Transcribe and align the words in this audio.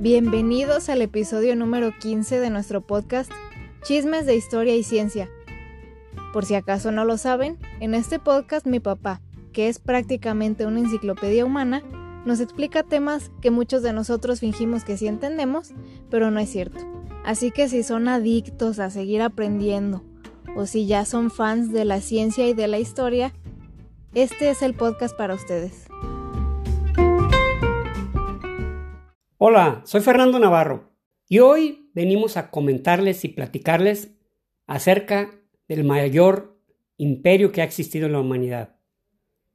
Bienvenidos 0.00 0.88
al 0.88 1.02
episodio 1.02 1.54
número 1.56 1.92
15 1.98 2.40
de 2.40 2.48
nuestro 2.48 2.80
podcast 2.80 3.30
Chismes 3.82 4.24
de 4.24 4.34
Historia 4.34 4.74
y 4.74 4.82
Ciencia. 4.82 5.28
Por 6.32 6.46
si 6.46 6.54
acaso 6.54 6.90
no 6.90 7.04
lo 7.04 7.18
saben, 7.18 7.58
en 7.80 7.92
este 7.92 8.18
podcast 8.18 8.64
mi 8.64 8.80
papá, 8.80 9.20
que 9.52 9.68
es 9.68 9.78
prácticamente 9.78 10.64
una 10.64 10.80
enciclopedia 10.80 11.44
humana, 11.44 11.82
nos 12.24 12.40
explica 12.40 12.82
temas 12.82 13.30
que 13.42 13.50
muchos 13.50 13.82
de 13.82 13.92
nosotros 13.92 14.40
fingimos 14.40 14.84
que 14.84 14.96
sí 14.96 15.06
entendemos, 15.06 15.74
pero 16.08 16.30
no 16.30 16.40
es 16.40 16.48
cierto. 16.48 16.78
Así 17.22 17.50
que 17.50 17.68
si 17.68 17.82
son 17.82 18.08
adictos 18.08 18.78
a 18.78 18.88
seguir 18.88 19.20
aprendiendo, 19.20 20.02
o 20.56 20.64
si 20.64 20.86
ya 20.86 21.04
son 21.04 21.30
fans 21.30 21.72
de 21.72 21.84
la 21.84 22.00
ciencia 22.00 22.48
y 22.48 22.54
de 22.54 22.68
la 22.68 22.78
historia, 22.78 23.34
este 24.14 24.48
es 24.48 24.62
el 24.62 24.72
podcast 24.72 25.14
para 25.14 25.34
ustedes. 25.34 25.88
Hola, 29.42 29.80
soy 29.86 30.02
Fernando 30.02 30.38
Navarro 30.38 30.92
y 31.26 31.38
hoy 31.38 31.90
venimos 31.94 32.36
a 32.36 32.50
comentarles 32.50 33.24
y 33.24 33.28
platicarles 33.28 34.10
acerca 34.66 35.30
del 35.66 35.82
mayor 35.82 36.60
imperio 36.98 37.50
que 37.50 37.62
ha 37.62 37.64
existido 37.64 38.04
en 38.04 38.12
la 38.12 38.20
humanidad. 38.20 38.76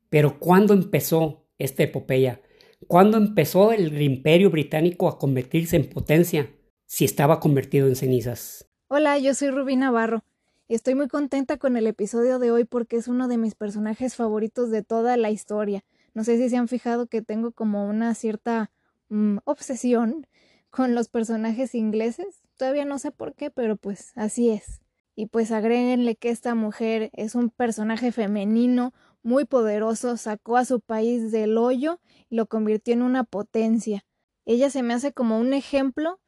Pero 0.10 0.40
¿cuándo 0.40 0.74
empezó 0.74 1.46
esta 1.60 1.84
epopeya? 1.84 2.42
¿Cuándo 2.88 3.18
empezó 3.18 3.74
el 3.74 4.02
imperio 4.02 4.50
británico 4.50 5.08
a 5.08 5.20
convertirse 5.20 5.76
en 5.76 5.88
potencia 5.88 6.50
si 6.88 7.06
estaba 7.06 7.40
convertido 7.40 7.88
en 7.88 7.96
cenizas? 7.96 8.68
Hola, 8.88 9.20
yo 9.20 9.36
soy 9.36 9.52
Rubí 9.52 9.76
Navarro 9.76 10.24
estoy 10.68 10.96
muy 10.96 11.08
contenta 11.08 11.58
con 11.58 11.78
el 11.78 11.86
episodio 11.86 12.40
de 12.40 12.50
hoy 12.50 12.64
porque 12.64 12.96
es 12.96 13.08
uno 13.08 13.28
de 13.28 13.38
mis 13.38 13.54
personajes 13.54 14.16
favoritos 14.16 14.72
de 14.72 14.82
toda 14.82 15.16
la 15.16 15.30
historia. 15.30 15.84
No 16.16 16.24
sé 16.24 16.40
si 16.40 16.50
se 16.50 16.58
han 16.58 16.68
fijado 16.68 17.06
que 17.06 17.22
tengo 17.22 17.52
como 17.52 17.88
una 17.88 18.16
cierta 18.16 18.72
Mm, 19.10 19.38
obsesión 19.46 20.28
con 20.70 20.96
los 20.96 21.10
personajes 21.10 21.76
ingleses. 21.76 22.42
Todavía 22.58 22.86
no 22.86 23.00
sé 23.00 23.12
por 23.12 23.36
qué, 23.36 23.52
pero 23.52 23.78
pues 23.78 24.12
así 24.16 24.50
es. 24.50 24.82
Y 25.16 25.28
pues 25.28 25.52
agréguenle 25.52 26.16
que 26.16 26.30
esta 26.30 26.56
mujer 26.56 27.10
es 27.14 27.36
un 27.36 27.50
personaje 27.50 28.12
femenino 28.12 28.94
muy 29.24 29.46
poderoso, 29.46 30.18
sacó 30.18 30.58
a 30.58 30.66
su 30.66 30.82
país 30.82 31.32
del 31.32 31.58
hoyo 31.58 32.00
y 32.30 32.36
lo 32.36 32.48
convirtió 32.48 32.94
en 32.94 33.02
una 33.02 33.24
potencia. 33.24 34.06
Ella 34.46 34.70
se 34.70 34.84
me 34.84 34.94
hace 34.94 35.14
como 35.14 35.40
un 35.40 35.54
ejemplo 35.54 36.20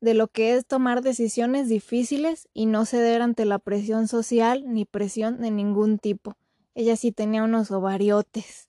de 0.00 0.14
lo 0.14 0.26
que 0.28 0.56
es 0.56 0.66
tomar 0.66 1.00
decisiones 1.02 1.68
difíciles 1.68 2.48
y 2.52 2.66
no 2.66 2.84
ceder 2.84 3.22
ante 3.22 3.44
la 3.44 3.60
presión 3.60 4.08
social 4.08 4.64
ni 4.66 4.84
presión 4.84 5.40
de 5.40 5.50
ningún 5.52 5.98
tipo. 5.98 6.36
Ella 6.74 6.96
sí 6.96 7.12
tenía 7.12 7.44
unos 7.44 7.70
ovariotes. 7.70 8.68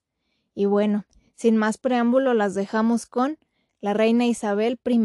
Y 0.53 0.65
bueno, 0.65 1.05
sin 1.35 1.57
más 1.57 1.79
preámbulo 1.79 2.35
las 2.35 2.53
dejamos 2.53 3.07
con 3.07 3.39
la 3.83 3.93
reina 3.93 4.25
Isabel 4.25 4.79
I. 4.85 4.97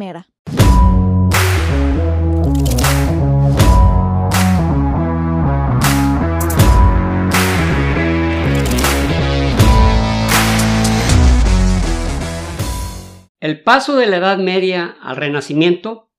El 13.40 13.64
paso 13.64 13.96
de 13.96 14.06
la 14.06 14.18
Edad 14.18 14.38
Media 14.38 14.96
al 15.02 15.16
Renacimiento 15.16 16.12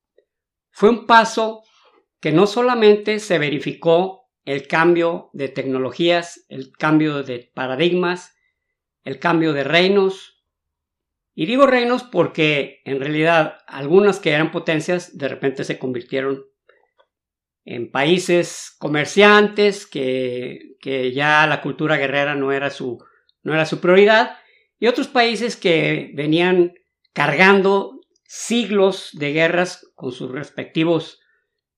fue 0.69 0.89
un 0.89 1.07
paso 1.07 1.63
que 2.19 2.33
no 2.33 2.45
solamente 2.45 3.19
se 3.19 3.39
verificó 3.39 4.29
el 4.43 4.67
cambio 4.67 5.29
de 5.31 5.47
tecnologías, 5.47 6.45
el 6.49 6.73
cambio 6.73 7.23
de 7.23 7.51
paradigmas, 7.53 8.35
el 9.05 9.17
cambio 9.17 9.53
de 9.53 9.63
reinos, 9.63 10.38
y 11.39 11.45
digo 11.45 11.65
reinos 11.65 12.03
porque 12.03 12.81
en 12.83 12.99
realidad 12.99 13.59
algunas 13.65 14.19
que 14.19 14.31
eran 14.31 14.51
potencias 14.51 15.17
de 15.17 15.29
repente 15.29 15.63
se 15.63 15.79
convirtieron 15.79 16.43
en 17.63 17.89
países 17.91 18.75
comerciantes 18.77 19.87
que, 19.87 20.75
que 20.81 21.13
ya 21.13 21.47
la 21.47 21.61
cultura 21.61 21.95
guerrera 21.95 22.35
no 22.35 22.51
era, 22.51 22.69
su, 22.69 23.01
no 23.41 23.53
era 23.53 23.65
su 23.65 23.79
prioridad 23.79 24.35
y 24.79 24.87
otros 24.87 25.07
países 25.07 25.55
que 25.55 26.11
venían 26.13 26.73
cargando 27.13 28.01
siglos 28.25 29.11
de 29.13 29.31
guerras 29.31 29.89
con 29.95 30.11
sus 30.11 30.29
respectivos 30.31 31.21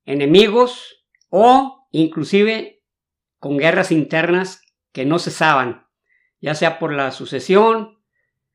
enemigos 0.06 1.06
o 1.30 1.88
inclusive 1.92 2.82
con 3.38 3.60
guerras 3.60 3.92
internas 3.92 4.64
que 4.92 5.06
no 5.06 5.20
cesaban, 5.20 5.86
ya 6.40 6.56
sea 6.56 6.80
por 6.80 6.94
la 6.94 7.12
sucesión, 7.12 8.01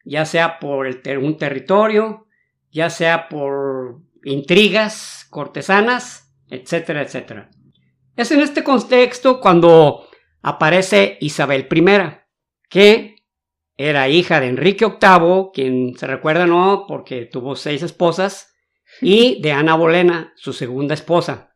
ya 0.06 0.24
sea 0.24 0.58
por 0.60 0.86
un 0.86 1.36
territorio, 1.36 2.26
ya 2.70 2.88
sea 2.90 3.28
por 3.28 4.00
intrigas 4.24 5.26
cortesanas, 5.30 6.32
etcétera, 6.48 7.02
etcétera. 7.02 7.50
Es 8.16 8.30
en 8.30 8.40
este 8.40 8.62
contexto 8.62 9.40
cuando 9.40 10.08
aparece 10.42 11.18
Isabel 11.20 11.66
I, 11.70 11.84
que 12.70 13.16
era 13.76 14.08
hija 14.08 14.40
de 14.40 14.48
Enrique 14.48 14.86
VIII, 14.86 15.50
quien 15.52 15.98
se 15.98 16.06
recuerda 16.06 16.46
no 16.46 16.86
porque 16.86 17.26
tuvo 17.26 17.56
seis 17.56 17.82
esposas, 17.82 18.54
y 19.00 19.42
de 19.42 19.52
Ana 19.52 19.74
Bolena, 19.74 20.32
su 20.36 20.52
segunda 20.52 20.94
esposa. 20.94 21.52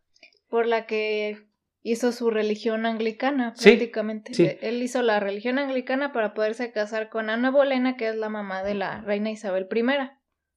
Por 0.49 0.67
la 0.67 0.87
que 0.87 1.50
hizo 1.83 2.13
su 2.13 2.31
religión 2.31 2.87
anglicana 2.87 3.55
prácticamente. 3.55 4.59
Él 4.63 4.83
hizo 4.83 5.03
la 5.03 5.21
religión 5.21 5.59
anglicana 5.59 6.13
para 6.13 6.35
poderse 6.35 6.73
casar 6.73 7.09
con 7.09 7.31
Ana 7.31 7.51
Bolena, 7.51 7.97
que 7.97 8.09
es 8.09 8.17
la 8.17 8.29
mamá 8.29 8.63
de 8.63 8.75
la 8.75 9.01
reina 9.01 9.31
Isabel 9.31 9.67
I. 9.75 9.83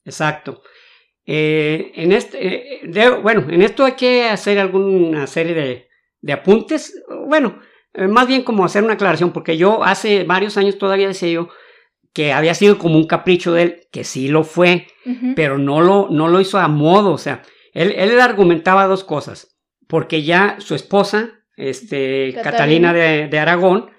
Exacto. 0.05 0.61
Eh, 1.25 1.91
en 1.95 2.11
este, 2.11 2.85
eh, 2.85 3.09
bueno, 3.21 3.45
en 3.49 3.61
esto 3.61 3.85
hay 3.85 3.93
que 3.93 4.25
hacer 4.25 4.59
alguna 4.59 5.25
serie 5.27 5.53
de, 5.53 5.87
de 6.21 6.33
apuntes. 6.33 7.01
Bueno, 7.27 7.59
eh, 7.93 8.07
más 8.07 8.27
bien 8.27 8.43
como 8.43 8.65
hacer 8.65 8.83
una 8.83 8.93
aclaración, 8.93 9.31
porque 9.31 9.57
yo 9.57 9.83
hace 9.83 10.25
varios 10.25 10.57
años 10.57 10.77
todavía 10.77 11.07
decía 11.07 11.29
yo 11.29 11.49
que 12.13 12.33
había 12.33 12.53
sido 12.53 12.77
como 12.77 12.97
un 12.97 13.07
capricho 13.07 13.53
de 13.53 13.63
él, 13.63 13.87
que 13.91 14.03
sí 14.03 14.27
lo 14.27 14.43
fue, 14.43 14.85
pero 15.35 15.57
no 15.57 15.81
lo, 15.81 16.09
no 16.11 16.27
lo 16.27 16.41
hizo 16.41 16.59
a 16.59 16.67
modo, 16.67 17.11
o 17.11 17.17
sea, 17.17 17.41
él, 17.73 17.91
él 17.97 18.21
argumentaba 18.21 18.85
dos 18.85 19.03
cosas 19.03 19.52
porque 19.87 20.23
ya 20.23 20.57
su 20.59 20.75
esposa, 20.75 21.31
este, 21.55 22.33
Catalina, 22.43 22.93
de, 22.93 23.39
Aragón, 23.39 23.91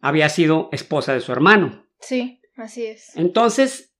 había 0.00 0.28
sido 0.28 0.68
esposa 0.72 1.14
de 1.14 1.20
su 1.20 1.32
hermano. 1.32 1.86
Sí, 2.00 2.40
así 2.56 2.86
es. 2.86 3.16
Entonces, 3.16 3.94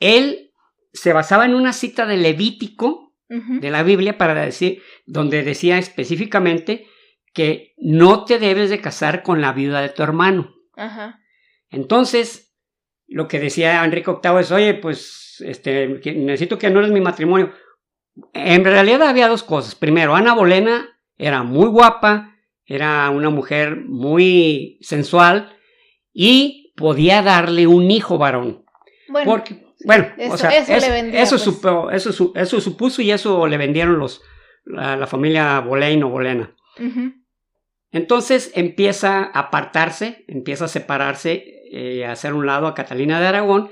él 0.00 0.52
se 0.92 1.12
basaba 1.12 1.44
en 1.44 1.54
una 1.54 1.72
cita 1.72 2.06
de 2.06 2.16
Levítico 2.16 3.14
de 3.28 3.70
la 3.70 3.82
Biblia 3.82 4.18
para 4.18 4.34
decir, 4.34 4.82
donde 5.04 5.42
decía 5.42 5.78
específicamente 5.78 6.86
que 7.32 7.74
no 7.76 8.24
te 8.24 8.38
debes 8.38 8.70
de 8.70 8.80
casar 8.80 9.22
con 9.22 9.40
la 9.40 9.52
viuda 9.52 9.82
de 9.82 9.88
tu 9.88 10.02
hermano. 10.02 10.54
Ajá. 10.76 11.20
Entonces, 11.70 12.54
lo 13.08 13.28
que 13.28 13.40
decía 13.40 13.84
Enrique 13.84 14.10
VIII 14.10 14.40
es, 14.40 14.52
oye, 14.52 14.74
pues, 14.74 15.42
este, 15.44 15.88
necesito 16.14 16.58
que 16.58 16.68
anules 16.68 16.90
mi 16.90 17.00
matrimonio. 17.00 17.52
En 18.32 18.64
realidad 18.64 19.02
había 19.02 19.28
dos 19.28 19.42
cosas. 19.42 19.74
Primero, 19.74 20.14
Ana 20.14 20.34
Bolena 20.34 20.98
era 21.18 21.42
muy 21.42 21.68
guapa, 21.68 22.36
era 22.64 23.10
una 23.10 23.30
mujer 23.30 23.76
muy 23.86 24.78
sensual 24.80 25.56
y 26.12 26.72
podía 26.76 27.22
darle 27.22 27.66
un 27.66 27.90
hijo 27.90 28.18
varón. 28.18 28.64
Bueno, 29.08 29.30
Porque, 29.30 29.66
bueno 29.84 30.06
eso, 30.16 30.34
o 30.34 30.38
sea, 30.38 30.50
eso, 30.50 31.60
pues. 31.60 32.06
eso, 32.34 32.60
supuso 32.60 33.02
y 33.02 33.10
eso 33.10 33.46
le 33.46 33.56
vendieron 33.56 33.98
los, 33.98 34.22
la, 34.64 35.06
familia 35.06 35.60
Boleyn 35.60 36.02
o 36.02 36.10
Bolena. 36.10 36.54
Entonces 37.92 38.52
empieza 38.54 39.18
a 39.18 39.40
apartarse, 39.40 40.24
empieza 40.26 40.66
a 40.66 40.68
separarse, 40.68 41.44
eh, 41.70 42.04
a 42.04 42.12
hacer 42.12 42.34
un 42.34 42.46
lado 42.46 42.66
a 42.66 42.74
Catalina 42.74 43.20
de 43.20 43.26
Aragón. 43.26 43.70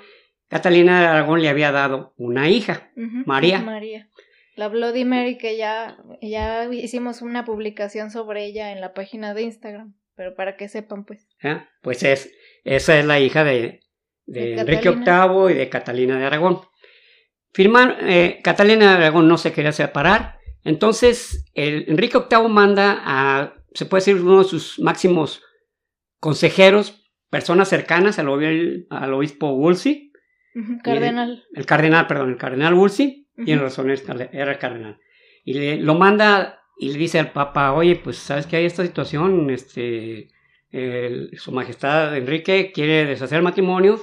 Catalina 0.49 1.01
de 1.01 1.07
Aragón 1.07 1.43
le 1.43 1.49
había 1.49 1.73
dado 1.73 2.15
una 2.17 2.49
hija, 2.49 2.91
María. 3.27 3.61
María. 3.61 4.09
La 4.57 4.69
Bloody 4.69 5.05
Mary, 5.05 5.37
que 5.37 5.57
ya, 5.57 5.97
ya 6.23 6.73
hicimos 6.73 7.23
una 7.23 7.45
publicación 7.45 8.11
sobre 8.11 8.45
ella 8.45 8.71
en 8.71 8.81
la 8.81 8.95
página 8.95 9.35
de 9.35 9.43
Instagram, 9.43 9.95
pero 10.15 10.35
para 10.37 10.57
que 10.57 10.69
sepan, 10.69 11.05
pues. 11.05 11.27
Ah, 11.43 11.69
pues 11.83 12.05
es, 12.05 12.33
esa 12.63 12.99
es 12.99 13.05
la 13.05 13.19
hija 13.19 13.43
de, 13.43 13.81
de, 14.27 14.55
Enrique 14.55 14.91
VIII 14.91 15.51
y 15.51 15.55
de 15.55 15.69
Catalina 15.69 16.19
de 16.19 16.27
Aragón. 16.27 16.61
Firmar, 17.53 17.99
eh, 18.03 18.41
Catalina 18.43 18.93
de 18.93 18.97
Aragón 19.05 19.27
no 19.27 19.39
se 19.39 19.53
quería 19.53 19.73
separar, 19.73 20.39
entonces 20.63 21.51
el, 21.55 21.87
Enrique 21.89 22.19
VIII 22.19 22.49
manda 22.49 23.03
a, 23.05 23.55
se 23.75 23.87
puede 23.87 24.03
decir, 24.03 24.23
uno 24.23 24.39
de 24.45 24.49
sus 24.49 24.79
máximos 24.79 25.43
consejeros, 26.21 27.11
personas 27.29 27.69
cercanas 27.69 28.21
al, 28.21 28.87
al 28.89 29.15
obispo 29.15 29.57
Wolsey. 29.57 30.13
cardenal. 30.85 31.45
El, 31.53 31.61
el, 31.61 31.67
cardenal, 31.67 32.07
perdón, 32.07 32.31
el 32.31 32.39
cardenal 32.39 32.75
Wolsey 32.75 33.24
y 33.37 33.55
razón, 33.57 33.91
era 34.33 34.59
cardenal. 34.59 34.99
Y 35.45 35.55
le, 35.55 35.77
lo 35.77 35.95
manda 35.95 36.63
y 36.79 36.93
le 36.93 36.99
dice 36.99 37.19
al 37.19 37.33
Papa, 37.33 37.73
oye, 37.73 37.97
pues 37.97 38.17
sabes 38.17 38.47
que 38.47 38.57
hay 38.57 38.65
esta 38.65 38.85
situación, 38.85 39.51
este, 39.51 40.29
su 41.37 41.53
Majestad 41.53 42.17
Enrique 42.17 42.73
quiere 42.75 43.05
deshacer 43.05 43.39
el 43.39 43.45
matrimonio, 43.45 44.01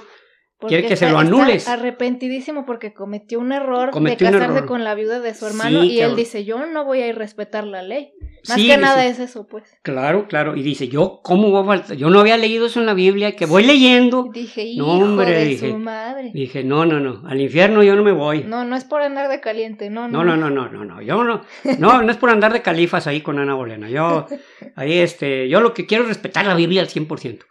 quiere 0.68 0.86
que 0.86 0.94
está- 0.94 1.06
se 1.06 1.12
lo 1.12 1.20
está 1.20 1.28
anules. 1.34 1.68
arrepentidísimo 1.68 2.64
porque 2.66 2.92
cometió 2.92 3.38
un 3.40 3.52
error 3.52 3.90
Cometió 3.90 4.26
de 4.28 4.32
casarse 4.34 4.56
error. 4.58 4.68
con 4.68 4.84
la 4.84 4.94
viuda 4.94 5.20
de 5.20 5.34
su 5.34 5.46
hermano 5.46 5.82
Sí, 5.82 5.92
y 5.92 6.00
él 6.00 6.16
dice, 6.16 6.44
yo 6.44 6.66
no 6.66 6.84
voy 6.84 7.00
a 7.02 7.06
ir 7.08 7.14
a 7.14 7.18
respetar 7.18 7.64
la 7.66 7.82
ley. 7.82 8.12
Más 8.48 8.56
Sí, 8.58 8.66
que 8.66 8.76
nada 8.76 9.06
es 9.06 9.20
eso, 9.20 9.46
pues. 9.46 9.62
Claro, 9.82 10.26
claro. 10.26 10.56
Y 10.56 10.62
dice, 10.62 10.88
yo, 10.88 11.20
¿cómo 11.22 11.50
voy 11.50 11.62
a 11.62 11.64
faltar? 11.64 11.96
Yo 11.96 12.10
no 12.10 12.18
había 12.18 12.36
leído 12.36 12.66
eso 12.66 12.80
en 12.80 12.86
la 12.86 12.94
Biblia, 12.94 13.36
que 13.36 13.46
voy 13.46 13.62
leyendo. 13.62 14.30
Dije, 14.32 14.62
No, 14.76 14.96
hijo 14.96 15.04
hombre, 15.04 15.30
de 15.30 15.44
dije, 15.44 15.70
su 15.70 15.78
madre. 15.78 16.32
Dije, 16.34 16.64
no, 16.64 16.84
no, 16.84 16.98
no, 16.98 17.22
al 17.28 17.40
infierno 17.40 17.84
yo 17.84 17.94
no 17.94 18.02
me 18.02 18.10
voy. 18.10 18.42
No, 18.42 18.64
no 18.64 18.74
es 18.74 18.82
por 18.84 19.00
andar 19.02 19.28
de 19.28 19.40
caliente, 19.40 19.90
no, 19.90 20.08
No, 20.08 20.24
no, 20.24 20.36
no, 20.36 20.50
no, 20.50 20.68
no, 20.68 20.84
no, 20.84 21.00
yo 21.00 21.22
no, 21.22 21.42
no, 21.78 22.02
no 22.02 22.10
es 22.10 22.16
por 22.16 22.30
andar 22.30 22.52
de 22.52 22.62
califas 22.62 23.06
ahí 23.06 23.20
con 23.20 23.38
Ana 23.38 23.54
Bolena, 23.54 23.88
yo, 23.88 24.26
ahí 24.74 24.98
este, 24.98 25.48
yo 25.48 25.60
lo 25.60 25.72
que 25.72 25.86
quiero 25.86 26.02
es 26.02 26.08
respetar 26.08 26.44
la 26.44 26.54
Biblia 26.56 26.82
al 26.82 26.88
100%. 26.88 27.44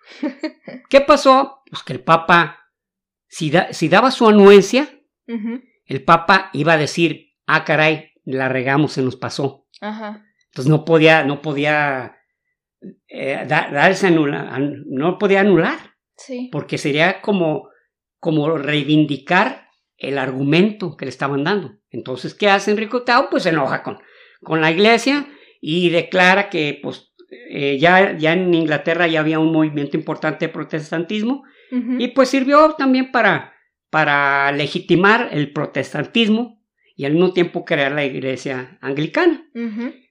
¿Qué 0.89 1.01
pasó? 1.01 1.61
Pues 1.69 1.83
que 1.83 1.93
el 1.93 2.01
Papa, 2.01 2.60
si, 3.31 3.49
da- 3.49 3.71
si 3.71 3.87
daba 3.87 4.11
su 4.11 4.27
anuencia, 4.27 4.89
el 5.85 6.03
Papa 6.03 6.49
iba 6.53 6.73
a 6.73 6.77
decir, 6.77 7.29
ah, 7.47 7.63
caray, 7.63 8.11
la 8.25 8.49
regamos, 8.49 8.91
se 8.93 9.01
nos 9.01 9.15
pasó. 9.15 9.67
Ajá. 9.79 10.25
Entonces 10.49 10.69
no 10.69 10.83
podía, 10.83 11.23
no 11.23 11.41
podía 11.41 12.17
eh, 13.07 13.45
da- 13.47 13.69
darse 13.71 14.07
anula- 14.07 14.49
an- 14.51 14.83
no 14.87 15.17
podía 15.17 15.39
anular, 15.41 15.77
Sí. 16.17 16.49
porque 16.51 16.77
sería 16.77 17.21
como, 17.21 17.69
como 18.19 18.57
reivindicar 18.57 19.67
el 19.97 20.17
argumento 20.17 20.97
que 20.97 21.05
le 21.05 21.09
estaban 21.09 21.43
dando. 21.43 21.77
Entonces, 21.89 22.33
¿qué 22.33 22.49
hace 22.49 22.71
Enrique 22.71 22.97
VIII? 23.05 23.27
Pues 23.29 23.43
se 23.43 23.49
enoja 23.49 23.81
con, 23.83 23.99
con 24.41 24.59
la 24.61 24.71
iglesia 24.71 25.27
y 25.61 25.89
declara 25.89 26.49
que 26.49 26.79
pues, 26.83 27.13
eh, 27.49 27.77
ya, 27.79 28.17
ya 28.17 28.33
en 28.33 28.53
Inglaterra 28.53 29.07
ya 29.07 29.19
había 29.21 29.39
un 29.39 29.51
movimiento 29.53 29.95
importante 29.95 30.47
de 30.47 30.53
protestantismo 30.53 31.43
Y 31.99 32.09
pues 32.09 32.29
sirvió 32.29 32.73
también 32.77 33.11
para, 33.11 33.53
para 33.89 34.51
legitimar 34.51 35.29
el 35.31 35.53
protestantismo 35.53 36.61
y 36.95 37.05
al 37.05 37.13
mismo 37.13 37.33
tiempo 37.33 37.63
crear 37.65 37.91
la 37.93 38.03
iglesia 38.05 38.77
anglicana, 38.81 39.45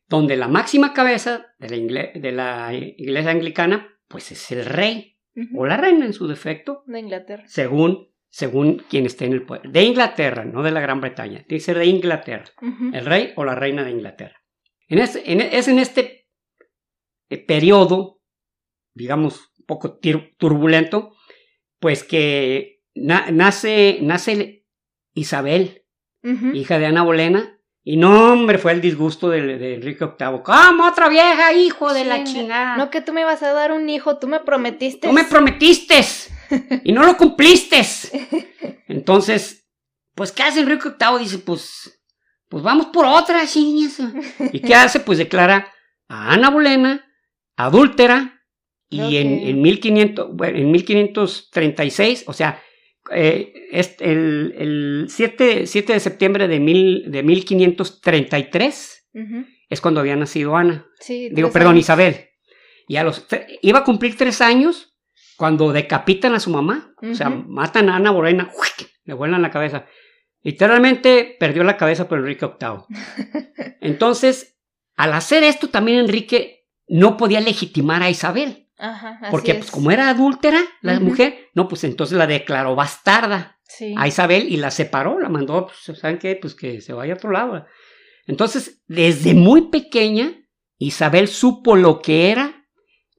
donde 0.08 0.36
la 0.36 0.48
máxima 0.48 0.92
cabeza 0.92 1.46
de 1.58 1.68
la, 1.70 1.76
ingle- 1.76 2.12
de 2.20 2.32
la 2.32 2.72
iglesia 2.74 3.30
anglicana 3.30 3.88
pues 4.08 4.32
es 4.32 4.50
el 4.50 4.64
rey 4.64 5.18
o 5.54 5.66
la 5.66 5.76
reina 5.76 6.04
en 6.06 6.12
su 6.12 6.26
defecto, 6.26 6.82
De 6.86 6.98
Inglaterra. 6.98 7.44
según, 7.46 8.08
según 8.28 8.82
quien 8.90 9.06
esté 9.06 9.26
en 9.26 9.32
el 9.34 9.42
poder. 9.46 9.70
De 9.70 9.82
Inglaterra, 9.84 10.44
no 10.44 10.62
de 10.62 10.70
la 10.72 10.80
Gran 10.80 11.00
Bretaña, 11.00 11.44
tiene 11.46 11.60
que 11.60 11.60
ser 11.60 11.78
de 11.78 11.86
Inglaterra, 11.86 12.46
el 12.92 13.06
rey 13.06 13.32
o 13.36 13.44
la 13.44 13.54
reina 13.54 13.84
de 13.84 13.90
Inglaterra. 13.92 14.36
En 14.88 14.98
este- 14.98 15.30
en- 15.30 15.40
es 15.42 15.68
en 15.68 15.78
este 15.78 16.26
eh, 17.28 17.38
periodo, 17.38 18.20
digamos, 18.94 19.52
un 19.58 19.66
poco 19.66 19.98
turbulento, 20.36 21.14
pues 21.80 22.04
que 22.04 22.82
na- 22.94 23.30
nace, 23.32 23.98
nace 24.02 24.64
Isabel, 25.14 25.82
hija 26.54 26.78
de 26.78 26.86
Ana 26.86 27.02
Bolena, 27.02 27.56
y 27.82 27.96
no, 27.96 28.32
hombre, 28.34 28.58
fue 28.58 28.72
el 28.72 28.80
disgusto 28.82 29.30
de, 29.30 29.58
de 29.58 29.74
Enrique 29.76 30.04
VIII. 30.04 30.42
¿Cómo 30.44 30.86
otra 30.86 31.08
vieja, 31.08 31.52
hijo 31.54 31.92
de 31.94 32.04
la 32.04 32.22
chingada? 32.24 32.76
No 32.76 32.90
que 32.90 33.00
tú 33.00 33.12
me 33.14 33.22
ibas 33.22 33.42
a 33.42 33.52
dar 33.54 33.72
un 33.72 33.88
hijo, 33.88 34.18
tú 34.18 34.28
me 34.28 34.38
prometiste. 34.40 35.08
Tú 35.08 35.12
me 35.14 35.24
prometiste 35.24 36.04
y 36.84 36.92
no 36.92 37.04
lo 37.04 37.16
cumpliste. 37.16 37.80
Entonces, 38.86 39.66
pues, 40.14 40.30
¿qué 40.32 40.42
hace 40.42 40.60
Enrique 40.60 40.90
VIII? 40.90 41.18
Dice, 41.20 41.38
pues, 41.38 42.02
pues 42.48 42.62
vamos 42.62 42.86
por 42.86 43.06
otra, 43.06 43.46
chingas. 43.46 43.98
¿Y 44.52 44.60
qué 44.60 44.74
hace? 44.74 45.00
Pues 45.00 45.18
declara 45.18 45.72
a 46.08 46.32
Ana 46.34 46.50
Bolena 46.50 47.04
adúltera 47.56 48.39
y 48.90 49.16
en, 49.18 49.38
en, 49.48 49.62
1500, 49.62 50.34
bueno, 50.34 50.58
en 50.58 50.70
1536, 50.70 52.24
o 52.26 52.32
sea, 52.32 52.60
eh, 53.12 53.52
este- 53.70 54.10
el, 54.10 54.54
el 54.58 55.06
7, 55.08 55.66
7 55.66 55.92
de 55.92 56.00
septiembre 56.00 56.48
de, 56.48 56.60
mil, 56.60 57.10
de 57.10 57.22
1533 57.22 59.08
Ujú, 59.14 59.44
es 59.68 59.80
cuando 59.80 60.00
había 60.00 60.16
nacido 60.16 60.56
Ana. 60.56 60.86
Sí. 61.00 61.28
Digo, 61.32 61.50
perdón, 61.50 61.72
años. 61.72 61.84
Isabel. 61.84 62.16
Y 62.88 62.96
a 62.96 63.04
los 63.04 63.26
iba 63.62 63.80
a 63.80 63.84
cumplir 63.84 64.16
tres 64.16 64.40
años 64.40 64.96
cuando 65.36 65.72
decapitan 65.72 66.34
a 66.34 66.40
su 66.40 66.50
mamá. 66.50 66.92
O 67.00 67.14
sea, 67.14 67.30
matan 67.30 67.88
a 67.88 67.96
Ana 67.96 68.12
¡juic! 68.12 68.90
le 69.04 69.14
vuelan 69.14 69.42
la 69.42 69.50
cabeza. 69.50 69.86
Literalmente 70.42 71.36
perdió 71.38 71.64
la 71.64 71.76
cabeza 71.76 72.08
por 72.08 72.18
Enrique 72.18 72.46
VIII. 72.46 73.74
Entonces, 73.80 74.58
al 74.96 75.12
hacer 75.12 75.42
esto, 75.44 75.68
también 75.68 75.98
Enrique 75.98 76.66
no 76.88 77.16
podía 77.16 77.40
legitimar 77.40 78.02
a 78.02 78.10
Isabel. 78.10 78.68
Ajá, 78.80 79.18
así 79.20 79.30
Porque, 79.30 79.52
es. 79.52 79.58
pues, 79.58 79.70
como 79.70 79.90
era 79.90 80.08
adúltera 80.08 80.60
la 80.80 80.98
mujer, 81.00 81.48
no, 81.54 81.68
pues 81.68 81.84
entonces 81.84 82.16
la 82.18 82.26
declaró 82.26 82.74
bastarda 82.74 83.58
Sí. 83.64 83.94
a 83.96 84.08
Isabel 84.08 84.48
y 84.50 84.56
la 84.56 84.70
separó, 84.72 85.20
la 85.20 85.28
mandó, 85.28 85.66
pues, 85.68 85.98
¿saben 85.98 86.18
qué? 86.18 86.36
Pues 86.40 86.54
que 86.54 86.80
se 86.80 86.92
vaya 86.92 87.12
a 87.12 87.16
otro 87.16 87.30
lado. 87.30 87.66
Entonces, 88.26 88.82
desde 88.88 89.34
muy 89.34 89.68
pequeña, 89.70 90.32
Isabel 90.78 91.28
supo 91.28 91.76
lo 91.76 92.00
que 92.00 92.30
eran 92.30 92.66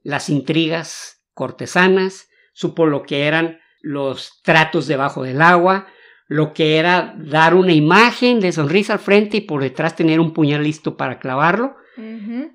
las 0.03 0.29
intrigas 0.29 1.23
cortesanas, 1.33 2.27
supo 2.53 2.85
lo 2.85 3.03
que 3.03 3.27
eran 3.27 3.59
los 3.81 4.41
tratos 4.43 4.87
debajo 4.87 5.23
del 5.23 5.41
agua, 5.41 5.87
lo 6.27 6.53
que 6.53 6.77
era 6.77 7.15
dar 7.17 7.53
una 7.55 7.73
imagen 7.73 8.39
de 8.39 8.51
sonrisa 8.51 8.93
al 8.93 8.99
frente 8.99 9.37
y 9.37 9.41
por 9.41 9.61
detrás 9.61 9.95
tener 9.95 10.19
un 10.19 10.33
puñal 10.33 10.63
listo 10.63 10.97
para 10.97 11.19
clavarlo. 11.19 11.75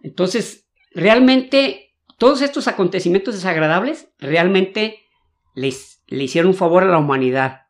Entonces, 0.03 0.69
realmente, 0.93 1.86
todos 2.19 2.43
estos 2.43 2.69
acontecimientos 2.69 3.35
desagradables 3.35 4.09
realmente 4.19 5.01
les, 5.55 6.03
le 6.07 6.25
hicieron 6.25 6.51
un 6.51 6.57
favor 6.57 6.83
a 6.83 6.87
la 6.87 6.99
humanidad, 6.99 7.67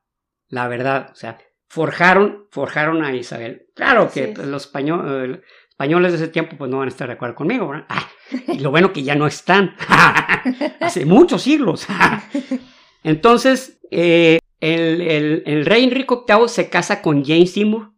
la 0.48 0.69
verdad. 0.69 1.10
O 1.12 1.16
sea, 1.16 1.38
forjaron, 1.69 2.46
forjaron 2.50 3.04
a 3.04 3.14
Isabel. 3.14 3.66
Claro 3.75 4.10
que 4.12 4.28
pues, 4.28 4.46
los 4.46 4.70
eh, 4.75 5.40
españoles 5.69 6.12
de 6.12 6.19
ese 6.19 6.28
tiempo 6.28 6.56
pues 6.56 6.70
no 6.70 6.78
van 6.78 6.88
a 6.88 6.90
estar 6.90 7.08
de 7.08 7.14
acuerdo 7.14 7.34
conmigo, 7.34 7.69
¿verdad? 7.69 7.87
Ah, 7.88 8.08
y 8.48 8.60
lo 8.60 8.70
bueno 8.70 8.93
que 8.93 9.02
ya 9.02 9.14
no 9.14 9.26
están. 9.26 9.75
Hace 10.81 11.06
muchos 11.06 11.42
siglos. 11.42 11.87
Entonces, 13.02 13.81
eh, 13.90 14.38
el, 14.61 15.00
el- 15.03 15.43
el 15.47 15.67
rey 15.67 15.85
Enrique 15.85 16.14
VIII 16.26 16.49
se 16.49 16.69
casa 16.70 17.03
con 17.03 17.25
Jane 17.25 17.47
Seymour. 17.47 17.93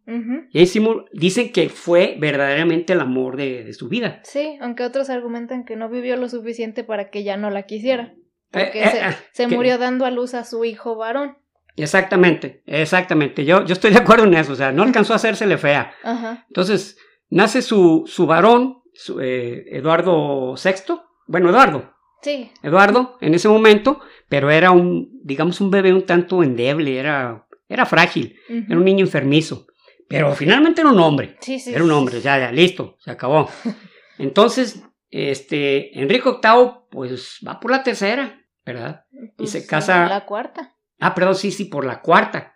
Jane 0.51 0.65
Seymour 0.65 1.05
dicen 1.13 1.51
que 1.51 1.69
fue 1.69 2.17
verdaderamente 2.19 2.93
el 2.93 3.01
amor 3.01 3.37
de, 3.37 3.63
de 3.63 3.73
su 3.73 3.87
vida. 3.89 4.21
Sí, 4.23 4.57
aunque 4.59 4.83
otros 4.83 5.09
argumentan 5.09 5.63
que 5.65 5.75
no 5.75 5.87
vivió 5.89 6.15
lo 6.17 6.27
suficiente 6.29 6.83
para 6.83 7.09
que 7.11 7.23
ya 7.23 7.37
no 7.37 7.49
la 7.51 7.63
quisiera. 7.63 8.13
Porque 8.51 8.79
Eh, 8.79 8.83
eh, 8.85 8.89
se, 8.89 8.97
eh, 8.99 9.15
se 9.33 9.47
que- 9.47 9.55
murió 9.55 9.77
dando 9.77 10.05
a 10.05 10.11
luz 10.11 10.33
a 10.33 10.43
su 10.43 10.65
hijo 10.65 10.95
varón. 10.95 11.37
Exactamente, 11.83 12.61
exactamente. 12.65 13.45
Yo, 13.45 13.63
yo 13.65 13.73
estoy 13.73 13.91
de 13.91 13.99
acuerdo 13.99 14.25
en 14.25 14.33
eso. 14.33 14.53
O 14.53 14.55
sea, 14.55 14.71
no 14.71 14.83
alcanzó 14.83 15.13
a 15.13 15.15
hacérsele 15.17 15.57
fea. 15.57 15.93
Ajá. 16.03 16.45
Entonces, 16.49 16.97
nace 17.29 17.61
su, 17.61 18.03
su 18.05 18.25
varón, 18.25 18.79
su, 18.93 19.21
eh, 19.21 19.65
Eduardo 19.77 20.55
VI. 20.55 20.95
Bueno, 21.27 21.49
Eduardo. 21.49 21.93
Sí. 22.21 22.51
Eduardo, 22.63 23.17
en 23.21 23.33
ese 23.33 23.47
momento, 23.47 24.01
pero 24.29 24.49
era 24.51 24.71
un, 24.71 25.09
digamos, 25.23 25.59
un 25.59 25.69
bebé 25.71 25.93
un 25.93 26.05
tanto 26.05 26.41
endeble, 26.43 26.97
era, 26.97 27.45
era 27.67 27.85
frágil, 27.85 28.37
era 28.47 28.77
un 28.77 28.85
niño 28.85 29.03
enfermizo. 29.05 29.65
Pero 30.07 30.33
finalmente 30.33 30.81
era 30.81 30.89
un 30.89 30.99
hombre. 30.99 31.35
Sí, 31.41 31.59
sí. 31.59 31.71
Era 31.73 31.83
un 31.83 31.91
hombre, 31.91 32.19
ya, 32.21 32.39
ya, 32.39 32.51
listo, 32.51 32.95
se 32.99 33.11
acabó. 33.11 33.47
Entonces, 34.17 34.83
este, 35.11 35.99
Enrique 35.99 36.29
VIII, 36.41 36.71
pues 36.89 37.39
va 37.47 37.59
por 37.59 37.71
la 37.71 37.83
tercera, 37.83 38.41
¿verdad? 38.65 39.05
y 39.37 39.47
se 39.47 39.59
Pues, 39.59 39.67
casa- 39.69 40.07
La 40.07 40.25
cuarta. 40.25 40.75
Ah, 40.99 41.13
perdón, 41.15 41.35
sí, 41.35 41.51
sí, 41.51 41.65
por 41.65 41.85
la 41.85 42.01
cuarta. 42.01 42.53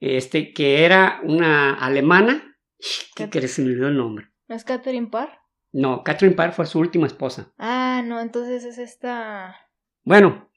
Este, 0.00 0.52
que 0.52 0.84
era 0.84 1.20
una 1.24 1.74
alemana. 1.74 2.56
¿Qué 3.16 3.24
Cat- 3.24 3.32
crees? 3.32 3.52
Se 3.54 3.62
me 3.62 3.68
olvidó 3.70 3.88
el 3.88 3.96
nombre. 3.96 4.28
¿No 4.46 4.54
es 4.54 4.64
Catherine 4.64 5.08
Parr? 5.08 5.30
No, 5.72 6.02
Catherine 6.02 6.34
Parr 6.36 6.52
fue 6.52 6.64
su 6.66 6.78
última 6.78 7.06
esposa. 7.06 7.52
Ah, 7.58 8.02
no, 8.06 8.20
entonces 8.20 8.64
es 8.64 8.78
esta. 8.78 9.54
Bueno, 10.04 10.47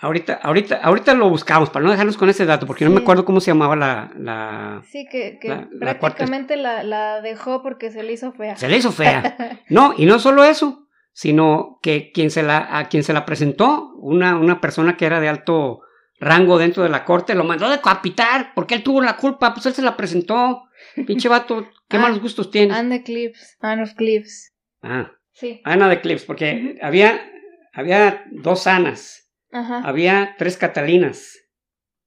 ahorita, 0.00 0.34
ahorita, 0.42 0.76
ahorita 0.82 1.14
lo 1.14 1.28
buscamos 1.28 1.70
para 1.70 1.84
no 1.84 1.90
dejarnos 1.90 2.16
con 2.16 2.28
ese 2.28 2.46
dato, 2.46 2.66
porque 2.66 2.84
no 2.84 2.90
me 2.90 3.00
acuerdo 3.00 3.24
cómo 3.24 3.40
se 3.40 3.50
llamaba 3.50 3.76
la. 3.76 4.10
la... 4.18 4.82
Sí, 4.90 5.06
que, 5.10 5.38
La- 5.80 5.98
prácticamente 5.98 6.56
la, 6.56 6.82
la 6.82 7.20
dejó 7.20 7.62
porque 7.62 7.90
se 7.90 8.02
le 8.02 8.12
hizo 8.12 8.32
fea. 8.32 8.56
Se 8.56 8.68
le 8.68 8.76
hizo 8.78 8.92
fea. 8.92 9.36
No, 9.68 9.94
y 9.96 10.06
no 10.06 10.18
solo 10.18 10.44
eso, 10.44 10.86
sino 11.12 11.78
que 11.82 12.10
quien 12.12 12.30
se 12.30 12.42
la, 12.42 12.78
a 12.78 12.88
quien 12.88 13.02
se 13.04 13.12
la 13.12 13.24
presentó, 13.24 13.92
una, 13.96 14.36
una 14.36 14.60
persona 14.60 14.96
que 14.96 15.06
era 15.06 15.20
de 15.20 15.28
alto 15.28 15.80
rango 16.18 16.58
dentro 16.58 16.82
de 16.82 16.88
la 16.90 17.04
corte, 17.04 17.34
lo 17.34 17.44
mandó 17.44 17.66
a 17.66 17.70
decapitar, 17.70 18.52
porque 18.54 18.74
él 18.74 18.82
tuvo 18.82 19.00
la 19.00 19.16
culpa, 19.16 19.54
pues 19.54 19.66
él 19.66 19.72
se 19.74 19.82
la 19.82 19.96
presentó. 19.96 20.64
Pinche 21.06 21.28
vato, 21.30 21.66
qué 21.88 21.96
Ah, 21.96 22.00
malos 22.00 22.20
gustos 22.20 22.50
tienes. 22.50 22.76
Anne 22.76 22.98
de 22.98 23.02
Clips. 23.04 23.56
Anne 23.60 23.82
of 23.84 23.94
Clips. 23.94 24.52
Ah. 24.82 25.12
Sí. 25.32 25.60
Ana 25.64 25.88
de 25.88 26.00
Clips, 26.02 26.24
porque 26.24 26.78
había, 26.82 27.18
había 27.72 28.24
dos 28.32 28.66
Anas, 28.66 29.19
Ajá. 29.52 29.80
había 29.84 30.34
tres 30.38 30.56
Catalinas, 30.56 31.36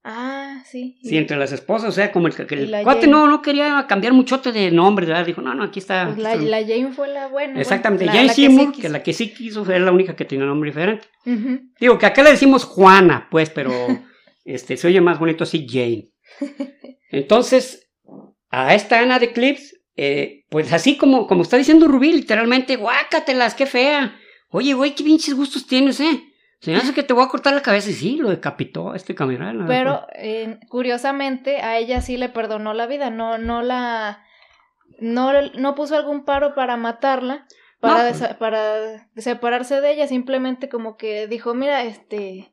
Ah, 0.06 0.62
sí. 0.66 0.98
sí, 1.02 1.16
entre 1.16 1.38
las 1.38 1.50
esposas, 1.52 1.88
o 1.88 1.92
sea, 1.92 2.12
como 2.12 2.28
el, 2.28 2.34
el 2.50 2.70
la 2.70 2.82
cuate 2.82 3.02
Jane. 3.02 3.12
no, 3.12 3.26
no 3.26 3.40
quería 3.40 3.86
cambiar 3.88 4.12
muchote 4.12 4.52
de 4.52 4.70
nombre, 4.70 5.06
¿verdad? 5.06 5.24
Dijo, 5.24 5.40
no, 5.40 5.54
no, 5.54 5.62
aquí 5.64 5.78
está. 5.78 6.06
Pues 6.08 6.18
la, 6.18 6.34
está". 6.34 6.44
la 6.44 6.60
Jane 6.60 6.92
fue 6.92 7.08
la 7.08 7.28
buena. 7.28 7.58
Exactamente, 7.58 8.04
bueno, 8.04 8.16
Jane 8.18 8.26
la, 8.28 8.34
Seymour, 8.34 8.74
sí 8.74 8.82
que, 8.82 8.88
la 8.90 9.02
que 9.02 9.12
sí 9.14 9.32
quiso 9.32 9.64
fue 9.64 9.78
la 9.80 9.92
única 9.92 10.14
que 10.14 10.26
tenía 10.26 10.44
nombre 10.44 10.70
diferente. 10.70 11.06
Digo, 11.80 11.96
que 11.98 12.04
acá 12.06 12.22
le 12.22 12.32
decimos 12.32 12.64
Juana, 12.64 13.28
pues, 13.30 13.48
pero 13.50 13.72
Este, 14.44 14.76
se 14.76 14.86
oye 14.88 15.00
más 15.00 15.18
bonito 15.18 15.44
así 15.44 15.66
Jane. 15.66 16.10
Entonces, 17.10 17.90
a 18.50 18.74
esta 18.74 19.00
Ana 19.00 19.18
de 19.18 19.32
Clips, 19.32 19.74
eh, 19.96 20.44
pues 20.50 20.72
así 20.72 20.96
como, 20.96 21.26
como 21.26 21.42
está 21.42 21.56
diciendo 21.56 21.88
Rubí, 21.88 22.12
literalmente, 22.12 22.76
guácatelas, 22.76 23.54
qué 23.54 23.64
fea. 23.66 24.16
Oye, 24.50 24.74
güey, 24.74 24.94
qué 24.94 25.02
pinches 25.02 25.34
gustos 25.34 25.66
tienes, 25.66 25.98
eh. 26.00 26.22
Se 26.64 26.70
me 26.70 26.78
hace 26.78 26.94
que 26.94 27.02
te 27.02 27.12
voy 27.12 27.24
a 27.24 27.28
cortar 27.28 27.52
la 27.52 27.62
cabeza 27.62 27.90
y 27.90 27.94
sí, 27.94 28.16
lo 28.16 28.30
decapitó 28.30 28.94
este 28.94 29.14
camarada. 29.14 29.66
Pero 29.66 30.06
eh, 30.14 30.58
curiosamente 30.68 31.58
a 31.60 31.76
ella 31.76 32.00
sí 32.00 32.16
le 32.16 32.30
perdonó 32.30 32.72
la 32.72 32.86
vida, 32.86 33.10
no, 33.10 33.36
no 33.36 33.62
la, 33.62 34.24
no, 34.98 35.32
no 35.56 35.74
puso 35.74 35.96
algún 35.96 36.24
paro 36.24 36.54
para 36.54 36.76
matarla, 36.76 37.46
para, 37.80 38.10
pues. 38.10 38.34
para 38.34 39.08
separarse 39.16 39.80
de 39.80 39.92
ella, 39.92 40.08
simplemente 40.08 40.68
como 40.68 40.96
que 40.96 41.26
dijo, 41.26 41.54
mira, 41.54 41.82
este... 41.82 42.52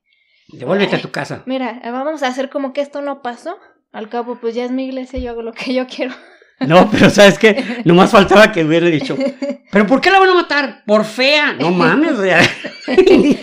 Devuélvete 0.49 0.97
a 0.97 1.01
tu 1.01 1.11
casa. 1.11 1.43
Mira, 1.45 1.79
vamos 1.85 2.23
a 2.23 2.27
hacer 2.27 2.49
como 2.49 2.73
que 2.73 2.81
esto 2.81 3.01
no 3.01 3.21
pasó. 3.21 3.57
Al 3.93 4.09
cabo, 4.09 4.37
pues 4.39 4.53
ya 4.53 4.65
es 4.65 4.71
mi 4.71 4.85
iglesia, 4.85 5.19
yo 5.19 5.31
hago 5.31 5.41
lo 5.41 5.53
que 5.53 5.73
yo 5.73 5.87
quiero. 5.87 6.13
No, 6.67 6.87
pero 6.91 7.09
sabes 7.09 7.39
que 7.39 7.81
nomás 7.85 8.11
faltaba 8.11 8.51
que 8.51 8.63
hubiera 8.63 8.85
dicho, 8.85 9.17
¿pero 9.71 9.87
por 9.87 9.99
qué 9.99 10.11
la 10.11 10.19
van 10.19 10.29
a 10.29 10.35
matar? 10.35 10.83
Por 10.85 11.05
fea. 11.05 11.53
No 11.53 11.71
mames, 11.71 12.19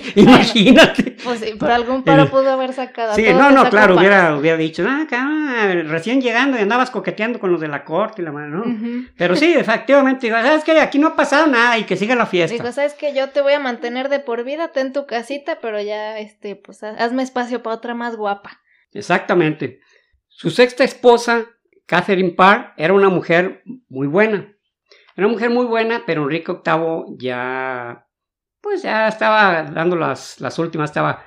imagínate. 0.15 1.17
Pues 1.23 1.41
sí, 1.41 1.55
por 1.55 1.71
algún 1.71 2.03
paro 2.03 2.29
pudo 2.31 2.51
haber 2.51 2.73
sacado. 2.73 3.15
Sí, 3.15 3.27
no, 3.33 3.51
no, 3.51 3.69
claro, 3.69 3.97
hubiera, 3.97 4.37
hubiera 4.37 4.57
dicho, 4.57 4.85
ah, 4.87 5.73
recién 5.87 6.21
llegando 6.21 6.59
y 6.59 6.63
andabas 6.63 6.91
coqueteando 6.91 7.39
con 7.39 7.51
los 7.51 7.61
de 7.61 7.69
la 7.69 7.85
corte 7.85 8.23
y 8.23 8.25
la 8.25 8.33
mano, 8.33 8.65
¿no? 8.65 9.09
Pero 9.17 9.37
sí, 9.37 9.55
efectivamente, 9.55 10.31
sabes 10.31 10.65
que 10.65 10.79
aquí 10.81 10.99
no 10.99 11.09
ha 11.09 11.17
pasado 11.17 11.47
nada 11.47 11.79
y 11.79 11.85
que 11.85 11.97
siga 11.97 12.15
la 12.15 12.27
fiesta. 12.27 12.55
Digo, 12.55 12.73
sabes 12.73 12.95
que 12.95 13.15
yo 13.15 13.31
te 13.31 13.41
voy 13.41 13.53
a 13.53 13.61
mantener 13.61 14.09
de 14.09 14.21
por 14.21 14.45
vida, 14.45 14.69
ten 14.69 14.93
tu 14.93 15.07
casita, 15.07 15.59
pero 15.61 15.81
ya, 15.81 16.19
este, 16.19 16.57
pues 16.57 16.83
hazme 16.83 17.23
espacio 17.23 17.63
para 17.63 17.77
otra 17.77 17.95
más 17.95 18.17
guapa. 18.17 18.61
Exactamente. 18.93 19.81
Su 20.29 20.51
sexta 20.51 20.85
esposa 20.85 21.47
Catherine 21.89 22.33
Parr 22.33 22.75
era 22.77 22.93
una 22.93 23.09
mujer 23.09 23.63
muy 23.89 24.07
buena. 24.07 24.55
Era 25.17 25.27
una 25.27 25.35
mujer 25.35 25.51
muy 25.51 25.65
buena, 25.65 26.05
pero 26.07 26.23
Enrique 26.23 26.53
VIII 26.53 27.17
ya, 27.19 28.07
pues 28.61 28.83
ya 28.83 29.09
estaba 29.09 29.63
dando 29.65 29.97
las, 29.97 30.41
las 30.41 30.59
últimas, 30.59 30.91
estaba, 30.91 31.25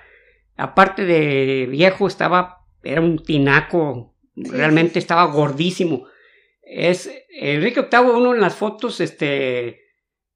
aparte 0.58 1.06
de 1.06 1.68
viejo, 1.70 2.08
estaba, 2.08 2.66
era 2.84 3.02
un 3.02 3.20
tinaco, 3.24 4.16
realmente 4.36 5.00
estaba 5.00 5.26
gordísimo. 5.26 6.08
Es 6.62 7.10
Enrique 7.30 7.88
VIII, 7.92 8.12
uno 8.12 8.34
en 8.34 8.42
las 8.42 8.56
fotos, 8.56 9.02
este, 9.02 9.82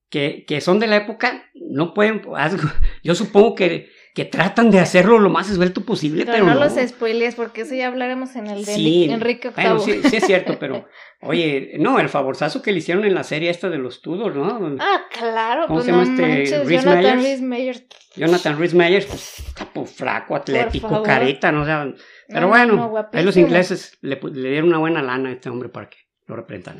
que, 0.09 0.45
que 0.45 0.61
son 0.61 0.79
de 0.79 0.87
la 0.87 0.97
época, 0.97 1.49
no 1.53 1.93
pueden, 1.93 2.21
yo 3.03 3.15
supongo 3.15 3.55
que 3.55 3.89
que 4.15 4.23
tratan 4.23 4.71
de 4.71 4.79
hacerlo 4.79 5.19
lo 5.19 5.29
más 5.29 5.49
esbelto 5.49 5.81
posible, 5.81 6.25
pero, 6.25 6.45
no, 6.45 6.53
no, 6.53 6.61
los 6.61 6.73
spoilees, 6.73 7.35
porque 7.35 7.61
eso 7.61 7.75
ya 7.75 7.87
hablaremos 7.87 8.37
en 8.37 8.47
el 8.47 8.63
de 8.63 9.11
Enrique 9.11 9.49
VIII. 9.49 9.79
sí, 9.81 10.09
sí, 10.09 10.15
es 10.15 10.25
cierto, 10.25 10.55
pero 10.59 10.87
oye, 11.19 11.73
no, 11.79 11.99
el 11.99 12.07
favorzazo 12.07 12.61
que 12.61 12.71
le 12.71 12.77
hicieron 12.77 13.03
en 13.03 13.13
la 13.13 13.25
serie 13.25 13.49
esta 13.49 13.69
de 13.69 13.77
los 13.77 14.01
Tudor, 14.01 14.33
¿no? 14.37 14.77
Ah, 14.79 15.01
claro. 15.11 15.67
¿Cómo 15.67 15.79
pues 15.79 15.85
se 15.85 15.91
llama 15.91 16.03
este? 16.03 16.65
Jonathan 16.65 17.19
Rhys 17.19 17.41
Meyers. 17.41 17.85
Jonathan 18.15 18.57
Rhys 18.57 18.73
Meyers, 18.73 19.05
pues, 19.05 19.43
pues, 19.73 19.91
flaco, 19.91 20.37
atlético, 20.37 21.03
careta, 21.03 21.51
¿no 21.51 21.63
o 21.63 21.65
sea, 21.65 21.93
pero 22.29 22.47
bueno, 22.47 22.93
ahí 23.11 23.23
los 23.25 23.35
ingleses 23.35 23.97
le, 23.99 24.17
dieron 24.31 24.69
una 24.69 24.77
buena 24.77 25.03
lana 25.03 25.27
a 25.27 25.33
este 25.33 25.49
hombre 25.49 25.67
para 25.67 25.89
que 25.89 25.97
lo 26.25 26.37
representan. 26.37 26.79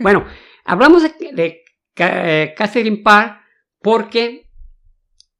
Bueno, 0.00 0.26
hablamos 0.64 1.04
de, 1.04 1.12
de 1.32 1.62
eh, 1.96 2.54
Catherine 2.56 3.02
Parr 3.04 3.38
porque 3.80 4.50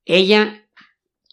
ella 0.04 0.65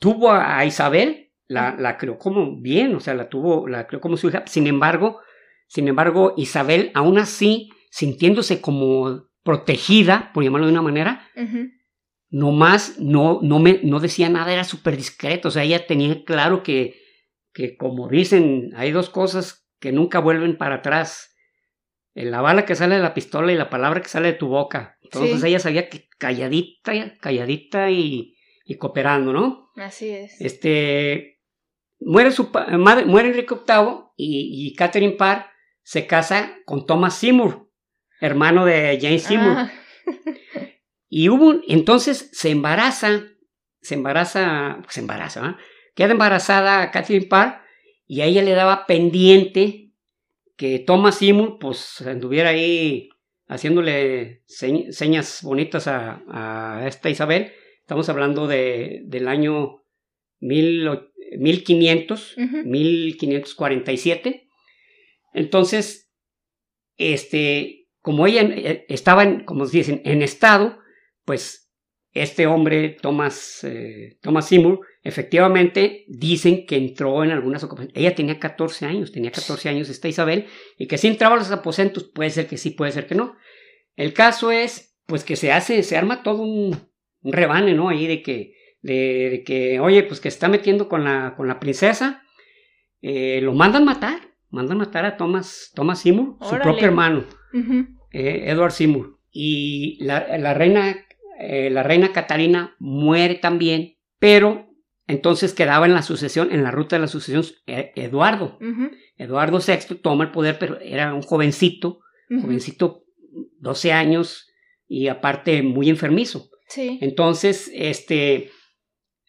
tuvo 0.04 0.34
a 0.34 0.66
Isabel, 0.66 1.32
la, 1.48 1.78
la 1.80 1.98
creó 1.98 2.18
como 2.18 2.60
bien, 2.60 2.94
o 2.94 3.00
sea, 3.00 3.14
la 3.14 3.30
tuvo, 3.30 3.70
la 3.70 3.88
creó 3.88 4.02
como 4.02 4.18
su 4.18 4.28
hija. 4.28 4.44
Sin 4.48 4.68
embargo, 4.68 5.22
sin 5.68 5.88
embargo, 5.88 6.34
Isabel, 6.36 6.92
aún 6.94 7.18
así, 7.18 7.70
sintiéndose 7.90 8.60
como 8.60 9.30
protegida, 9.44 10.32
por 10.34 10.44
llamarlo 10.44 10.68
de 10.68 10.74
una 10.74 10.82
manera, 10.82 11.26
nomás 12.30 13.00
no, 13.00 13.40
no, 13.42 13.60
me, 13.60 13.80
no 13.84 14.02
decía 14.02 14.28
nada, 14.28 14.52
era 14.52 14.66
súper 14.66 14.98
discreto. 14.98 15.48
O 15.48 15.52
sea, 15.52 15.64
ella 15.64 15.88
tenía 15.88 16.26
claro 16.26 16.64
que, 16.64 17.00
que, 17.54 17.78
como 17.78 18.10
dicen, 18.10 18.72
hay 18.76 18.92
dos 18.92 19.10
cosas 19.10 19.66
que 19.80 19.94
nunca 19.94 20.20
vuelven 20.20 20.58
para 20.58 20.76
atrás. 20.76 21.34
La 22.14 22.42
bala 22.42 22.66
que 22.66 22.76
sale 22.76 22.96
de 22.96 23.02
la 23.02 23.14
pistola 23.14 23.54
y 23.54 23.56
la 23.56 23.70
palabra 23.70 24.02
que 24.02 24.10
sale 24.10 24.34
de 24.34 24.38
tu 24.38 24.50
boca. 24.50 24.98
Entonces 25.02 25.42
ella 25.46 25.60
sabía 25.60 25.88
que 25.88 26.10
calladita, 26.18 27.18
calladita 27.22 27.90
y, 27.90 28.33
y 28.64 28.76
cooperando, 28.76 29.34
¿no? 29.34 29.72
Así 29.76 30.10
es. 30.10 30.40
Este, 30.40 31.42
muere, 32.00 32.32
su 32.32 32.50
madre, 32.78 33.06
muere 33.06 33.30
Enrique 33.30 33.56
VIII 33.56 34.12
y, 34.16 34.68
y, 34.68 34.76
Catherine 34.76 35.14
Parr 35.14 35.48
se 35.82 36.08
casa 36.08 36.56
con 36.66 36.86
Thomas 36.86 37.18
Seymour, 37.18 37.70
hermano 38.22 38.66
de 38.66 38.98
James 39.02 39.24
Seymour. 39.24 39.58
Ah. 39.58 39.72
Y 41.16 41.30
hubo, 41.30 41.62
entonces 41.68 42.32
se 42.34 42.50
embaraza, 42.50 43.22
se 43.82 43.94
embaraza, 43.94 44.82
se 44.90 45.00
embaraza, 45.00 45.46
¿eh? 45.46 45.64
queda 45.94 46.12
embarazada 46.12 46.90
Catherine 46.90 47.28
Parr 47.28 47.62
y 48.08 48.22
a 48.22 48.26
ella 48.26 48.42
le 48.42 48.54
daba 48.54 48.88
pendiente 48.88 49.92
que 50.58 50.80
Thomas 50.80 51.20
Seymour 51.20 51.60
pues 51.60 52.02
anduviera 52.02 52.50
ahí 52.50 53.10
haciéndole 53.48 54.42
señas 54.48 55.42
bonitas 55.44 55.88
a, 55.88 56.24
a 56.32 56.88
esta 56.88 57.12
Isabel 57.12 57.54
Estamos 57.84 58.08
hablando 58.08 58.48
de, 58.48 59.02
del 59.04 59.28
año 59.28 59.84
mil, 60.40 60.90
1500, 61.38 62.38
1547. 62.64 64.48
Entonces, 65.34 66.10
este, 66.96 67.90
como 68.00 68.26
ella 68.26 68.44
eh, 68.44 68.86
estaba, 68.88 69.24
en, 69.24 69.44
como 69.44 69.68
dicen, 69.68 70.02
en 70.06 70.22
estado, 70.22 70.80
pues 71.26 71.74
este 72.14 72.48
hombre, 72.48 72.96
Thomas, 73.02 73.66
eh, 73.66 74.18
Thomas 74.22 74.48
Seymour, 74.48 74.80
efectivamente 75.02 76.06
dicen 76.08 76.66
que 76.66 76.78
entró 76.78 77.22
en 77.26 77.32
algunas 77.32 77.66
ocasiones. 77.66 77.94
Ella 77.98 78.16
tenía 78.16 78.40
14 78.40 78.86
años, 78.86 79.12
tenía 79.12 79.32
14 79.32 79.68
años 79.68 79.90
esta 79.90 80.08
Isabel, 80.08 80.46
y 80.78 80.88
que 80.88 80.98
si 80.98 81.08
entraba 81.08 81.36
a 81.36 81.40
los 81.40 81.52
aposentos, 81.52 82.06
puede 82.06 82.30
ser 82.30 82.48
que 82.48 82.58
sí, 82.58 82.70
puede 82.70 82.94
ser 82.94 83.08
que 83.08 83.16
no. 83.16 83.36
El 83.98 84.14
caso 84.14 84.52
es, 84.52 84.96
pues 85.06 85.26
que 85.26 85.36
se 85.36 85.52
hace, 85.52 85.84
se 85.84 85.98
arma 85.98 86.24
todo 86.24 86.44
un, 86.44 86.93
un 87.24 87.34
rebane, 87.34 87.74
¿no? 87.74 87.90
Ahí 87.90 88.06
de 88.06 88.22
que, 88.22 88.56
de, 88.82 89.44
que, 89.46 89.80
oye, 89.80 90.04
pues 90.04 90.20
que 90.20 90.28
está 90.28 90.50
metiendo 90.50 90.88
con 90.88 91.04
la, 91.04 91.34
con 91.36 91.48
la 91.48 91.60
princesa, 91.60 92.24
eh, 93.02 93.42
lo 93.42 93.54
mandan 93.54 93.86
matar, 93.86 94.20
mandan 94.50 94.78
matar 94.78 95.06
a 95.06 95.18
Thomas, 95.18 95.72
Thomas 95.74 96.02
Seymour, 96.02 96.38
su 96.42 96.58
propio 96.60 96.86
hermano, 96.86 97.26
eh, 98.12 98.44
Edward 98.46 98.72
Seymour. 98.72 99.20
Y 99.32 99.98
la, 100.04 100.38
la 100.38 100.54
reina, 100.54 100.96
eh, 101.40 101.70
la 101.70 101.84
reina 101.84 102.14
Catarina 102.14 102.76
muere 102.80 103.36
también, 103.36 103.96
pero 104.20 104.68
entonces 105.08 105.54
quedaba 105.54 105.86
en 105.86 105.94
la 105.94 106.02
sucesión, 106.02 106.52
en 106.52 106.64
la 106.64 106.72
ruta 106.72 106.96
de 106.96 107.02
la 107.02 107.08
sucesión, 107.08 107.44
Eduardo. 107.66 108.58
Eduardo 109.18 109.60
VI 109.60 109.96
toma 109.96 110.26
el 110.26 110.32
poder, 110.32 110.58
pero 110.60 110.80
era 110.80 111.14
un 111.14 111.22
jovencito, 111.22 112.00
jovencito, 112.30 113.04
12 113.60 113.92
años, 113.92 114.50
y 114.88 115.08
aparte 115.08 115.62
muy 115.64 115.90
enfermizo. 115.90 116.50
Entonces, 116.78 117.72
este, 117.74 118.52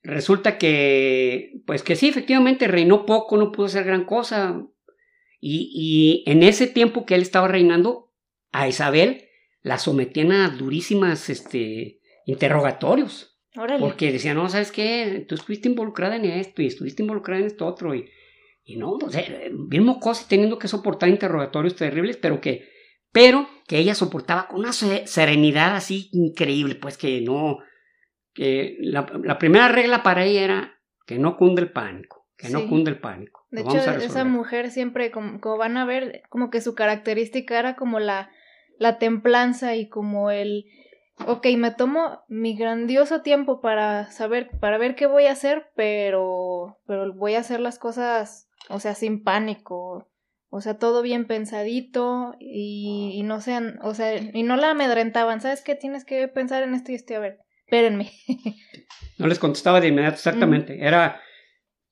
resulta 0.03 0.59
que, 0.59 1.61
pues 1.67 1.83
que 1.83 1.97
sí, 1.97 2.09
efectivamente 2.09 2.69
reinó 2.69 3.07
poco, 3.07 3.37
no 3.37 3.53
pudo 3.53 3.67
hacer 3.67 3.85
gran 3.85 4.05
cosa. 4.05 4.67
Y, 5.41 5.71
y 5.75 6.31
en 6.31 6.43
ese 6.43 6.67
tiempo 6.67 7.05
que 7.05 7.15
él 7.15 7.23
estaba 7.23 7.49
reinando, 7.49 8.05
a 8.55 8.69
Isabel 8.69 9.29
la 9.63 9.79
sometían 9.79 10.33
a 10.33 10.49
durísimas 10.51 11.29
este, 11.29 12.01
interrogatorios. 12.25 13.41
Porque 13.79 14.13
decían, 14.13 14.37
no, 14.37 14.49
¿sabes 14.49 14.73
qué? 14.73 15.25
Tú 15.29 15.35
estuviste 15.35 15.69
involucrada 15.69 16.17
en 16.17 16.25
esto 16.25 16.61
y 16.61 16.67
estuviste 16.67 17.03
involucrada 17.03 17.41
en 17.41 17.47
esto 17.47 17.67
otro. 17.67 17.95
Y, 17.95 18.09
y 18.65 18.77
no, 18.77 18.99
sea, 19.09 19.25
bien 19.53 19.85
mocosa 19.85 20.27
teniendo 20.29 20.59
que 20.59 20.69
soportar 20.69 21.09
interrogatorios 21.09 21.77
terribles, 21.77 22.17
pero 22.17 22.41
que 22.41 22.69
pero 23.15 23.49
que 23.69 23.79
ella 23.79 23.95
soportaba 23.95 24.49
con 24.49 24.59
una 24.59 24.73
serenidad 24.73 25.77
así 25.77 26.09
increíble, 26.13 26.75
pues 26.75 26.99
que 26.99 27.21
no, 27.21 27.59
que 28.35 28.77
la, 28.81 29.07
primera 29.39 29.69
regla 29.69 30.03
para 30.03 30.25
ella 30.25 30.43
era 30.43 30.81
que 31.07 31.21
no 31.21 31.37
cunde 31.37 31.63
el 31.63 31.71
pánico, 31.71 32.27
que 32.37 32.51
no 32.51 32.69
cunde 32.69 32.91
el 32.91 32.99
pánico. 32.99 33.47
De 33.53 33.61
hecho, 33.61 33.77
esa 33.77 34.25
mujer 34.25 34.73
siempre, 34.73 35.13
como, 35.13 35.39
van 35.57 35.77
a 35.77 35.85
ver, 35.85 36.23
como 36.29 36.51
que 36.51 36.61
su 36.61 36.75
característica 36.75 37.57
era 37.57 37.77
como 37.77 38.01
la, 38.01 38.33
la 38.81 38.99
templanza 38.99 39.77
y 39.77 39.89
como 39.89 40.33
el, 40.33 40.65
ok, 41.25 41.47
me 41.57 41.71
tomo 41.71 42.25
mi 42.27 42.57
grandioso 42.57 43.23
tiempo 43.23 43.61
para 43.61 44.11
saber, 44.11 44.51
para 44.59 44.77
ver 44.77 44.97
qué 44.97 45.07
voy 45.07 45.27
a 45.27 45.33
hacer, 45.33 45.71
pero, 45.77 46.81
pero 46.85 47.15
voy 47.15 47.37
a 47.37 47.41
hacer 47.41 47.61
las 47.61 47.79
cosas, 47.79 48.51
o 48.69 48.81
sea, 48.81 48.97
sin 48.97 49.23
pánico, 49.23 50.09
o 50.57 50.61
sea, 50.61 50.79
todo 50.79 51.03
bien 51.03 51.25
pensadito 51.25 52.37
y, 52.39 53.21
no 53.25 53.41
sean, 53.41 53.81
o 53.83 53.93
sea, 53.93 54.15
y 54.17 54.45
no 54.45 54.57
la 54.57 54.71
amedrentaban. 54.71 55.41
¿Sabes 55.41 55.63
qué? 55.63 55.75
Tienes 55.75 56.05
que 56.05 56.29
pensar 56.29 56.63
en 56.63 56.75
esto 56.75 56.93
y 56.93 56.95
esto. 56.95 57.17
A 57.17 57.19
ver, 57.19 57.39
espérenme. 57.65 58.13
no 59.19 59.27
les 59.27 59.41
contestaba 59.41 59.81
de 59.81 59.89
inmediato 59.89 60.15
exactamente. 60.15 60.79
Era, 60.87 61.21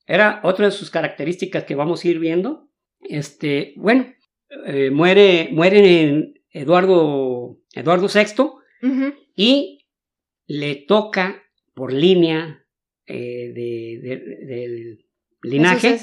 era 0.07 0.39
otra 0.43 0.67
de 0.67 0.71
sus 0.71 0.89
características 0.89 1.65
que 1.65 1.75
vamos 1.75 2.05
a 2.05 2.07
ir 2.07 2.19
viendo. 2.19 2.69
Este, 3.01 3.73
bueno, 3.75 4.13
eh, 4.65 4.91
muere, 4.91 5.49
muere 5.51 6.35
Eduardo, 6.51 7.59
Eduardo 7.73 8.07
VI 8.07 9.11
y 9.35 9.89
le 10.47 10.75
toca 10.75 11.43
por 11.73 11.91
línea 11.91 12.65
eh, 13.07 13.51
de, 13.53 13.99
del 14.47 15.05
linaje, 15.41 15.99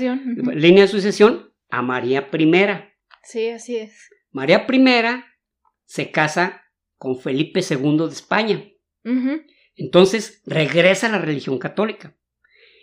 línea 0.52 0.82
de 0.82 0.88
sucesión, 0.88 1.49
a 1.70 1.82
María 1.82 2.28
I. 2.32 2.52
Sí, 3.22 3.48
así 3.48 3.76
es. 3.76 4.10
María 4.30 4.66
I 4.68 5.24
se 5.84 6.10
casa 6.10 6.62
con 6.96 7.18
Felipe 7.18 7.60
II 7.68 7.98
de 7.98 8.12
España. 8.12 8.64
Entonces 9.74 10.42
regresa 10.46 11.06
a 11.06 11.10
la 11.10 11.18
religión 11.18 11.58
católica. 11.58 12.16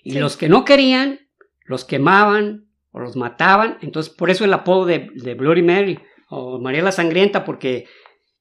Y 0.03 0.19
los 0.19 0.37
que 0.37 0.49
no 0.49 0.65
querían, 0.65 1.19
los 1.63 1.85
quemaban 1.85 2.69
o 2.91 2.99
los 2.99 3.15
mataban. 3.15 3.77
Entonces, 3.81 4.13
por 4.13 4.29
eso 4.29 4.45
el 4.45 4.53
apodo 4.53 4.85
de, 4.85 5.09
de 5.13 5.33
Bloody 5.35 5.61
Mary 5.61 5.99
o 6.29 6.59
María 6.59 6.81
la 6.81 6.91
Sangrienta, 6.91 7.45
porque 7.45 7.87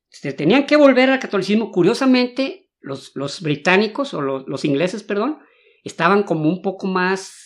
se 0.08 0.32
tenían 0.32 0.66
que 0.66 0.76
volver 0.76 1.10
al 1.10 1.18
catolicismo. 1.18 1.70
Curiosamente, 1.70 2.70
los, 2.80 3.12
los 3.14 3.42
británicos 3.42 4.14
o 4.14 4.22
los, 4.22 4.46
los, 4.46 4.64
ingleses, 4.64 5.02
perdón, 5.02 5.38
estaban 5.84 6.22
como 6.22 6.48
un 6.48 6.62
poco 6.62 6.86
más, 6.86 7.45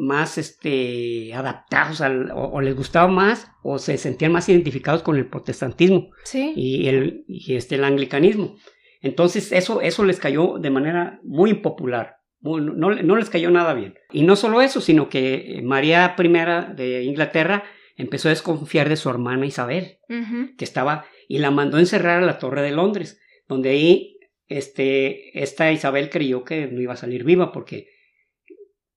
más 0.00 0.38
este, 0.38 1.34
adaptados 1.34 2.00
al, 2.00 2.30
o, 2.34 2.60
les 2.62 2.74
gustaba 2.74 3.06
más 3.06 3.52
o 3.62 3.78
se 3.78 3.98
sentían 3.98 4.32
más 4.32 4.48
identificados 4.48 5.02
con 5.02 5.16
el 5.16 5.28
protestantismo 5.28 6.08
y, 6.32 6.88
el, 6.88 7.24
y 7.28 7.54
este, 7.54 7.74
el 7.74 7.84
anglicanismo. 7.84 8.56
Entonces 9.02 9.52
eso, 9.52 9.82
eso 9.82 10.04
les 10.04 10.18
cayó 10.18 10.58
de 10.58 10.70
manera 10.70 11.20
muy 11.22 11.50
impopular. 11.50 12.16
no, 12.40 12.60
no, 12.60 13.16
les 13.16 13.28
cayó 13.28 13.50
nada 13.50 13.74
bien. 13.74 13.94
Y 14.10 14.22
no 14.22 14.36
solo 14.36 14.62
eso, 14.62 14.80
sino 14.80 15.10
que 15.10 15.60
María 15.62 16.16
I 16.18 16.74
de 16.74 17.02
Inglaterra 17.04 17.64
empezó 17.96 18.28
a 18.28 18.30
desconfiar 18.30 18.88
de 18.88 18.96
su 18.96 19.10
hermana 19.10 19.44
Isabel, 19.44 19.98
que 20.08 20.64
estaba, 20.64 21.04
y 21.28 21.38
la 21.38 21.50
mandó 21.50 21.76
a 21.76 21.80
encerrar 21.80 22.22
a 22.22 22.26
la 22.26 22.38
Torre 22.38 22.62
de 22.62 22.70
Londres, 22.70 23.20
donde 23.46 23.68
ahí 23.68 24.16
este, 24.48 25.42
esta 25.42 25.70
Isabel 25.70 26.08
creyó 26.08 26.42
que 26.42 26.66
no 26.68 26.80
iba 26.80 26.94
a 26.94 26.96
salir 26.96 27.24
viva, 27.24 27.52
porque 27.52 27.88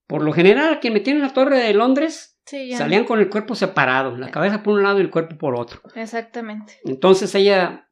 por 0.07 0.23
lo 0.23 0.33
general, 0.33 0.73
a 0.73 0.79
quien 0.79 0.93
metían 0.93 1.17
en 1.17 1.23
la 1.23 1.33
Torre 1.33 1.59
de 1.59 1.73
Londres, 1.73 2.39
salían 2.45 3.05
con 3.05 3.19
el 3.19 3.29
cuerpo 3.29 3.55
separado, 3.55 4.17
la 4.17 4.31
cabeza 4.31 4.63
por 4.63 4.73
un 4.73 4.83
lado 4.83 4.99
y 4.99 5.01
el 5.01 5.11
cuerpo 5.11 5.37
por 5.37 5.55
otro. 5.55 5.81
Exactamente. 5.95 6.79
Entonces 6.83 7.33
ella 7.35 7.89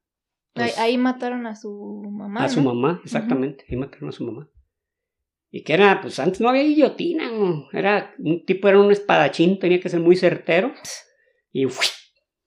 pues, 0.53 0.77
ahí, 0.77 0.97
mataron 0.97 1.47
a 1.47 1.55
su 1.55 2.03
mamá. 2.11 2.43
A 2.43 2.49
su 2.49 2.61
mamá, 2.61 3.01
exactamente. 3.03 3.65
Ahí 3.69 3.77
mataron 3.77 4.09
a 4.09 4.11
su 4.11 4.25
mamá. 4.25 4.49
Y 5.49 5.63
que 5.63 5.73
era, 5.73 6.01
pues 6.01 6.19
antes 6.19 6.39
no 6.41 6.49
había 6.49 6.63
guillotina, 6.63 7.29
era 7.73 8.13
un 8.19 8.45
tipo, 8.45 8.67
era 8.69 8.79
un 8.79 8.91
espadachín, 8.91 9.59
tenía 9.59 9.79
que 9.79 9.89
ser 9.89 9.99
muy 9.99 10.15
certero. 10.15 10.73
Y 11.51 11.67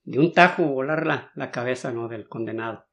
de 0.04 0.18
un 0.18 0.33
tajo 0.33 0.64
volar 0.64 1.06
la, 1.06 1.30
la 1.35 1.50
cabeza, 1.50 1.92
¿no? 1.92 2.09
Del 2.09 2.28
condenado. 2.28 2.87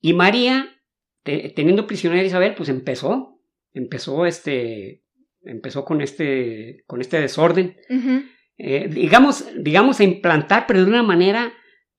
Y 0.00 0.12
María, 0.12 0.80
teniendo 1.22 1.86
prisionera 1.86 2.22
a 2.22 2.26
Isabel, 2.26 2.54
pues 2.54 2.68
empezó, 2.68 3.37
empezó 3.72 4.26
este, 4.26 5.04
empezó 5.42 5.84
con 5.84 6.00
este, 6.00 6.84
con 6.86 7.00
este 7.00 7.20
desorden. 7.20 7.76
Eh, 8.56 8.88
digamos, 8.88 9.46
digamos 9.56 10.00
a 10.00 10.04
implantar, 10.04 10.66
pero 10.66 10.84
de 10.84 10.90
una 10.90 11.02
manera 11.02 11.52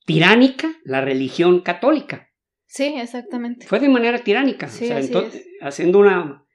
tiránica 0.05 0.73
la 0.83 1.01
religión 1.01 1.61
católica. 1.61 2.29
Sí, 2.67 2.95
exactamente. 2.97 3.65
Fue 3.65 3.79
de 3.79 3.89
manera 3.89 4.19
tiránica, 4.19 4.67
sí, 4.67 4.89
haciendo 5.61 5.99
una... 5.99 6.45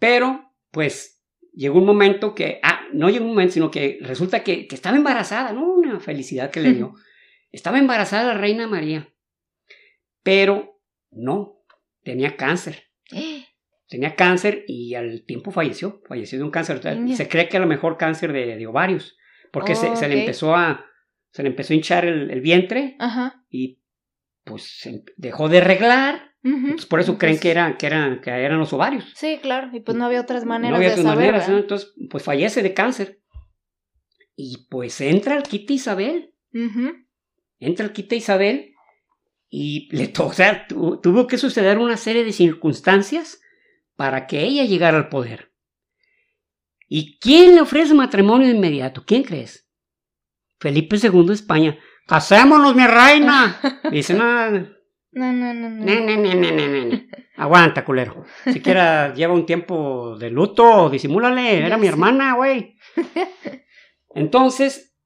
Pero, 0.00 0.52
pues, 0.70 1.22
llegó 1.52 1.78
un 1.78 1.86
momento 1.86 2.34
que, 2.34 2.58
ah, 2.62 2.80
no 2.92 3.08
llegó 3.08 3.24
un 3.24 3.30
momento, 3.30 3.54
sino 3.54 3.70
que 3.70 3.98
resulta 4.00 4.42
que, 4.42 4.66
estaba 4.70 4.96
embarazada, 4.96 5.52
¿no? 5.52 5.72
Una 5.72 6.00
felicidad 6.00 6.50
que 6.50 6.60
le 6.60 6.72
dio. 6.72 6.94
estaba 7.52 7.78
embarazada 7.78 8.34
la 8.34 8.40
reina 8.40 8.66
María, 8.66 9.14
pero 10.22 10.80
no, 11.10 11.62
tenía 12.02 12.36
cáncer. 12.36 12.84
Tenía 13.94 14.16
cáncer 14.16 14.64
y 14.66 14.96
al 14.96 15.22
tiempo 15.24 15.52
falleció, 15.52 16.02
falleció 16.08 16.36
de 16.36 16.42
un 16.42 16.50
cáncer. 16.50 16.80
Se 17.14 17.28
cree 17.28 17.48
que 17.48 17.58
a 17.58 17.60
lo 17.60 17.68
mejor 17.68 17.96
cáncer 17.96 18.32
de, 18.32 18.66
ovarios, 18.66 19.16
porque 19.52 19.76
se, 19.76 19.94
se, 19.94 20.08
le 20.08 20.18
empezó 20.18 20.56
a, 20.56 20.84
se 21.30 21.44
le 21.44 21.50
empezó 21.50 21.72
a 21.72 21.76
hinchar 21.76 22.04
el, 22.04 22.40
vientre 22.40 22.96
y 23.48 23.80
pues 24.42 24.80
dejó 25.16 25.48
de 25.48 25.60
reglar. 25.60 26.32
por 26.90 26.98
eso 26.98 27.16
creen 27.18 27.38
que, 27.38 27.52
eran, 27.52 27.76
que, 27.76 27.86
eran, 27.86 28.20
que 28.20 28.30
eran 28.30 28.58
los 28.58 28.72
ovarios. 28.72 29.12
Sí, 29.14 29.38
claro, 29.40 29.70
y 29.72 29.78
pues 29.78 29.96
no 29.96 30.06
había 30.06 30.22
otras 30.22 30.44
maneras 30.44 30.72
no 30.72 30.76
había 30.76 30.90
otras 30.90 31.06
maneras, 31.06 31.48
entonces 31.48 31.94
pues 32.10 32.24
fallece 32.24 32.64
de 32.64 32.74
cáncer. 32.74 33.20
Y 34.34 34.66
pues 34.68 35.00
entra 35.00 35.36
el 35.36 35.44
quite 35.44 35.74
Isabel. 35.74 36.34
Entra 37.60 37.86
el 37.86 37.92
quite 37.92 38.16
Isabel 38.16 38.74
y 39.48 39.88
le 39.96 40.12
o 40.18 40.32
sea, 40.32 40.66
tuvo 40.66 41.28
que 41.28 41.38
suceder 41.38 41.78
una 41.78 41.96
serie 41.96 42.24
de 42.24 42.32
circunstancias 42.32 43.40
para 43.96 44.26
que 44.26 44.42
ella 44.42 44.64
llegara 44.64 44.96
al 44.96 45.08
poder. 45.08 45.52
¿Y 46.88 47.18
quién 47.18 47.54
le 47.54 47.60
ofrece 47.60 47.94
matrimonio 47.94 48.46
de 48.46 48.54
inmediato? 48.54 49.04
¿Quién 49.06 49.22
crees? 49.22 49.68
Felipe 50.58 50.96
II 50.96 51.26
de 51.26 51.34
España. 51.34 51.78
¡Casémonos, 52.06 52.74
mi 52.74 52.86
reina! 52.86 53.60
Dice, 53.90 54.14
no. 54.14 54.50
No, 54.50 55.32
no, 55.32 55.54
no, 55.54 55.70
no. 55.70 55.84
no, 55.84 57.00
Aguanta, 57.36 57.84
culero. 57.84 58.24
Siquiera 58.52 59.14
lleva 59.14 59.32
un 59.32 59.46
tiempo 59.46 60.16
de 60.18 60.30
luto, 60.30 60.90
disimúlale. 60.90 61.64
Era 61.64 61.76
mi 61.76 61.86
hermana, 61.86 62.34
güey. 62.34 62.76
Entonces, 64.14 64.96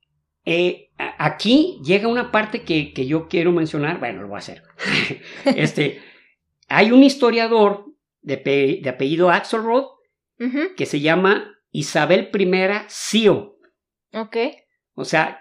eh, 0.44 0.90
aquí 1.18 1.80
llega 1.84 2.08
una 2.08 2.30
parte 2.30 2.62
que, 2.62 2.92
que, 2.92 3.06
yo 3.06 3.28
quiero 3.28 3.52
mencionar. 3.52 3.98
Bueno, 3.98 4.22
lo 4.22 4.28
voy 4.28 4.36
a 4.36 4.38
hacer. 4.38 4.62
este, 5.44 6.00
hay 6.68 6.90
un 6.90 7.02
historiador 7.02 7.87
de, 8.20 8.80
de 8.82 8.88
apellido 8.88 9.30
Axelrod 9.30 9.86
que 10.76 10.86
se 10.86 11.00
llama 11.00 11.58
Isabel 11.70 12.30
I 12.32 12.70
Sio. 12.88 13.58
Ok. 14.12 14.36
O 14.94 15.04
sea, 15.04 15.38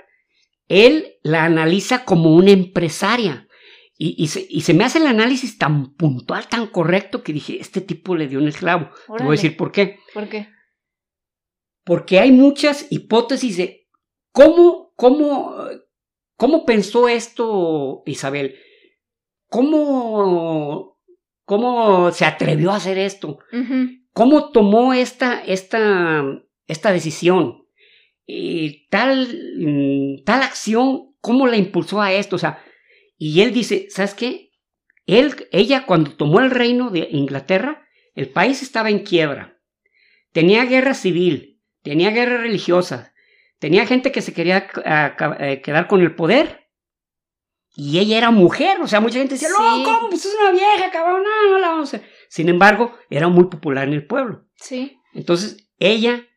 él 0.67 1.17
la 1.23 1.45
analiza 1.45 2.03
como 2.05 2.35
una 2.35 2.51
empresaria. 2.51 3.47
Y, 3.99 4.27
se, 4.27 4.73
me 4.75 4.83
hace 4.83 4.99
el 4.99 5.07
análisis 5.07 5.57
tan 5.57 5.95
puntual, 5.95 6.47
tan 6.47 6.67
correcto, 6.67 7.23
que 7.23 7.33
dije, 7.33 7.57
este 7.59 7.81
tipo 7.81 8.15
le 8.15 8.27
dio 8.27 8.37
un 8.37 8.47
esclavo. 8.47 8.91
Te 9.17 9.23
voy 9.23 9.29
a 9.29 9.31
decir 9.31 9.57
por 9.57 9.71
qué. 9.71 9.99
¿Por 10.13 10.29
qué? 10.29 10.49
Porque 11.83 12.19
hay 12.19 12.31
muchas 12.31 12.91
hipótesis 12.91 13.57
de 13.57 13.87
cómo, 14.31 14.93
cómo, 14.95 15.55
cómo 16.35 16.63
pensó 16.63 17.09
esto 17.09 18.03
Isabel. 18.05 18.55
¿Cómo, 19.47 20.96
cómo 21.47 22.11
se 22.11 22.25
atrevió 22.25 22.71
a 22.71 22.75
hacer 22.75 22.99
esto? 22.99 23.39
¿Cómo 24.13 24.51
tomó 24.51 24.93
esta, 24.93 25.43
esta, 25.43 26.23
esta 26.67 26.91
decisión? 26.91 27.67
y 28.27 28.87
tal, 28.89 29.29
mm, 29.57 30.23
tal 30.25 30.43
acción, 30.43 31.15
¿cómo 31.21 31.47
la 31.47 31.55
impulsó 31.55 32.01
a 32.01 32.11
esto? 32.11 32.35
O 32.35 32.39
sea, 32.39 32.61
y 33.17 33.41
él 33.41 33.53
dice, 33.53 33.87
¿sabes 33.89 34.13
qué? 34.13 34.51
Él, 35.05 35.33
ella 35.51 35.85
cuando 35.85 36.11
tomó 36.11 36.41
el 36.41 36.51
reino 36.51 36.89
de 36.89 37.07
Inglaterra, 37.11 37.87
el 38.13 38.27
país 38.29 38.61
estaba 38.61 38.89
en 38.89 38.99
quiebra. 38.99 39.57
Tenía 40.33 40.65
guerra 40.65 40.93
civil, 40.93 41.61
tenía 41.81 42.11
guerra 42.11 42.37
religiosa, 42.37 43.13
tenía 43.59 43.87
gente 43.87 44.11
que 44.11 44.21
se 44.21 44.33
quería 44.33 44.67
eh, 45.39 45.61
quedar 45.63 45.87
con 45.87 46.01
el 46.01 46.13
poder. 46.13 46.66
Y 47.79 47.99
ella 47.99 48.17
era 48.17 48.31
mujer, 48.31 48.81
o 48.81 48.87
sea, 48.87 48.99
mucha 48.99 49.19
gente 49.19 49.35
decía, 49.35 49.49
no, 49.49 49.83
¿cómo? 49.83 50.09
Pues 50.09 50.25
es 50.25 50.35
una 50.41 50.51
vieja, 50.51 50.89
cabrón, 50.91 51.21
no, 51.23 51.51
no 51.51 51.59
la 51.59 51.69
vamos 51.69 51.93
a... 51.93 52.01
Sin 52.27 52.49
embargo, 52.49 52.97
era 53.09 53.27
muy 53.27 53.45
popular 53.45 53.87
en 53.87 53.93
el 53.93 54.07
pueblo. 54.07 54.45
Sí. 54.55 54.99
Entonces, 55.13 55.69
ella 55.77 56.27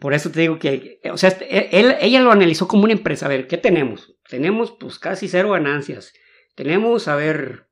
por 0.00 0.12
eso 0.12 0.30
te 0.30 0.40
digo 0.40 0.58
que, 0.58 1.00
o 1.10 1.16
sea, 1.16 1.28
este, 1.28 1.78
él, 1.78 1.96
ella 2.00 2.20
lo 2.20 2.32
analizó 2.32 2.66
como 2.66 2.84
una 2.84 2.92
empresa. 2.92 3.26
A 3.26 3.28
ver, 3.28 3.46
¿qué 3.46 3.56
tenemos? 3.56 4.14
Tenemos 4.28 4.72
pues 4.72 4.98
casi 4.98 5.28
cero 5.28 5.52
ganancias. 5.52 6.12
Tenemos, 6.56 7.08
a 7.08 7.16
ver, 7.16 7.68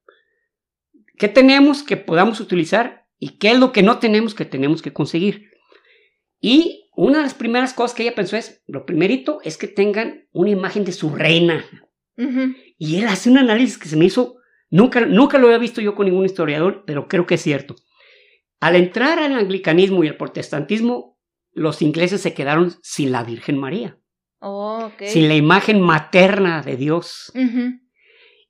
¿qué 1.19 1.29
tenemos 1.29 1.83
que 1.83 1.97
podamos 1.97 2.41
utilizar? 2.41 3.07
¿Y 3.19 3.39
qué 3.39 3.51
es 3.51 3.59
lo 3.59 3.73
que 3.73 3.83
no 3.83 3.99
tenemos 3.99 4.35
que 4.35 4.45
tenemos 4.45 4.83
que 4.83 4.93
conseguir? 4.93 5.51
Y 6.41 6.91
una 6.95 7.19
de 7.19 7.25
las 7.25 7.35
primeras 7.35 7.75
cosas 7.75 7.95
que 7.95 8.03
ella 8.05 8.15
pensó 8.15 8.37
es, 8.37 8.63
lo 8.67 8.87
primerito 8.87 9.41
es 9.43 9.57
que 9.57 9.69
tengan 9.69 10.29
una 10.33 10.51
imagen 10.51 10.85
de 10.85 10.93
su 10.93 11.15
reina. 11.15 11.65
Y 12.17 12.99
él 12.99 13.09
hace 13.09 13.31
un 13.31 13.39
análisis 13.39 13.79
que 13.79 13.89
se 13.89 13.97
me 13.97 14.05
hizo, 14.05 14.37
nunca, 14.71 15.01
nunca 15.01 15.39
lo 15.39 15.47
había 15.47 15.59
visto 15.59 15.81
yo 15.81 15.95
con 15.95 16.07
ningún 16.07 16.27
historiador, 16.27 16.85
pero 16.87 17.09
creo 17.09 17.27
que 17.27 17.35
es 17.35 17.43
cierto. 17.43 17.77
Al 18.61 18.77
entrar 18.77 19.19
al 19.19 19.35
anglicanismo 19.35 20.05
y 20.05 20.09
al 20.09 20.17
protestantismo, 20.17 21.19
los 21.53 21.83
ingleses 21.83 22.21
se 22.21 22.35
quedaron 22.35 22.75
sin 22.83 23.13
la 23.13 23.25
Virgen 23.25 23.59
María. 23.59 23.99
Oh, 24.41 24.91
sin 25.07 25.29
la 25.29 25.37
imagen 25.37 25.81
materna 25.81 26.63
de 26.63 26.77
Dios. 26.77 27.33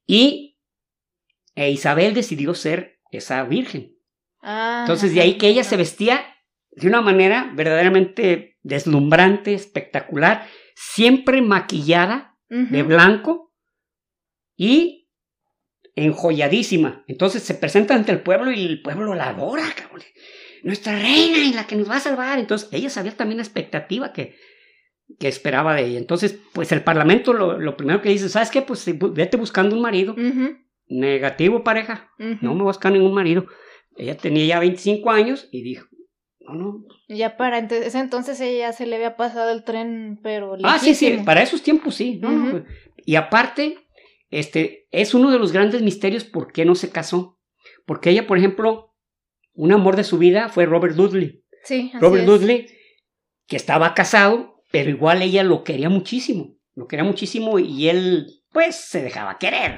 Y 0.06 0.58
e 1.54 1.70
Isabel 1.70 2.14
decidió 2.14 2.54
ser 2.54 3.00
esa 3.10 3.42
virgen. 3.44 3.96
Ah, 4.40 4.80
Entonces, 4.80 5.14
de 5.14 5.20
ahí 5.20 5.36
que 5.38 5.48
ella 5.48 5.64
se 5.64 5.76
vestía 5.76 6.24
de 6.70 6.88
una 6.88 7.02
manera 7.02 7.52
verdaderamente 7.54 8.58
deslumbrante, 8.62 9.54
espectacular, 9.54 10.46
siempre 10.74 11.42
maquillada 11.42 12.38
de 12.48 12.82
blanco 12.82 13.51
y 14.56 15.10
enjolladísima. 15.94 17.04
Entonces 17.06 17.42
se 17.42 17.54
presenta 17.54 17.94
ante 17.94 18.12
el 18.12 18.22
pueblo 18.22 18.50
y 18.52 18.64
el 18.64 18.82
pueblo 18.82 19.14
la 19.14 19.30
adora, 19.30 19.64
cabrón. 19.76 20.02
Nuestra 20.62 20.96
reina 20.98 21.38
y 21.38 21.52
la 21.52 21.66
que 21.66 21.76
nos 21.76 21.90
va 21.90 21.96
a 21.96 22.00
salvar. 22.00 22.38
Entonces 22.38 22.68
ella 22.72 22.90
sabía 22.90 23.16
también 23.16 23.38
la 23.38 23.44
expectativa 23.44 24.12
que, 24.12 24.36
que 25.18 25.28
esperaba 25.28 25.74
de 25.74 25.86
ella. 25.86 25.98
Entonces, 25.98 26.38
pues 26.52 26.70
el 26.72 26.82
parlamento 26.82 27.32
lo, 27.32 27.76
primero 27.76 28.00
que 28.00 28.10
dice, 28.10 28.28
¿sabes 28.28 28.50
qué? 28.50 28.62
Pues 28.62 28.84
vete 29.12 29.36
buscando 29.36 29.74
un 29.74 29.82
marido. 29.82 30.14
Negativo, 30.86 31.64
pareja. 31.64 32.10
No 32.18 32.52
me 32.52 32.60
voy 32.60 32.60
a 32.60 32.64
buscar 32.64 32.92
ningún 32.92 33.14
marido. 33.14 33.46
Ella 33.96 34.16
tenía 34.16 34.46
ya 34.46 34.60
25 34.60 35.10
años 35.10 35.48
y 35.50 35.62
dijo, 35.62 35.86
no, 36.40 36.54
no. 36.54 36.84
Ya 37.08 37.36
para 37.36 37.58
ese 37.58 37.98
entonces 37.98 38.40
ella 38.40 38.72
se 38.72 38.86
le 38.86 38.96
había 38.96 39.16
pasado 39.16 39.52
el 39.52 39.64
tren, 39.64 40.18
pero... 40.22 40.56
Ah, 40.62 40.78
sí, 40.78 40.94
sí, 40.94 41.18
para 41.24 41.42
esos 41.42 41.62
tiempos 41.62 41.94
sí. 41.94 42.18
No, 42.20 42.64
Y 43.04 43.16
aparte, 43.16 43.78
este, 44.32 44.88
es 44.90 45.12
uno 45.12 45.30
de 45.30 45.38
los 45.38 45.52
grandes 45.52 45.82
misterios 45.82 46.24
por 46.24 46.52
qué 46.52 46.64
no 46.64 46.74
se 46.74 46.90
casó. 46.90 47.38
Porque 47.86 48.10
ella, 48.10 48.26
por 48.26 48.38
ejemplo, 48.38 48.94
un 49.52 49.72
amor 49.72 49.94
de 49.94 50.04
su 50.04 50.18
vida 50.18 50.48
fue 50.48 50.64
Robert 50.64 50.96
Dudley. 50.96 51.44
Sí, 51.64 51.90
así 51.94 52.02
Robert 52.02 52.24
Dudley, 52.24 52.66
que 53.46 53.56
estaba 53.56 53.94
casado, 53.94 54.64
pero 54.72 54.88
igual 54.88 55.20
ella 55.20 55.44
lo 55.44 55.62
quería 55.64 55.90
muchísimo. 55.90 56.56
Lo 56.74 56.88
quería 56.88 57.04
muchísimo 57.04 57.58
y 57.58 57.90
él, 57.90 58.26
pues, 58.50 58.74
se 58.74 59.02
dejaba 59.02 59.36
querer. 59.38 59.76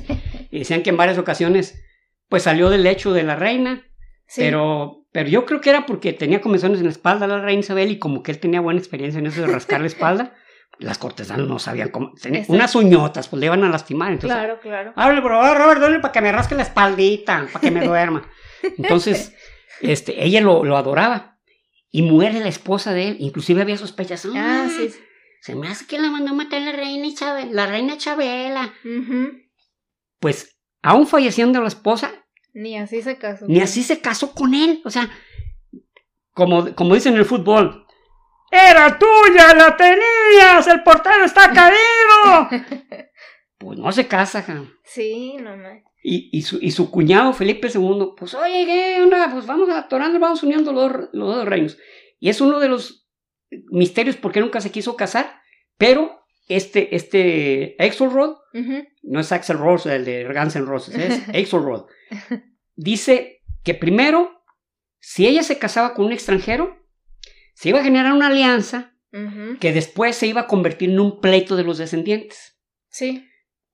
y 0.50 0.58
decían 0.58 0.82
que 0.82 0.90
en 0.90 0.96
varias 0.96 1.18
ocasiones, 1.18 1.80
pues 2.28 2.42
salió 2.42 2.70
del 2.70 2.82
lecho 2.82 3.12
de 3.12 3.22
la 3.22 3.36
reina. 3.36 3.86
Pero, 4.34 5.06
pero 5.12 5.28
yo 5.28 5.44
creo 5.44 5.60
que 5.60 5.70
era 5.70 5.86
porque 5.86 6.12
tenía 6.12 6.40
comezones 6.40 6.78
en 6.78 6.86
la 6.86 6.90
espalda 6.90 7.28
la 7.28 7.40
reina 7.40 7.60
Isabel 7.60 7.92
y 7.92 7.98
como 7.98 8.22
que 8.24 8.32
él 8.32 8.40
tenía 8.40 8.62
buena 8.62 8.80
experiencia 8.80 9.20
en 9.20 9.26
eso 9.26 9.42
de 9.42 9.46
rascar 9.46 9.80
la 9.80 9.86
espalda. 9.86 10.34
Las 10.82 10.98
cortesanas 10.98 11.46
no 11.46 11.58
sabían 11.58 11.90
cómo. 11.90 12.12
unas 12.48 12.74
uñotas, 12.74 13.28
pues 13.28 13.40
le 13.40 13.46
iban 13.46 13.64
a 13.64 13.68
lastimar. 13.68 14.12
Entonces, 14.12 14.36
claro, 14.36 14.60
claro. 14.60 14.92
Hable, 14.96 15.20
bro, 15.20 15.54
Robert, 15.54 15.80
dale 15.80 16.00
para 16.00 16.12
que 16.12 16.20
me 16.20 16.32
rasque 16.32 16.54
la 16.54 16.62
espaldita, 16.62 17.46
para 17.52 17.60
que 17.60 17.70
me 17.70 17.86
duerma. 17.86 18.28
Entonces, 18.78 19.34
este, 19.80 20.24
ella 20.24 20.40
lo, 20.40 20.64
lo, 20.64 20.76
adoraba. 20.76 21.38
Y 21.90 22.02
muere 22.02 22.40
la 22.40 22.48
esposa 22.48 22.92
de 22.92 23.08
él. 23.08 23.16
Inclusive 23.20 23.62
había 23.62 23.76
sospechas. 23.76 24.26
Ah, 24.34 24.68
sí. 24.68 24.90
Se 25.42 25.54
me 25.54 25.68
hace 25.68 25.86
que 25.86 25.98
la 25.98 26.10
mandó 26.10 26.30
a 26.30 26.34
matar 26.34 26.62
la 26.62 26.72
reina 26.72 27.06
Isabel, 27.06 27.54
la 27.54 27.66
reina 27.66 27.98
Chabela. 27.98 28.72
Pues, 30.20 30.56
aún 30.82 31.06
falleciendo 31.06 31.60
la 31.60 31.68
esposa. 31.68 32.12
Ni 32.54 32.78
así 32.78 33.02
se 33.02 33.18
casó. 33.18 33.46
Ni 33.48 33.60
así 33.60 33.82
se 33.82 34.00
casó 34.00 34.32
con 34.32 34.54
él. 34.54 34.80
O 34.84 34.90
sea, 34.90 35.10
como, 36.32 36.74
como 36.74 36.94
dicen 36.94 37.14
en 37.14 37.18
el 37.18 37.24
fútbol, 37.24 37.86
¡Era 38.52 38.98
tuya! 38.98 39.54
¡La 39.54 39.74
tenías! 39.74 40.66
¡El 40.68 40.82
portero 40.82 41.24
está 41.24 41.50
caído! 41.52 42.48
pues 43.58 43.78
no 43.78 43.90
se 43.92 44.06
casa, 44.06 44.44
Sí, 44.84 45.38
no. 45.40 45.56
Y, 46.02 46.36
y, 46.36 46.42
su, 46.42 46.58
y 46.60 46.70
su 46.70 46.90
cuñado 46.90 47.32
Felipe 47.32 47.70
II, 47.72 48.08
pues 48.14 48.34
oye, 48.34 48.66
¿qué 48.66 49.00
onda? 49.00 49.30
Pues 49.32 49.46
vamos 49.46 49.70
atorando, 49.70 50.20
vamos 50.20 50.42
uniendo 50.42 50.70
los, 50.70 50.92
los 51.14 51.34
dos 51.34 51.46
reinos. 51.46 51.78
Y 52.20 52.28
es 52.28 52.42
uno 52.42 52.60
de 52.60 52.68
los 52.68 53.08
misterios 53.70 54.16
por 54.16 54.32
qué 54.32 54.40
nunca 54.40 54.60
se 54.60 54.70
quiso 54.70 54.96
casar, 54.96 55.40
pero 55.78 56.26
este, 56.48 56.94
este 56.94 57.74
Axelrod, 57.78 58.36
no 59.02 59.20
es 59.20 59.32
Axel 59.32 59.58
Rose 59.58 59.94
el 59.94 60.04
de 60.04 60.24
Guns 60.24 60.56
N' 60.56 60.66
Roses, 60.66 60.94
es 60.94 61.28
Axelrod, 61.34 61.86
dice 62.74 63.42
que 63.62 63.74
primero, 63.74 64.44
si 64.98 65.26
ella 65.26 65.42
se 65.42 65.58
casaba 65.58 65.94
con 65.94 66.06
un 66.06 66.12
extranjero, 66.12 66.81
se 67.62 67.68
iba 67.68 67.78
a 67.78 67.84
generar 67.84 68.12
una 68.12 68.26
alianza 68.26 68.92
que 69.60 69.72
después 69.72 70.16
se 70.16 70.26
iba 70.26 70.40
a 70.40 70.46
convertir 70.48 70.90
en 70.90 70.98
un 70.98 71.20
pleito 71.20 71.54
de 71.54 71.62
los 71.62 71.78
descendientes. 71.78 72.58
Sí. 72.88 73.24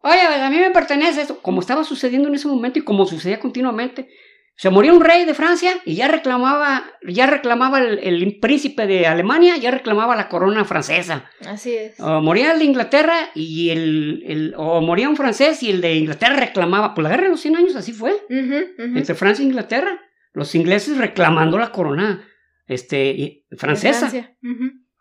Oye, 0.01 0.21
a 0.21 0.51
mí 0.51 0.59
me 0.59 0.71
pertenece 0.73 1.23
esto, 1.23 1.41
como 1.41 1.63
estaba 1.63 1.85
sucediendo 1.85 2.29
en 2.29 2.35
ese 2.35 2.49
momento 2.49 2.79
y 2.79 2.83
como 2.83 3.07
sucedía 3.07 3.41
continuamente. 3.41 4.11
Se 4.57 4.69
moría 4.69 4.93
un 4.93 5.01
rey 5.01 5.25
de 5.25 5.33
Francia 5.33 5.73
y 5.87 5.95
ya 5.95 6.07
reclamaba, 6.07 6.85
ya 7.09 7.29
reclamaba 7.29 7.81
el, 7.81 8.39
príncipe 8.43 8.87
de 8.87 9.07
Alemania, 9.07 9.57
ya 9.57 9.71
reclamaba 9.71 10.15
la 10.17 10.29
corona 10.29 10.67
francesa. 10.67 11.31
Así 11.47 11.75
es. 11.75 11.99
O 11.99 12.21
moría 12.21 12.53
el 12.53 12.59
de 12.59 12.67
Inglaterra 12.67 13.31
y 13.35 13.71
el, 13.71 14.53
o 14.59 14.83
moría 14.83 15.09
un 15.09 15.17
francés 15.17 15.63
y 15.63 15.71
el 15.71 15.81
de 15.81 15.95
Inglaterra 15.95 16.37
reclamaba. 16.37 16.93
Pues 16.93 17.05
la 17.05 17.09
guerra 17.09 17.23
de 17.23 17.31
los 17.31 17.41
100 17.41 17.57
años 17.57 17.75
así 17.75 17.93
fue. 17.93 18.13
Entre 18.29 19.15
Francia 19.15 19.43
e 19.43 19.47
Inglaterra. 19.47 19.99
Los 20.35 20.55
ingleses 20.55 20.99
reclamando 20.99 21.57
la 21.57 21.73
corona 21.73 22.29
este, 22.69 23.45
francesa, 23.57 24.13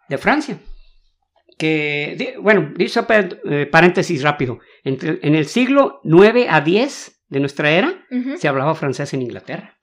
de 0.09 0.17
Francia. 0.17 0.59
Que, 1.57 2.35
bueno, 2.39 2.73
dicho 2.75 3.05
eh, 3.09 3.65
paréntesis 3.65 4.23
rápido, 4.23 4.59
Entre, 4.83 5.19
en 5.21 5.35
el 5.35 5.45
siglo 5.45 5.99
9 6.03 6.47
a 6.49 6.61
10 6.61 7.25
de 7.29 7.39
nuestra 7.39 7.71
era 7.71 8.05
se 8.37 8.47
hablaba 8.47 8.73
francés 8.75 9.13
en 9.13 9.21
Inglaterra. 9.21 9.77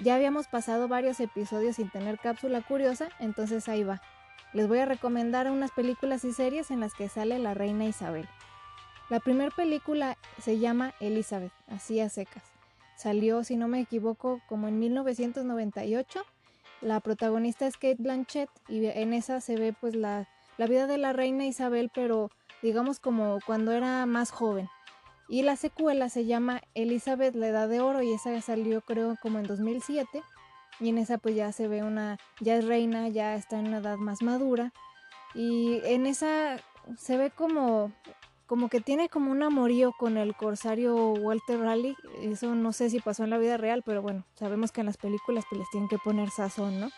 Ya 0.00 0.16
habíamos 0.16 0.48
pasado 0.48 0.86
varios 0.86 1.18
episodios 1.18 1.76
sin 1.76 1.88
tener 1.88 2.18
cápsula 2.18 2.60
curiosa, 2.60 3.08
entonces 3.20 3.70
ahí 3.70 3.84
va 3.84 4.02
les 4.52 4.68
voy 4.68 4.78
a 4.78 4.86
recomendar 4.86 5.50
unas 5.50 5.70
películas 5.70 6.24
y 6.24 6.32
series 6.32 6.70
en 6.70 6.80
las 6.80 6.94
que 6.94 7.08
sale 7.08 7.38
la 7.38 7.54
reina 7.54 7.84
Isabel. 7.84 8.28
La 9.08 9.20
primera 9.20 9.50
película 9.50 10.16
se 10.40 10.58
llama 10.58 10.94
Elizabeth, 11.00 11.52
así 11.68 12.00
a 12.00 12.08
secas. 12.08 12.44
Salió, 12.96 13.44
si 13.44 13.56
no 13.56 13.68
me 13.68 13.80
equivoco, 13.80 14.40
como 14.48 14.68
en 14.68 14.78
1998. 14.78 16.24
La 16.80 17.00
protagonista 17.00 17.66
es 17.66 17.76
Kate 17.76 17.96
Blanchett 17.98 18.50
y 18.68 18.86
en 18.86 19.12
esa 19.12 19.40
se 19.40 19.56
ve 19.56 19.74
pues 19.78 19.94
la, 19.94 20.28
la 20.58 20.66
vida 20.66 20.86
de 20.86 20.98
la 20.98 21.12
reina 21.12 21.46
Isabel, 21.46 21.90
pero 21.94 22.30
digamos 22.62 23.00
como 23.00 23.38
cuando 23.46 23.72
era 23.72 24.06
más 24.06 24.30
joven. 24.30 24.68
Y 25.28 25.42
la 25.42 25.56
secuela 25.56 26.08
se 26.08 26.26
llama 26.26 26.60
Elizabeth 26.74 27.34
la 27.34 27.48
Edad 27.48 27.68
de 27.68 27.80
Oro 27.80 28.02
y 28.02 28.12
esa 28.12 28.38
salió 28.40 28.82
creo 28.82 29.16
como 29.20 29.38
en 29.38 29.46
2007 29.46 30.22
y 30.80 30.88
en 30.88 30.98
esa 30.98 31.18
pues 31.18 31.34
ya 31.34 31.52
se 31.52 31.68
ve 31.68 31.82
una, 31.82 32.18
ya 32.40 32.56
es 32.56 32.64
reina, 32.66 33.08
ya 33.08 33.34
está 33.34 33.58
en 33.58 33.68
una 33.68 33.78
edad 33.78 33.96
más 33.96 34.22
madura 34.22 34.72
y 35.34 35.80
en 35.84 36.06
esa 36.06 36.56
se 36.96 37.16
ve 37.16 37.30
como 37.30 37.92
como 38.46 38.68
que 38.68 38.82
tiene 38.82 39.08
como 39.08 39.30
un 39.30 39.42
amorío 39.42 39.92
con 39.92 40.18
el 40.18 40.36
corsario 40.36 40.94
Walter 40.94 41.58
Raleigh, 41.58 41.96
eso 42.20 42.54
no 42.54 42.72
sé 42.72 42.90
si 42.90 43.00
pasó 43.00 43.24
en 43.24 43.30
la 43.30 43.38
vida 43.38 43.56
real, 43.56 43.82
pero 43.82 44.02
bueno, 44.02 44.26
sabemos 44.34 44.72
que 44.72 44.80
en 44.80 44.88
las 44.88 44.98
películas 44.98 45.46
pues 45.48 45.60
les 45.60 45.70
tienen 45.70 45.88
que 45.88 45.96
poner 45.96 46.28
sazón, 46.28 46.78
¿no? 46.78 46.90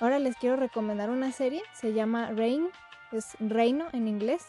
Ahora 0.00 0.18
les 0.18 0.36
quiero 0.36 0.56
recomendar 0.56 1.10
una 1.10 1.32
serie, 1.32 1.62
se 1.74 1.92
llama 1.92 2.30
Reign, 2.30 2.68
es 3.12 3.36
Reino 3.40 3.88
en 3.92 4.08
inglés. 4.08 4.46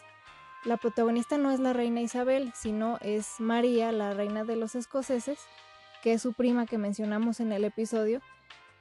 La 0.64 0.76
protagonista 0.76 1.38
no 1.38 1.50
es 1.50 1.60
la 1.60 1.72
reina 1.72 2.00
Isabel, 2.00 2.52
sino 2.54 2.98
es 3.00 3.40
María, 3.40 3.92
la 3.92 4.14
reina 4.14 4.44
de 4.44 4.56
los 4.56 4.74
escoceses, 4.74 5.38
que 6.02 6.14
es 6.14 6.22
su 6.22 6.32
prima 6.32 6.66
que 6.66 6.78
mencionamos 6.78 7.40
en 7.40 7.52
el 7.52 7.64
episodio, 7.64 8.20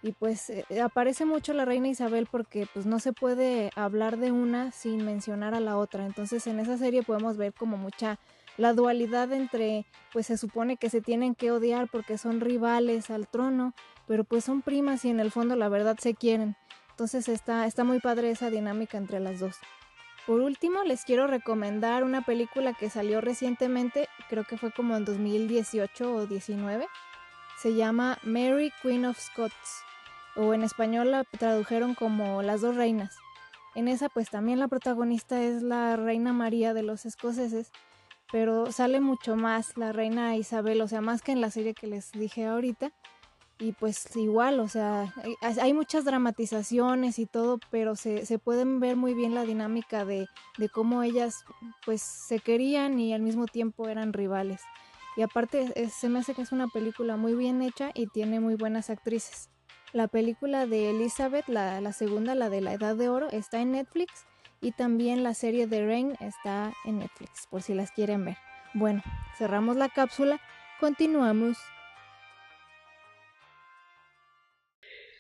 y 0.07 0.13
pues 0.13 0.49
eh, 0.49 0.63
aparece 0.81 1.25
mucho 1.25 1.53
la 1.53 1.65
reina 1.65 1.89
Isabel 1.89 2.27
porque 2.31 2.65
pues 2.73 2.85
no 2.85 2.99
se 2.99 3.11
puede 3.11 3.71
hablar 3.75 4.17
de 4.17 4.31
una 4.31 4.71
sin 4.71 5.03
mencionar 5.03 5.53
a 5.53 5.59
la 5.59 5.77
otra. 5.77 6.05
Entonces 6.05 6.47
en 6.47 6.61
esa 6.61 6.77
serie 6.77 7.03
podemos 7.03 7.35
ver 7.35 7.53
como 7.53 7.75
mucha 7.75 8.17
la 8.55 8.71
dualidad 8.71 9.33
entre 9.33 9.85
pues 10.13 10.27
se 10.27 10.37
supone 10.37 10.77
que 10.77 10.89
se 10.89 11.01
tienen 11.01 11.35
que 11.35 11.51
odiar 11.51 11.89
porque 11.91 12.17
son 12.17 12.39
rivales 12.39 13.09
al 13.09 13.27
trono, 13.27 13.73
pero 14.07 14.23
pues 14.23 14.45
son 14.45 14.61
primas 14.61 15.03
y 15.03 15.09
en 15.09 15.19
el 15.19 15.29
fondo 15.29 15.57
la 15.57 15.67
verdad 15.67 15.97
se 15.99 16.15
quieren. 16.15 16.55
Entonces 16.91 17.27
está, 17.27 17.65
está 17.65 17.83
muy 17.83 17.99
padre 17.99 18.31
esa 18.31 18.49
dinámica 18.49 18.97
entre 18.97 19.19
las 19.19 19.41
dos. 19.41 19.57
Por 20.25 20.39
último, 20.39 20.83
les 20.83 21.03
quiero 21.03 21.27
recomendar 21.27 22.05
una 22.05 22.21
película 22.21 22.73
que 22.73 22.89
salió 22.89 23.19
recientemente, 23.19 24.07
creo 24.29 24.45
que 24.45 24.57
fue 24.57 24.71
como 24.71 24.95
en 24.95 25.03
2018 25.03 26.13
o 26.13 26.27
19. 26.27 26.87
Se 27.61 27.75
llama 27.75 28.19
Mary 28.23 28.71
Queen 28.81 29.05
of 29.05 29.19
Scots 29.19 29.86
o 30.37 30.53
en 30.53 30.63
español 30.63 31.11
la 31.11 31.23
tradujeron 31.23 31.95
como 31.95 32.41
Las 32.41 32.61
dos 32.61 32.75
reinas. 32.75 33.15
En 33.75 33.87
esa 33.87 34.09
pues 34.09 34.29
también 34.29 34.59
la 34.59 34.67
protagonista 34.67 35.41
es 35.41 35.61
la 35.61 35.95
reina 35.95 36.33
María 36.33 36.73
de 36.73 36.83
los 36.83 37.05
escoceses, 37.05 37.71
pero 38.31 38.71
sale 38.71 38.99
mucho 38.99 39.35
más 39.35 39.77
la 39.77 39.91
reina 39.91 40.35
Isabel, 40.35 40.81
o 40.81 40.87
sea, 40.87 41.01
más 41.01 41.21
que 41.21 41.31
en 41.31 41.41
la 41.41 41.51
serie 41.51 41.73
que 41.73 41.87
les 41.87 42.11
dije 42.11 42.45
ahorita. 42.45 42.91
Y 43.59 43.71
pues 43.71 44.15
igual, 44.15 44.59
o 44.59 44.67
sea, 44.67 45.11
hay, 45.41 45.73
muchas 45.73 46.05
dramatizaciones 46.05 47.17
y 47.17 47.25
todo, 47.25 47.59
pero 47.71 47.95
se, 47.95 48.23
se, 48.27 48.37
pueden 48.37 48.79
ver 48.79 48.95
muy 48.95 49.15
bien 49.15 49.33
la 49.33 49.45
dinámica 49.45 50.05
de, 50.05 50.27
de 50.59 50.69
cómo 50.69 51.01
ellas 51.01 51.43
pues 51.83 52.03
se 52.03 52.39
querían 52.39 52.99
y 52.99 53.15
al 53.15 53.23
mismo 53.23 53.47
tiempo 53.47 53.87
eran 53.87 54.13
rivales. 54.13 54.61
Y 55.15 55.23
aparte 55.23 55.89
se 55.89 56.09
me 56.09 56.19
hace 56.19 56.35
que 56.35 56.43
es 56.43 56.51
una 56.51 56.67
película 56.67 57.17
muy 57.17 57.33
bien 57.33 57.63
hecha 57.63 57.89
y 57.95 58.05
tiene 58.05 58.39
muy 58.39 58.53
buenas 58.53 58.91
actrices. 58.91 59.49
La 59.93 60.07
película 60.07 60.65
de 60.65 60.89
Elizabeth, 60.89 61.47
la, 61.47 61.79
la 61.81 61.93
segunda, 61.93 62.35
la 62.35 62.49
de 62.49 62.61
la 62.61 62.73
Edad 62.73 62.95
de 62.95 63.09
Oro, 63.09 63.29
está 63.31 63.61
en 63.61 63.71
Netflix 63.71 64.25
y 64.61 64.71
también 64.71 65.23
la 65.23 65.33
serie 65.33 65.67
de 65.67 65.85
Rain 65.85 66.13
está 66.19 66.73
en 66.85 66.99
Netflix, 66.99 67.47
por 67.49 67.61
si 67.61 67.73
las 67.73 67.91
quieren 67.91 68.25
ver. 68.25 68.37
Bueno, 68.73 69.01
cerramos 69.37 69.77
la 69.77 69.89
cápsula, 69.89 70.39
continuamos. 70.79 71.57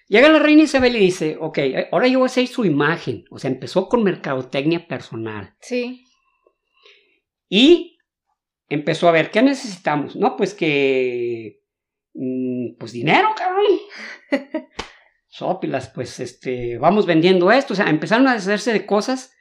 Llega 0.09 0.29
la 0.29 0.39
reina 0.39 0.63
Isabel 0.63 0.95
y 0.95 0.99
dice, 0.99 1.37
ok, 1.39 1.59
ahora 1.91 2.07
yo 2.07 2.19
voy 2.19 2.27
a 2.27 2.31
hacer 2.31 2.47
su 2.47 2.63
imagen. 2.63 3.25
O 3.29 3.39
sea, 3.39 3.49
empezó 3.49 3.89
con 3.89 4.03
mercadotecnia 4.03 4.87
personal. 4.87 5.55
Sí. 5.59 6.05
Y 7.49 7.97
empezó 8.69 9.09
a 9.09 9.11
ver, 9.11 9.31
¿qué 9.31 9.41
necesitamos? 9.41 10.15
No, 10.15 10.37
pues 10.37 10.53
que... 10.53 11.61
Mm, 12.17 12.77
pues 12.79 12.91
dinero, 12.91 13.29
cabrón. 13.37 13.65
Sópilas, 15.27 15.91
pues 15.93 16.19
este, 16.19 16.79
vamos 16.79 17.05
vendiendo 17.05 17.51
esto. 17.51 17.73
O 17.73 17.75
sea, 17.75 17.89
empezaron 17.89 18.27
a 18.27 18.33
hacerse 18.33 18.73
de 18.73 18.87
cosas 18.87 19.35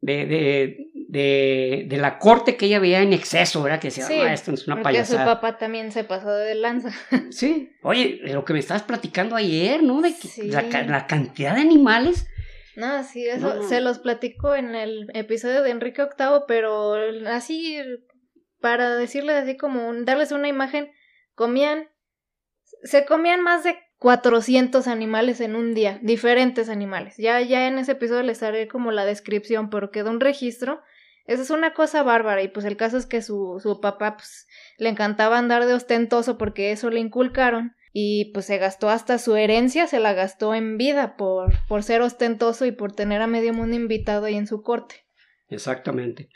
de, 0.00 0.26
de, 0.26 0.90
de, 1.08 1.86
de, 1.88 1.96
la 1.96 2.18
corte 2.18 2.56
que 2.56 2.66
ella 2.66 2.80
veía 2.80 3.02
en 3.02 3.12
exceso, 3.12 3.62
¿verdad? 3.62 3.80
Que 3.80 3.88
decía, 3.88 4.04
sí, 4.04 4.14
ah, 4.14 4.32
esto 4.32 4.52
es 4.52 4.66
una 4.66 4.82
porque 4.82 5.04
su 5.04 5.16
papá 5.16 5.58
también 5.58 5.92
se 5.92 6.04
pasó 6.04 6.30
de 6.30 6.54
lanza. 6.54 6.90
Sí, 7.30 7.72
oye, 7.82 8.20
lo 8.24 8.44
que 8.44 8.52
me 8.52 8.58
estabas 8.58 8.82
platicando 8.82 9.36
ayer, 9.36 9.82
¿no? 9.82 10.00
De 10.00 10.12
que 10.14 10.44
la, 10.44 10.62
la, 10.62 11.06
cantidad 11.06 11.54
de 11.54 11.62
animales. 11.62 12.26
No, 12.76 13.02
sí, 13.02 13.26
eso 13.26 13.64
se 13.68 13.80
los 13.80 13.98
platico 13.98 14.54
en 14.54 14.76
el 14.76 15.08
episodio 15.14 15.62
de 15.62 15.70
Enrique 15.70 16.02
VIII, 16.02 16.42
pero 16.46 16.94
así, 17.26 17.78
para 18.60 18.94
decirles 18.96 19.36
así 19.36 19.56
como, 19.56 19.92
darles 20.04 20.30
una 20.30 20.46
imagen, 20.46 20.92
comían, 21.34 21.88
se 22.82 23.04
comían 23.04 23.42
más 23.42 23.64
de 23.64 23.78
400 23.98 24.86
animales 24.86 25.40
en 25.40 25.56
un 25.56 25.74
día, 25.74 25.98
diferentes 26.02 26.68
animales. 26.68 27.16
Ya, 27.16 27.40
ya 27.40 27.66
en 27.66 27.78
ese 27.78 27.92
episodio 27.92 28.22
les 28.22 28.42
haré 28.42 28.68
como 28.68 28.92
la 28.92 29.04
descripción, 29.04 29.70
pero 29.70 29.90
quedó 29.90 30.10
un 30.10 30.20
registro. 30.20 30.82
Esa 31.26 31.42
es 31.42 31.50
una 31.50 31.74
cosa 31.74 32.02
bárbara 32.02 32.42
y 32.42 32.48
pues 32.48 32.64
el 32.64 32.76
caso 32.76 32.96
es 32.96 33.06
que 33.06 33.20
su, 33.20 33.60
su 33.62 33.80
papá 33.80 34.16
pues, 34.16 34.46
le 34.78 34.88
encantaba 34.88 35.36
andar 35.36 35.66
de 35.66 35.74
ostentoso 35.74 36.38
porque 36.38 36.72
eso 36.72 36.90
le 36.90 37.00
inculcaron 37.00 37.74
y 37.92 38.26
pues 38.32 38.46
se 38.46 38.58
gastó 38.58 38.88
hasta 38.88 39.18
su 39.18 39.36
herencia, 39.36 39.86
se 39.86 39.98
la 40.00 40.14
gastó 40.14 40.54
en 40.54 40.78
vida 40.78 41.16
por, 41.16 41.52
por 41.68 41.82
ser 41.82 42.00
ostentoso 42.00 42.64
y 42.64 42.72
por 42.72 42.92
tener 42.92 43.20
a 43.20 43.26
medio 43.26 43.52
mundo 43.52 43.76
invitado 43.76 44.26
ahí 44.26 44.36
en 44.36 44.46
su 44.46 44.62
corte. 44.62 45.04
Exactamente. 45.48 46.28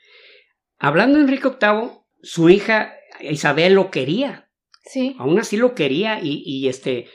Hablando 0.78 1.18
de 1.18 1.24
Enrique 1.24 1.48
VIII, 1.48 1.90
su 2.22 2.50
hija 2.50 2.94
Isabel 3.20 3.74
lo 3.74 3.90
quería. 3.90 4.50
Sí. 4.84 5.14
Aún 5.18 5.38
así 5.38 5.56
lo 5.56 5.74
quería 5.74 6.20
y, 6.22 6.42
y 6.44 6.68
este 6.68 7.08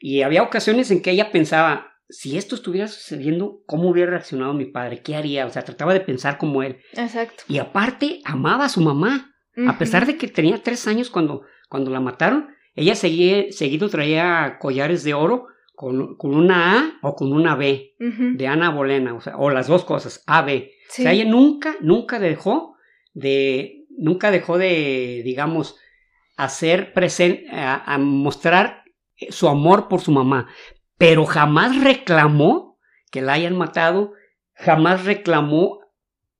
y 0.00 0.22
había 0.22 0.42
ocasiones 0.42 0.90
en 0.90 1.02
que 1.02 1.10
ella 1.10 1.32
pensaba, 1.32 1.92
si 2.08 2.38
esto 2.38 2.54
estuviera 2.54 2.88
sucediendo, 2.88 3.62
¿cómo 3.66 3.90
hubiera 3.90 4.12
reaccionado 4.12 4.54
mi 4.54 4.66
padre? 4.66 5.02
¿Qué 5.02 5.16
haría? 5.16 5.46
O 5.46 5.50
sea, 5.50 5.64
trataba 5.64 5.92
de 5.92 6.00
pensar 6.00 6.38
como 6.38 6.62
él. 6.62 6.78
Exacto. 6.92 7.42
Y 7.48 7.58
aparte, 7.58 8.20
amaba 8.24 8.66
a 8.66 8.68
su 8.68 8.80
mamá. 8.80 9.34
A 9.66 9.76
pesar 9.76 10.06
de 10.06 10.16
que 10.16 10.28
tenía 10.28 10.62
tres 10.62 10.86
años 10.86 11.10
cuando, 11.10 11.42
cuando 11.68 11.90
la 11.90 11.98
mataron, 11.98 12.50
ella 12.76 12.94
seguía, 12.94 13.50
seguido 13.50 13.88
traía 13.88 14.58
collares 14.60 15.02
de 15.02 15.14
oro 15.14 15.48
con, 15.74 16.16
con, 16.16 16.32
una 16.32 16.78
A 16.78 16.98
o 17.02 17.16
con 17.16 17.32
una 17.32 17.56
B 17.56 17.96
de 17.98 18.46
Ana 18.46 18.70
Bolena, 18.70 19.14
o 19.14 19.20
sea, 19.20 19.36
o 19.36 19.50
las 19.50 19.66
dos 19.66 19.84
cosas, 19.84 20.22
A, 20.28 20.42
B. 20.42 20.70
O 20.88 20.92
sea, 20.92 21.12
ella 21.12 21.24
nunca, 21.24 21.74
nunca 21.80 22.20
dejó 22.20 22.76
de, 23.14 23.86
nunca 23.90 24.30
dejó 24.30 24.58
de, 24.58 25.22
digamos, 25.24 25.74
hacer 26.44 26.92
presente, 26.92 27.46
a 27.50 27.98
mostrar 27.98 28.84
su 29.30 29.48
amor 29.48 29.88
por 29.88 30.00
su 30.00 30.12
mamá, 30.12 30.48
pero 30.96 31.26
jamás 31.26 31.82
reclamó 31.82 32.78
que 33.10 33.22
la 33.22 33.34
hayan 33.34 33.56
matado, 33.56 34.12
jamás 34.54 35.04
reclamó, 35.04 35.80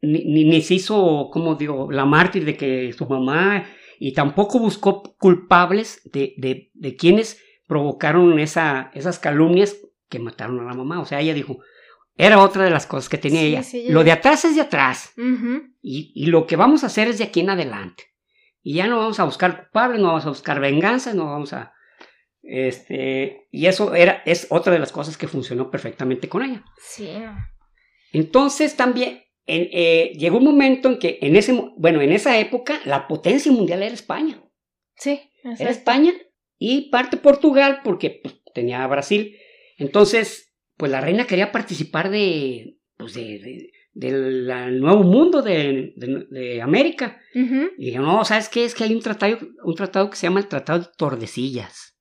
ni, 0.01 0.45
ni, 0.45 0.63
se 0.63 0.75
hizo, 0.75 1.31
como 1.33 1.57
digo, 1.57 1.91
la 1.91 2.05
mártir 2.05 2.45
de 2.45 2.57
que 2.57 2.93
su 2.93 3.07
mamá, 3.07 3.65
y 3.99 4.13
tampoco 4.13 4.59
buscó 4.59 5.03
culpables 5.19 6.09
de, 6.13 6.35
de, 6.37 6.71
de 6.75 6.97
quienes 6.97 7.43
provocaron 7.67 8.39
esa, 8.39 8.91
esas 8.95 9.19
calumnias 9.19 9.77
que 10.09 10.21
mataron 10.21 10.61
a 10.61 10.65
la 10.65 10.75
mamá. 10.75 11.01
O 11.01 11.05
sea, 11.05 11.21
ella 11.21 11.35
dijo, 11.35 11.59
era 12.17 12.41
otra 12.41 12.65
de 12.65 12.71
las 12.71 12.87
cosas 12.87 13.09
que 13.09 13.19
tenía 13.19 13.43
ella. 13.43 13.63
Lo 13.89 14.05
de 14.05 14.13
atrás 14.13 14.45
es 14.45 14.55
de 14.55 14.63
atrás. 14.63 15.13
y, 15.17 16.13
y, 16.15 16.27
lo 16.27 16.47
que 16.47 16.57
vamos 16.57 16.85
a 16.85 16.87
hacer 16.87 17.09
es 17.09 17.19
de 17.19 17.25
aquí 17.25 17.41
en 17.41 17.51
adelante. 17.51 18.05
Y 18.63 18.75
ya 18.75 18.87
no 18.87 18.99
vamos 18.99 19.21
a 19.21 19.25
buscar 19.25 19.65
culpables, 19.65 20.01
no 20.01 20.09
vamos 20.09 20.27
a 20.27 20.31
buscar 20.31 20.61
venganza, 20.61 21.15
no 21.15 21.27
vamos 21.27 21.53
a, 21.53 21.73
este, 22.43 23.47
y 23.51 23.67
eso 23.67 23.95
era, 23.95 24.23
es 24.25 24.47
otra 24.51 24.73
de 24.73 24.79
las 24.79 24.91
cosas 24.91 25.19
que 25.19 25.29
funcionó 25.29 25.71
perfectamente 25.71 26.29
con 26.29 26.43
ella. 26.43 26.65
Sí. 26.79 27.11
Entonces 28.13 28.75
también 28.75 29.23
eh, 29.47 30.13
llegó 30.17 30.39
un 30.39 30.45
momento 30.45 30.89
en 30.89 30.99
que 30.99 31.19
en 31.21 31.37
ese, 31.37 31.53
bueno, 31.77 32.01
en 32.01 32.11
esa 32.11 32.39
época 32.39 32.81
la 32.85 33.07
potencia 33.07 33.53
mundial 33.53 33.83
era 33.83 33.95
España. 33.95 34.43
Sí. 34.97 35.31
Era 35.59 35.71
España 35.71 36.13
y 36.59 36.91
parte 36.91 37.17
Portugal 37.17 37.81
porque 37.85 38.21
pues, 38.23 38.43
tenía 38.55 38.87
Brasil. 38.87 39.37
Entonces, 39.77 40.55
pues 40.77 40.91
la 40.91 41.01
reina 41.01 41.27
quería 41.27 41.53
participar 41.53 42.11
de, 42.11 42.79
pues 42.97 43.15
de, 43.15 43.71
del 43.99 44.81
nuevo 44.81 45.03
mundo 45.03 45.43
de, 45.43 45.95
de 45.97 46.63
América. 46.63 47.21
Y 47.35 47.91
dijo, 47.91 48.03
no, 48.03 48.25
¿sabes 48.25 48.49
qué? 48.49 48.65
Es 48.65 48.75
que 48.75 48.85
hay 48.85 48.95
un 48.95 49.01
tratado, 49.01 49.39
un 49.65 49.75
tratado 49.75 50.11
que 50.11 50.17
se 50.17 50.27
llama 50.27 50.41
el 50.41 50.49
Tratado 50.49 50.81
de 50.81 50.89
Tordesillas 50.97 51.99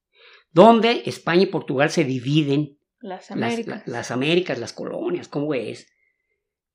donde 0.57 1.03
España 1.05 1.43
y 1.43 1.47
Portugal 1.47 1.91
se 1.91 2.03
dividen. 2.03 2.79
Las 2.99 3.29
Américas. 3.29 3.83
Las, 3.85 4.09
Américas, 4.09 4.57
las 4.57 4.73
colonias, 4.73 5.27
¿cómo 5.27 5.53
es? 5.53 5.87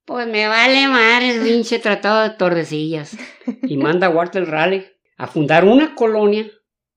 Pues 0.04 0.28
me 0.28 0.46
vale 0.46 0.86
madre 0.86 1.30
el 1.30 1.42
pinche 1.42 1.80
tratado 1.80 2.22
de 2.22 2.36
Tordesillas. 2.36 3.18
y 3.64 3.76
manda 3.76 4.06
a 4.06 4.10
Walter 4.10 4.44
Raleigh 4.44 4.86
a 5.16 5.26
fundar 5.26 5.64
una 5.64 5.96
colonia 5.96 6.48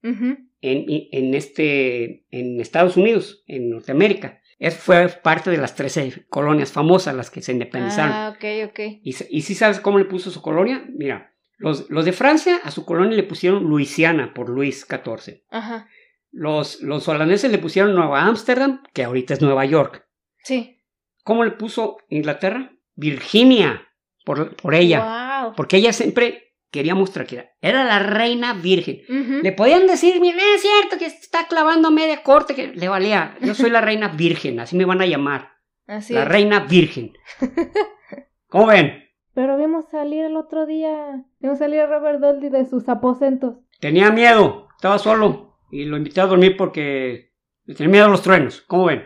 en, 0.04 0.30
en, 0.62 1.34
este, 1.34 2.28
en 2.30 2.62
Estados 2.62 2.98
Unidos, 2.98 3.44
en 3.48 3.72
Norteamérica. 3.72 4.40
Es, 4.58 4.78
fue 4.78 5.08
parte 5.10 5.52
de 5.52 5.58
las 5.58 5.76
13 5.76 6.28
colonias 6.30 6.72
famosas 6.72 7.16
las 7.16 7.30
que 7.30 7.42
se 7.42 7.52
independizaron. 7.52 8.14
Ah, 8.14 8.34
ok, 8.36 8.70
ok. 8.70 8.80
¿Y, 9.04 9.16
y 9.30 9.42
si 9.42 9.56
sabes 9.56 9.80
cómo 9.80 10.00
le 10.00 10.06
puso 10.06 10.32
su 10.32 10.42
colonia? 10.42 10.86
Mira, 10.98 11.34
los, 11.58 11.90
los 11.90 12.06
de 12.06 12.14
Francia 12.14 12.60
a 12.64 12.72
su 12.72 12.86
colonia 12.86 13.16
le 13.16 13.24
pusieron 13.24 13.64
Luisiana 13.64 14.34
por 14.34 14.50
Luis 14.50 14.86
XIV. 14.90 15.44
Ajá. 15.50 15.88
Los, 16.32 16.82
los 16.82 17.08
holandeses 17.08 17.52
le 17.52 17.58
pusieron 17.58 17.96
Nueva 17.96 18.26
Ámsterdam, 18.26 18.84
que 18.94 19.04
ahorita 19.04 19.34
es 19.34 19.42
Nueva 19.42 19.66
York. 19.66 20.06
Sí. 20.44 20.82
¿Cómo 21.24 21.44
le 21.44 21.52
puso 21.52 21.98
Inglaterra? 22.10 22.74
Virginia, 22.96 23.88
por, 24.26 24.56
por 24.56 24.76
ella. 24.76 25.44
Wow. 25.44 25.56
Porque 25.56 25.78
ella 25.78 25.94
siempre 25.94 26.45
quería 26.76 26.94
mostrar 26.94 27.26
que 27.26 27.50
era, 27.62 27.84
la 27.84 28.00
reina 28.00 28.54
virgen. 28.54 29.02
Le 29.42 29.52
podían 29.52 29.88
decir, 29.88 30.20
mira, 30.22 30.38
es 30.56 30.62
cierto 30.62 30.98
que 31.00 31.06
está 31.06 31.48
clavando 31.48 31.90
media 31.90 32.22
corte, 32.22 32.54
que 32.54 32.68
le 32.68 32.88
valía. 32.88 33.36
Yo 33.42 33.56
soy 33.56 33.72
la 33.72 33.82
reina 33.82 34.10
virgen, 34.10 34.60
así 34.60 34.76
me 34.76 34.86
van 34.86 35.02
a 35.02 35.06
llamar. 35.06 35.54
Así 35.88 36.14
la 36.14 36.26
reina 36.26 36.60
virgen. 36.60 37.14
¿Cómo 38.48 38.68
ven? 38.68 39.04
Pero 39.34 39.58
vimos 39.58 39.90
salir 39.90 40.26
el 40.26 40.38
otro 40.38 40.66
día, 40.66 41.26
vimos 41.40 41.60
salir 41.60 41.82
a 41.82 41.88
Robert 41.88 42.20
Dolby 42.20 42.50
de 42.50 42.66
sus 42.66 42.88
aposentos. 42.88 43.58
Tenía 43.80 44.12
miedo, 44.12 44.68
estaba 44.76 44.98
solo 44.98 45.58
y 45.72 45.86
lo 45.86 45.98
invité 45.98 46.22
a 46.22 46.28
dormir 46.28 46.56
porque 46.56 47.34
tenía 47.66 47.90
miedo 47.90 48.06
a 48.06 48.10
los 48.10 48.22
truenos. 48.22 48.62
¿Cómo 48.62 48.86
ven? 48.86 49.04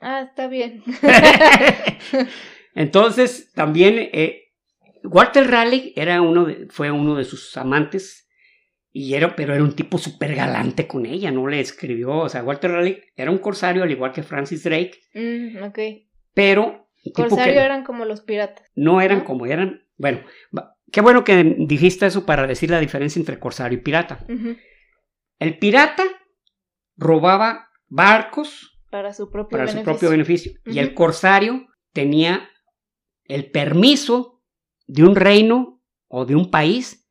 Ah, 0.00 0.22
está 0.22 0.48
bien. 0.48 0.82
Entonces, 2.74 3.52
también 3.54 3.96
eh, 3.98 4.43
Walter 5.04 5.48
Raleigh 5.50 5.92
era 5.96 6.20
uno 6.22 6.46
de, 6.46 6.66
fue 6.70 6.90
uno 6.90 7.14
de 7.16 7.24
sus 7.24 7.56
amantes, 7.56 8.28
y 8.90 9.14
era, 9.14 9.34
pero 9.34 9.54
era 9.54 9.62
un 9.64 9.74
tipo 9.74 9.98
súper 9.98 10.34
galante 10.34 10.86
con 10.86 11.04
ella, 11.04 11.30
no 11.30 11.48
le 11.48 11.60
escribió. 11.60 12.18
O 12.18 12.28
sea, 12.28 12.44
Walter 12.44 12.70
Raleigh 12.70 13.02
era 13.16 13.30
un 13.30 13.38
corsario, 13.38 13.82
al 13.82 13.90
igual 13.90 14.12
que 14.12 14.22
Francis 14.22 14.62
Drake. 14.62 15.00
Mm, 15.14 15.64
ok. 15.64 15.78
Pero. 16.32 16.88
Corsario 17.12 17.60
eran 17.60 17.84
como 17.84 18.04
los 18.04 18.20
piratas. 18.20 18.70
No 18.76 19.00
eran 19.00 19.22
como 19.22 19.46
eran. 19.46 19.82
Bueno, 19.96 20.20
qué 20.90 21.00
bueno 21.00 21.24
que 21.24 21.56
dijiste 21.58 22.06
eso 22.06 22.24
para 22.24 22.46
decir 22.46 22.70
la 22.70 22.80
diferencia 22.80 23.18
entre 23.18 23.38
corsario 23.38 23.78
y 23.78 23.82
pirata. 23.82 24.24
El 25.38 25.58
pirata 25.58 26.04
robaba 26.96 27.68
barcos 27.88 28.80
para 28.90 29.12
su 29.12 29.28
propio 29.28 29.58
para 29.58 29.64
beneficio. 29.64 29.80
Su 29.80 29.84
propio 29.84 30.10
beneficio. 30.10 30.52
Y 30.64 30.78
el 30.78 30.94
corsario 30.94 31.66
tenía 31.92 32.48
el 33.24 33.50
permiso 33.50 34.33
de 34.86 35.04
un 35.04 35.16
reino 35.16 35.82
o 36.08 36.24
de 36.24 36.34
un 36.34 36.50
país 36.50 37.06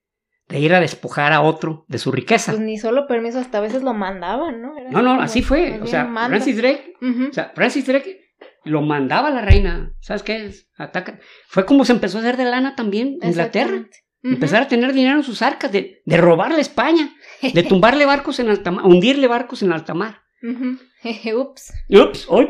de 0.47 0.59
ir 0.59 0.73
a 0.73 0.79
despojar 0.79 1.33
a 1.33 1.41
otro 1.41 1.85
de 1.87 1.97
su 1.97 2.11
riqueza. 2.11 2.51
Pues 2.51 2.63
ni 2.63 2.77
solo 2.77 3.07
permiso, 3.07 3.39
hasta 3.39 3.57
a 3.57 3.61
veces 3.61 3.81
lo 3.81 3.93
mandaban, 3.93 4.61
¿no? 4.61 4.77
Era 4.77 4.91
no, 4.91 5.01
no, 5.01 5.21
así 5.21 5.41
fue. 5.41 5.79
O 5.81 5.87
sea. 5.87 6.05
Francis 6.27 6.57
Drake, 6.57 6.93
o 7.01 7.33
sea, 7.33 7.51
Francis 7.55 7.85
Drake 7.85 8.23
lo 8.63 8.81
mandaba 8.81 9.29
a 9.29 9.31
la 9.31 9.41
reina. 9.41 9.93
¿Sabes 9.99 10.23
qué? 10.23 10.51
Ataca. 10.77 11.19
Fue 11.47 11.65
como 11.65 11.85
se 11.85 11.93
empezó 11.93 12.17
a 12.17 12.21
hacer 12.21 12.37
de 12.37 12.45
lana 12.45 12.75
también 12.75 13.17
Inglaterra. 13.21 13.77
Exactamente. 13.77 13.97
Ujú. 14.23 14.33
Empezar 14.35 14.61
a 14.63 14.67
tener 14.69 14.93
dinero 14.93 15.17
en 15.17 15.23
sus 15.23 15.41
arcas, 15.41 15.71
de, 15.71 16.01
de 16.05 16.17
robarle 16.17 16.61
España, 16.61 17.13
de 17.41 17.63
tumbarle 17.69 18.05
barcos 18.05 18.39
en 18.39 18.49
alta 18.49 18.71
mar, 18.71 18.85
hundirle 18.85 19.27
barcos 19.27 19.63
en 19.63 19.73
alta 19.73 19.93
mar. 19.93 20.21
Ups. 21.35 21.73
Ups, 21.89 22.27
uy. 22.29 22.49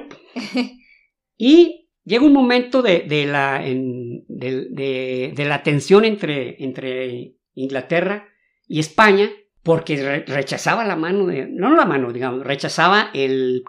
Y 1.38 1.83
llega 2.06 2.26
un 2.26 2.34
momento 2.34 2.82
de, 2.82 3.02
de 3.02 3.26
la, 3.26 3.66
en- 3.66 4.24
de, 4.28 4.68
de- 4.70 5.34
de 5.36 5.46
la 5.46 5.64
tensión 5.64 6.06
entre, 6.06 6.64
entre 6.64 7.36
Inglaterra 7.56 8.28
y 8.68 8.80
España, 8.80 9.30
porque 9.64 9.96
re- 9.98 10.26
rechazaba 10.28 10.84
la 10.86 10.96
mano, 10.96 11.26
de, 11.28 11.46
no 11.48 11.76
la 11.76 11.86
mano, 11.86 12.12
digamos, 12.12 12.44
rechazaba 12.46 13.10
el, 13.14 13.64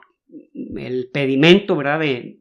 el 0.76 1.10
pedimento, 1.12 1.76
¿verdad? 1.76 2.00
De, 2.00 2.40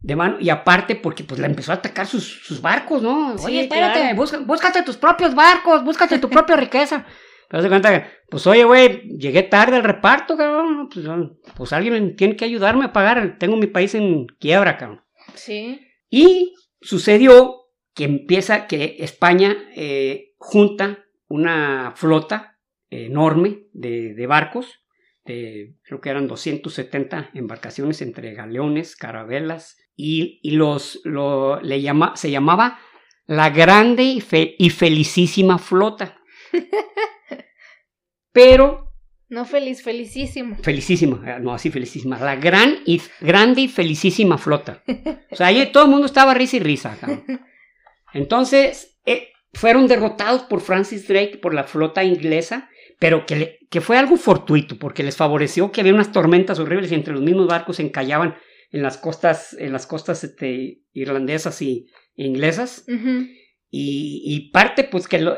de 0.00 0.16
mano, 0.16 0.36
y 0.40 0.50
aparte 0.50 0.96
porque 0.96 1.24
pues 1.24 1.40
la 1.40 1.46
empezó 1.46 1.72
a 1.72 1.76
atacar 1.76 2.06
sus, 2.06 2.44
sus 2.44 2.60
barcos, 2.60 3.02
¿no? 3.02 3.38
Sí, 3.38 3.46
Oye, 3.46 3.60
espérate, 3.62 4.00
claro. 4.00 4.16
busca- 4.16 4.38
búscate 4.40 4.82
tus 4.82 4.96
propios 4.96 5.34
barcos, 5.34 5.84
búscate 5.84 6.18
tu 6.18 6.28
propia 6.28 6.56
riqueza. 6.56 7.06
Pero 7.48 7.62
se 7.62 7.68
cuenta, 7.68 8.08
pues 8.30 8.46
oye, 8.46 8.64
güey, 8.64 9.02
llegué 9.18 9.42
tarde 9.42 9.76
al 9.76 9.84
reparto, 9.84 10.38
cabrón. 10.38 10.88
Pues, 10.88 11.06
pues 11.54 11.72
alguien 11.74 12.16
tiene 12.16 12.34
que 12.34 12.46
ayudarme 12.46 12.86
a 12.86 12.92
pagar. 12.94 13.36
Tengo 13.38 13.58
mi 13.58 13.66
país 13.66 13.94
en 13.94 14.26
quiebra, 14.40 14.78
cabrón. 14.78 15.02
Sí. 15.34 15.80
Y 16.10 16.54
sucedió 16.80 17.56
que 17.94 18.04
empieza 18.04 18.66
que 18.66 18.96
España 19.00 19.56
eh, 19.76 20.32
junta 20.38 21.04
una 21.28 21.92
flota 21.96 22.58
enorme 22.90 23.64
de, 23.72 24.14
de 24.14 24.26
barcos. 24.26 24.80
de- 25.24 25.76
creo 25.84 26.00
que 26.00 26.10
eran 26.10 26.26
270 26.28 27.30
embarcaciones 27.34 28.02
entre 28.02 28.34
galeones, 28.34 28.96
carabelas. 28.96 29.76
Y, 29.94 30.40
y 30.42 30.52
los, 30.52 31.00
lo- 31.04 31.60
le 31.60 31.80
llama, 31.82 32.16
se 32.16 32.30
llamaba 32.30 32.78
la 33.26 33.50
grande 33.50 34.02
y, 34.02 34.20
fe- 34.20 34.56
y 34.58 34.70
felicísima 34.70 35.58
flota. 35.58 36.18
Pero 38.32 38.91
No 39.32 39.44
feliz, 39.46 39.82
felicísimo. 39.82 40.56
Felicísima, 40.62 41.22
eh, 41.26 41.40
no 41.40 41.54
así 41.54 41.70
felicísima, 41.70 42.18
la 42.18 42.36
gran 42.36 42.76
y 42.84 43.00
grande 43.20 43.62
y 43.62 43.68
felicísima 43.68 44.36
flota. 44.36 44.82
O 45.30 45.36
sea, 45.36 45.46
ahí 45.46 45.70
todo 45.72 45.84
el 45.84 45.90
mundo 45.90 46.06
estaba 46.06 46.34
risa 46.34 46.56
y 46.56 46.60
risa. 46.60 46.96
cabrón. 47.00 47.24
Entonces, 48.12 48.98
eh, 49.06 49.28
fueron 49.54 49.86
derrotados 49.88 50.42
por 50.42 50.60
Francis 50.60 51.08
Drake, 51.08 51.38
por 51.40 51.54
la 51.54 51.64
flota 51.64 52.04
inglesa, 52.04 52.68
pero 52.98 53.24
que, 53.26 53.36
le- 53.36 53.58
que 53.70 53.80
fue 53.80 53.96
algo 53.96 54.16
fortuito, 54.16 54.78
porque 54.78 55.02
les 55.02 55.16
favoreció 55.16 55.72
que 55.72 55.80
había 55.80 55.94
unas 55.94 56.12
tormentas 56.12 56.58
horribles 56.58 56.92
y 56.92 56.94
entre 56.94 57.14
los 57.14 57.22
mismos 57.22 57.46
barcos 57.46 57.76
se 57.76 57.82
encallaban 57.82 58.36
en 58.70 58.82
las 58.82 58.98
costas, 58.98 59.54
en 59.58 59.72
las 59.72 59.86
costas 59.86 60.24
este, 60.24 60.82
irlandesas 60.92 61.60
y 61.62 61.86
inglesas. 62.16 62.84
Ujú. 62.88 63.26
Y, 63.70 64.22
y 64.24 64.50
parte, 64.50 64.84
pues, 64.84 65.08
que 65.08 65.18
lo- 65.20 65.36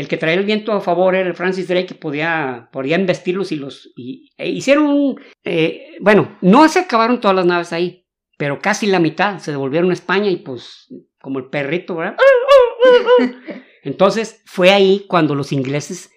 el 0.00 0.08
que 0.08 0.16
traía 0.16 0.36
el 0.38 0.44
viento 0.44 0.72
a 0.72 0.80
favor 0.80 1.14
era 1.14 1.28
el 1.28 1.34
Francis 1.34 1.68
Drake, 1.68 1.86
que 1.86 1.94
podía, 1.94 2.68
podía 2.72 2.98
investirlos 2.98 3.52
y 3.52 3.56
los. 3.56 3.92
Y, 3.96 4.30
e 4.36 4.48
hicieron 4.50 4.86
un. 4.86 5.20
eh, 5.44 5.96
bueno, 6.00 6.36
no 6.40 6.68
se 6.68 6.80
acabaron 6.80 7.20
todas 7.20 7.36
las 7.36 7.46
naves 7.46 7.72
ahí, 7.72 8.06
pero 8.36 8.58
casi 8.60 8.86
la 8.86 8.98
mitad 8.98 9.38
se 9.38 9.52
devolvieron 9.52 9.90
a 9.90 9.94
España 9.94 10.30
y, 10.30 10.36
pues, 10.36 10.88
como 11.20 11.38
el 11.38 11.46
perrito, 11.46 11.94
¿verdad? 11.96 12.16
Entonces, 13.82 14.42
fue 14.46 14.70
ahí 14.70 15.04
cuando 15.08 15.34
los 15.34 15.52
ingleses 15.52 16.10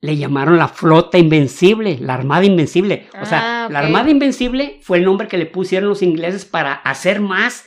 le 0.00 0.16
llamaron 0.16 0.58
la 0.58 0.68
flota 0.68 1.18
invencible, 1.18 1.98
la 2.00 2.14
armada 2.14 2.44
invencible. 2.44 3.08
O 3.20 3.24
sea, 3.24 3.64
Ah, 3.66 3.68
la 3.70 3.78
armada 3.80 4.10
invencible 4.10 4.78
fue 4.82 4.98
el 4.98 5.04
nombre 5.04 5.26
que 5.26 5.38
le 5.38 5.46
pusieron 5.46 5.88
los 5.88 6.02
ingleses 6.02 6.44
para 6.44 6.74
hacer 6.74 7.20
más, 7.20 7.64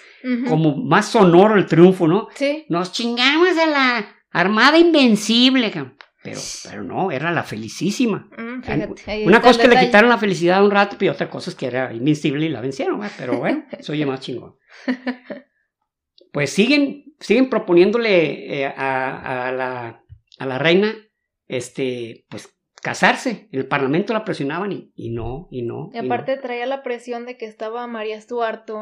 como 0.47 0.75
más 0.77 1.07
sonoro 1.07 1.55
el 1.55 1.65
triunfo, 1.65 2.07
¿no? 2.07 2.27
Sí. 2.35 2.65
Nos 2.69 2.91
chingamos 2.91 3.57
a 3.57 3.65
la 3.65 4.15
Armada 4.31 4.77
Invencible. 4.77 5.71
Pero, 6.21 6.39
pero 6.69 6.83
no, 6.83 7.11
era 7.11 7.31
la 7.31 7.43
felicísima. 7.43 8.29
Mm, 8.37 8.61
fíjate, 8.61 9.25
Una 9.25 9.41
cosa 9.41 9.51
es 9.51 9.57
que 9.69 9.73
le 9.73 9.79
quitaron 9.79 10.09
la 10.09 10.17
felicidad 10.17 10.63
un 10.63 10.71
rato 10.71 10.97
y 10.99 11.07
otra 11.07 11.29
cosa 11.29 11.49
es 11.49 11.55
que 11.55 11.67
era 11.67 11.93
invencible 11.93 12.45
y 12.45 12.49
la 12.49 12.59
vencieron, 12.61 12.99
¿verdad? 12.99 13.15
pero 13.17 13.37
bueno, 13.37 13.63
eso 13.71 13.93
oye 13.93 14.05
más 14.05 14.19
chingón. 14.19 14.55
Pues 16.31 16.49
siguen, 16.49 17.05
siguen 17.19 17.49
proponiéndole 17.49 18.61
eh, 18.61 18.65
a, 18.65 19.47
a 19.47 19.51
la, 19.51 20.03
a 20.37 20.45
la 20.45 20.57
reina, 20.59 20.93
este, 21.47 22.25
pues 22.29 22.53
casarse. 22.81 23.47
En 23.51 23.59
el 23.59 23.67
parlamento 23.67 24.13
la 24.13 24.25
presionaban 24.25 24.71
y, 24.71 24.91
y 24.95 25.11
no, 25.11 25.47
y 25.51 25.61
no. 25.63 25.89
Y 25.91 25.97
y 25.97 26.01
no. 26.01 26.05
aparte 26.05 26.37
traía 26.37 26.65
la 26.65 26.83
presión 26.83 27.25
de 27.25 27.37
que 27.37 27.45
estaba 27.45 27.87
María 27.87 28.19
Stuarto 28.19 28.79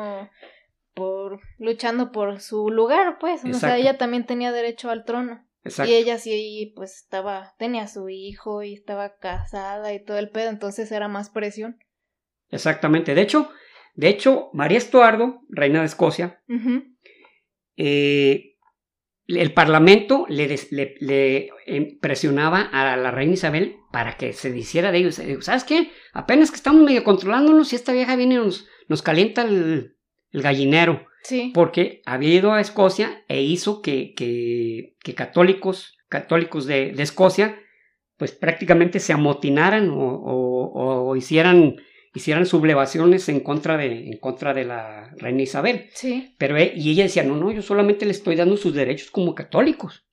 por 0.97 1.39
luchando 1.59 2.11
por 2.11 2.41
su 2.41 2.69
lugar, 2.71 3.19
pues. 3.19 3.45
O 3.45 3.53
sea, 3.53 3.77
ella 3.77 3.97
también 3.99 4.25
tenía 4.25 4.51
derecho 4.51 4.89
al 4.89 5.05
trono. 5.05 5.45
Exacto. 5.63 5.91
Y 5.91 5.95
ella 5.95 6.17
sí, 6.17 6.73
pues 6.75 6.95
estaba, 6.97 7.53
tenía 7.59 7.87
su 7.87 8.09
hijo 8.09 8.63
y 8.63 8.73
estaba 8.73 9.17
casada 9.17 9.93
y 9.93 10.03
todo 10.03 10.17
el 10.17 10.29
pedo, 10.29 10.49
entonces 10.49 10.91
era 10.91 11.07
más 11.07 11.29
presión. 11.29 11.77
Exactamente. 12.49 13.13
De 13.13 13.21
hecho, 13.21 13.49
de 13.93 14.07
hecho, 14.09 14.49
María 14.53 14.77
Estuardo, 14.79 15.41
reina 15.49 15.81
de 15.81 15.85
Escocia, 15.85 16.41
eh, 17.75 18.55
el 19.27 19.53
parlamento 19.53 20.25
le, 20.29 20.47
des- 20.47 20.71
le- 20.71 20.95
le, 20.99 21.49
presionaba 22.01 22.61
a 22.61 22.95
la 22.95 23.11
reina 23.11 23.33
Isabel 23.33 23.75
para 23.91 24.15
que 24.15 24.31
se 24.33 24.55
hiciera 24.57 24.91
de 24.91 24.99
ellos. 24.99 25.21
¿Sabes 25.41 25.65
qué? 25.65 25.91
Apenas 26.13 26.49
que 26.49 26.55
estamos 26.57 26.81
medio 26.83 27.03
controlándonos 27.03 27.73
y 27.73 27.75
esta 27.75 27.91
vieja 27.91 28.15
viene 28.15 28.35
y 28.35 28.37
nos, 28.37 28.67
nos 28.87 29.01
calienta 29.01 29.41
el, 29.41 29.96
el 30.37 30.43
gallinero. 30.43 31.05
Sí. 31.23 31.51
Porque 31.53 32.01
había 32.05 32.33
ido 32.35 32.53
a 32.53 32.61
Escocia 32.61 33.23
e 33.27 33.41
hizo 33.41 33.81
que, 33.81 34.13
que, 34.13 34.95
que 35.03 35.13
católicos, 35.13 35.97
católicos 36.07 36.65
de, 36.65 36.91
de 36.93 37.03
Escocia, 37.03 37.59
pues 38.17 38.31
prácticamente 38.31 38.99
se 38.99 39.13
amotinaran 39.13 39.89
o, 39.89 39.97
o- 39.99 41.07
o 41.09 41.15
hicieran, 41.15 41.75
hicieran 42.15 42.45
sublevaciones 42.45 43.27
en 43.29 43.41
contra, 43.41 43.75
de, 43.77 44.07
en 44.07 44.17
contra 44.19 44.53
de 44.53 44.63
la 44.65 45.11
reina 45.17 45.41
Isabel. 45.41 45.89
Sí. 45.93 46.33
Pero 46.37 46.55
e- 46.57 46.73
y 46.75 46.91
ella 46.91 47.03
decía, 47.03 47.23
no, 47.23 47.35
no, 47.35 47.51
yo 47.51 47.61
solamente 47.61 48.05
le 48.05 48.11
estoy 48.11 48.35
dando 48.35 48.55
sus 48.55 48.73
derechos 48.73 49.11
como 49.11 49.35
católicos. 49.35 50.05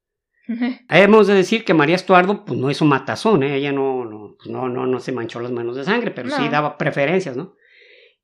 Hemos 0.91 1.27
de 1.29 1.35
decir 1.35 1.65
que 1.65 1.73
María 1.75 1.95
Estuardo, 1.97 2.45
pues 2.45 2.59
no 2.59 2.71
hizo 2.71 2.85
matazón, 2.85 3.43
¿eh? 3.45 3.57
ella 3.57 3.73
no, 3.73 4.05
no, 4.05 4.35
pues, 4.37 4.51
no, 4.51 4.69
no, 4.69 4.87
no 4.87 5.01
se 5.01 5.13
manchó 5.13 5.41
las 5.41 5.53
manos 5.53 5.77
de 5.77 5.85
sangre, 5.85 6.11
pero 6.11 6.29
sí 6.29 6.49
daba 6.51 6.77
preferencias, 6.77 7.37
¿no? 7.37 7.55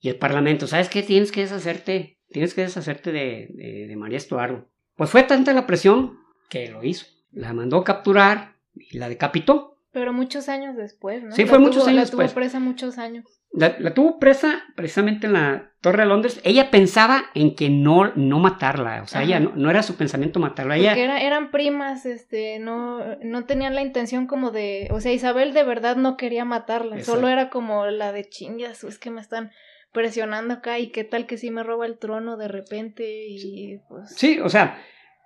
Y 0.01 0.09
el 0.09 0.17
Parlamento, 0.17 0.67
¿sabes 0.67 0.89
qué? 0.89 1.03
Tienes 1.03 1.31
que 1.33 1.43
deshacerte, 1.43 2.19
tienes 2.31 2.55
que 2.55 2.63
deshacerte 2.63 3.13
de, 3.13 3.49
de, 3.51 3.87
de 3.87 3.97
María 3.97 4.17
Estuardo. 4.19 4.69
Pues 4.97 5.11
fue 5.11 5.23
tanta 5.23 5.53
la 5.53 5.67
presión 5.67 6.19
que 6.49 6.69
lo 6.69 6.83
hizo. 6.85 7.07
La 7.33 7.53
mandó 7.53 7.85
capturar 7.85 8.57
y 8.75 8.97
la 8.99 9.09
decapitó. 9.09 9.77
Pero 9.93 10.13
muchos 10.13 10.49
años 10.49 10.77
después, 10.77 11.23
¿no? 11.23 11.33
Sí, 11.33 11.43
La 11.43 11.49
fue 11.49 11.59
muchos 11.59 11.83
tuvo- 11.83 11.89
años 11.91 12.05
La 12.05 12.11
tuvo 12.11 12.23
después. 12.23 12.33
presa 12.47 12.61
muchos 12.61 12.97
años. 12.99 13.25
La, 13.53 13.75
la 13.81 13.93
tuvo 13.93 14.21
presa 14.21 14.63
precisamente 14.77 15.27
en 15.27 15.33
la 15.33 15.73
Torre 15.81 16.03
de 16.05 16.09
Londres. 16.09 16.41
Ella 16.45 16.71
pensaba 16.71 17.25
en 17.35 17.57
que 17.57 17.69
no, 17.69 18.13
no 18.15 18.39
matarla, 18.39 19.03
o 19.03 19.09
sea, 19.09 19.21
Ajá. 19.23 19.27
ella 19.29 19.41
no, 19.41 19.53
no 19.57 19.69
era 19.69 19.83
su 19.83 19.97
pensamiento 19.97 20.39
matarla. 20.39 20.77
Porque 20.77 20.93
Ella, 20.93 21.03
era- 21.03 21.21
eran 21.21 21.51
primas, 21.51 22.07
este, 22.07 22.61
no, 22.61 23.17
no 23.25 23.45
tenían 23.47 23.75
la 23.75 23.83
intención 23.83 24.29
como 24.29 24.53
de, 24.53 24.87
o 24.93 25.01
sea, 25.01 25.13
Isabel 25.13 25.53
de 25.53 25.65
verdad 25.65 25.97
no 25.97 26.17
quería 26.17 26.45
matarla, 26.45 26.97
Exacto. 26.97 27.17
solo 27.17 27.29
era 27.29 27.51
como 27.51 27.87
la 27.87 28.13
de 28.13 28.29
chingas, 28.29 28.85
es 28.85 28.99
que 29.01 29.11
me 29.11 29.21
están 29.21 29.51
presionando 29.93 30.55
acá 30.55 30.79
y 30.79 30.91
qué 30.91 31.05
tal 31.05 31.27
que 31.27 31.37
si 31.39 31.51
me 31.51 31.63
roba 31.63 31.87
el 31.87 31.99
trono 31.99 32.37
de 32.37 32.49
repente 32.49 33.27
y 33.29 33.79
pues... 33.89 34.15
Sí, 34.17 34.39
o 34.41 34.49
sea, 34.49 34.83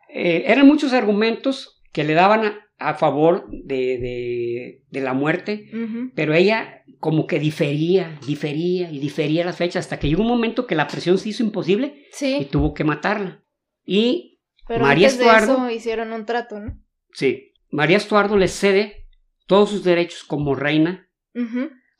eh, 0.08 0.44
eran 0.46 0.66
muchos 0.66 0.92
argumentos 0.92 1.82
que 1.92 2.04
le 2.04 2.14
daban 2.14 2.44
a, 2.44 2.66
a 2.78 2.94
favor 2.94 3.46
de, 3.50 3.98
de, 3.98 4.82
de 4.90 5.00
la 5.00 5.12
muerte, 5.12 5.70
pero 6.14 6.34
ella 6.34 6.82
como 6.98 7.26
que 7.26 7.38
difería, 7.38 8.18
difería 8.26 8.90
y 8.90 8.98
difería 8.98 9.44
las 9.44 9.56
fechas 9.58 9.84
hasta 9.84 9.98
que 9.98 10.08
llegó 10.08 10.22
un 10.22 10.28
momento 10.28 10.66
que 10.66 10.74
la 10.74 10.86
presión 10.86 11.18
se 11.18 11.28
hizo 11.28 11.42
imposible 11.42 11.94
y 11.96 12.12
Sí, 12.12 12.48
tuvo 12.50 12.72
que 12.74 12.84
matarla. 12.84 13.42
Y 13.84 14.40
pero 14.66 14.84
María 14.84 15.08
antes 15.08 15.20
Estuardo- 15.20 15.46
de 15.66 15.66
eso 15.68 15.70
hicieron 15.70 16.12
un 16.12 16.24
trato, 16.24 16.58
¿no? 16.58 16.80
sí, 17.12 17.52
María 17.70 17.96
Estuardo 17.98 18.36
le 18.38 18.48
cede 18.48 19.06
todos 19.46 19.68
sus 19.70 19.84
derechos 19.84 20.24
como 20.24 20.54
reina 20.54 21.08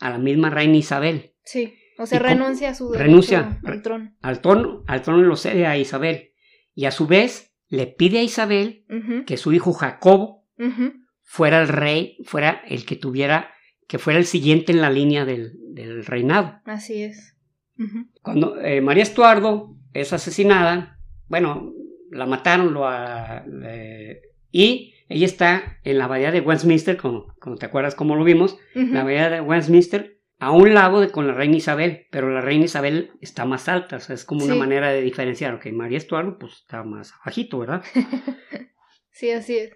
a 0.01 0.11
la 0.11 0.19
misma 0.19 0.49
reina 0.51 0.77
Isabel. 0.77 1.35
Sí, 1.45 1.75
o 1.99 2.07
sea, 2.07 2.19
como- 2.19 2.31
renuncia 2.31 2.71
a 2.71 2.75
su 2.75 2.91
derecho 2.91 3.05
renuncia. 3.07 3.61
al 3.65 3.83
trono. 3.83 4.13
Al 4.23 4.41
trono, 4.41 4.85
al 4.87 5.03
trono 5.03 5.23
lo 5.23 5.37
cede 5.37 5.67
a 5.67 5.77
Isabel. 5.79 6.31
Y 6.75 6.87
a 6.87 6.91
su 6.91 7.07
vez 7.07 7.55
le 7.69 7.87
pide 7.87 8.19
a 8.19 8.23
Isabel 8.23 8.85
que 9.27 9.37
su 9.37 9.53
hijo 9.53 9.73
Jacobo 9.73 10.45
fuera 11.23 11.61
el 11.63 11.69
rey, 11.69 12.19
fuera 12.25 12.63
el 12.69 12.85
que 12.85 12.97
tuviera, 12.97 13.51
que 13.89 13.99
fuera 13.99 14.19
el 14.19 14.27
siguiente 14.27 14.73
en 14.73 14.81
la 14.81 14.91
línea 14.91 15.25
del, 15.25 15.53
del 15.73 16.05
reinado. 16.05 16.61
Así 16.65 17.03
es. 17.03 17.37
Cuando 18.23 18.61
eh, 18.61 18.81
María 18.81 19.03
Estuardo 19.03 19.77
es 19.93 20.13
asesinada, 20.13 20.99
bueno, 21.29 21.73
la 22.11 22.27
mataron 22.27 22.73
lo, 22.75 22.85
y 24.53 24.95
ella 25.09 25.27
está 25.27 25.79
en 25.85 25.99
la 25.99 26.07
bahía 26.07 26.31
de 26.31 26.41
Westminster, 26.41 26.97
como, 26.97 27.35
te 27.59 27.67
acuerdas 27.67 27.95
cómo 27.95 28.17
lo 28.17 28.25
vimos, 28.25 28.57
la 28.75 29.05
bahía 29.05 29.29
de 29.31 29.41
Westminster, 29.41 30.14
a 30.39 30.51
un 30.51 30.75
lado 30.75 31.01
de 31.01 31.11
con 31.11 31.27
la 31.27 31.35
reina 31.35 31.57
Isabel, 31.57 32.07
pero 32.11 32.31
la 32.31 32.41
reina 32.41 32.65
Isabel 32.65 33.13
está 33.21 33.45
más 33.45 33.69
alta, 33.69 33.97
o 33.97 34.01
sea, 34.01 34.15
es 34.15 34.25
como 34.25 34.45
una 34.45 34.55
manera 34.55 34.91
de 34.93 35.03
diferenciar, 35.03 35.55
ok, 35.55 35.67
María 35.67 35.99
Estuardo 35.99 36.39
pues 36.39 36.55
está 36.55 36.83
más 36.83 37.13
bajito, 37.25 37.59
¿verdad? 37.59 37.83
sí, 39.11 39.31
así 39.31 39.57
es. 39.57 39.73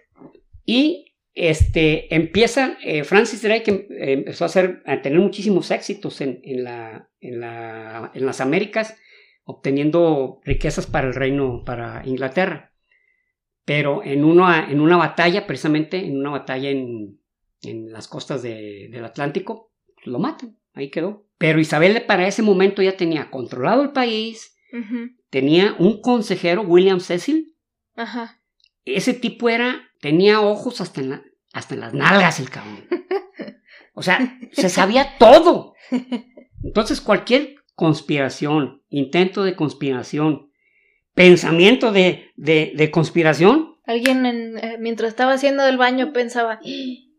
Y 0.65 1.15
este, 1.33 2.13
empieza, 2.13 2.77
eh, 2.83 3.03
Francis 3.03 3.41
Drake 3.41 3.71
em, 3.71 3.85
empezó 4.19 4.43
a, 4.43 4.47
hacer, 4.47 4.83
a 4.85 5.01
tener 5.01 5.19
muchísimos 5.19 5.71
éxitos 5.71 6.21
en, 6.21 6.41
en, 6.43 6.63
la, 6.63 7.09
en, 7.21 7.39
la, 7.39 8.11
en 8.13 8.25
las 8.25 8.41
Américas, 8.41 8.97
obteniendo 9.45 10.41
riquezas 10.43 10.85
para 10.85 11.07
el 11.07 11.15
reino, 11.15 11.63
para 11.65 12.03
Inglaterra. 12.05 12.73
Pero 13.65 14.03
en 14.03 14.23
una, 14.25 14.69
en 14.69 14.81
una 14.81 14.97
batalla, 14.97 15.47
precisamente 15.47 15.97
en 15.97 16.17
una 16.17 16.31
batalla 16.31 16.69
en, 16.69 17.19
en 17.61 17.91
las 17.91 18.07
costas 18.07 18.41
del 18.41 19.03
Atlántico, 19.05 19.68
lo 20.03 20.19
matan, 20.19 20.57
ahí 20.73 20.89
quedó. 20.89 21.25
Pero 21.37 21.59
Isabel 21.59 22.05
para 22.05 22.27
ese 22.27 22.41
momento 22.41 22.81
ya 22.81 22.97
tenía 22.97 23.29
controlado 23.31 23.81
el 23.81 23.91
país, 23.91 24.55
tenía 25.29 25.75
un 25.79 26.01
consejero, 26.01 26.61
William 26.61 26.99
Cecil. 26.99 27.55
Ajá. 27.95 28.41
Ese 28.85 29.13
tipo 29.13 29.49
era, 29.49 29.89
tenía 30.01 30.41
ojos 30.41 30.81
hasta 30.81 31.01
en, 31.01 31.21
hasta 31.53 31.75
en 31.75 31.81
las 31.81 31.93
nalgas 31.93 32.39
el 32.39 32.49
cabrón. 32.49 32.85
O 33.95 34.01
sea, 34.01 34.39
se 34.53 34.69
sabía 34.69 35.17
todo. 35.17 35.73
Entonces 36.63 37.01
cualquier 37.01 37.55
conspiración, 37.75 38.81
intento 38.87 39.43
de 39.43 39.57
conspiración, 39.57 40.51
pensamiento 41.13 41.91
de, 41.91 42.31
de, 42.37 42.91
conspiración. 42.91 43.75
Alguien 43.85 44.25
eh, 44.25 44.77
mientras 44.79 45.09
estaba 45.09 45.33
haciendo 45.33 45.65
el 45.67 45.77
baño 45.77 46.13
pensaba, 46.13 46.61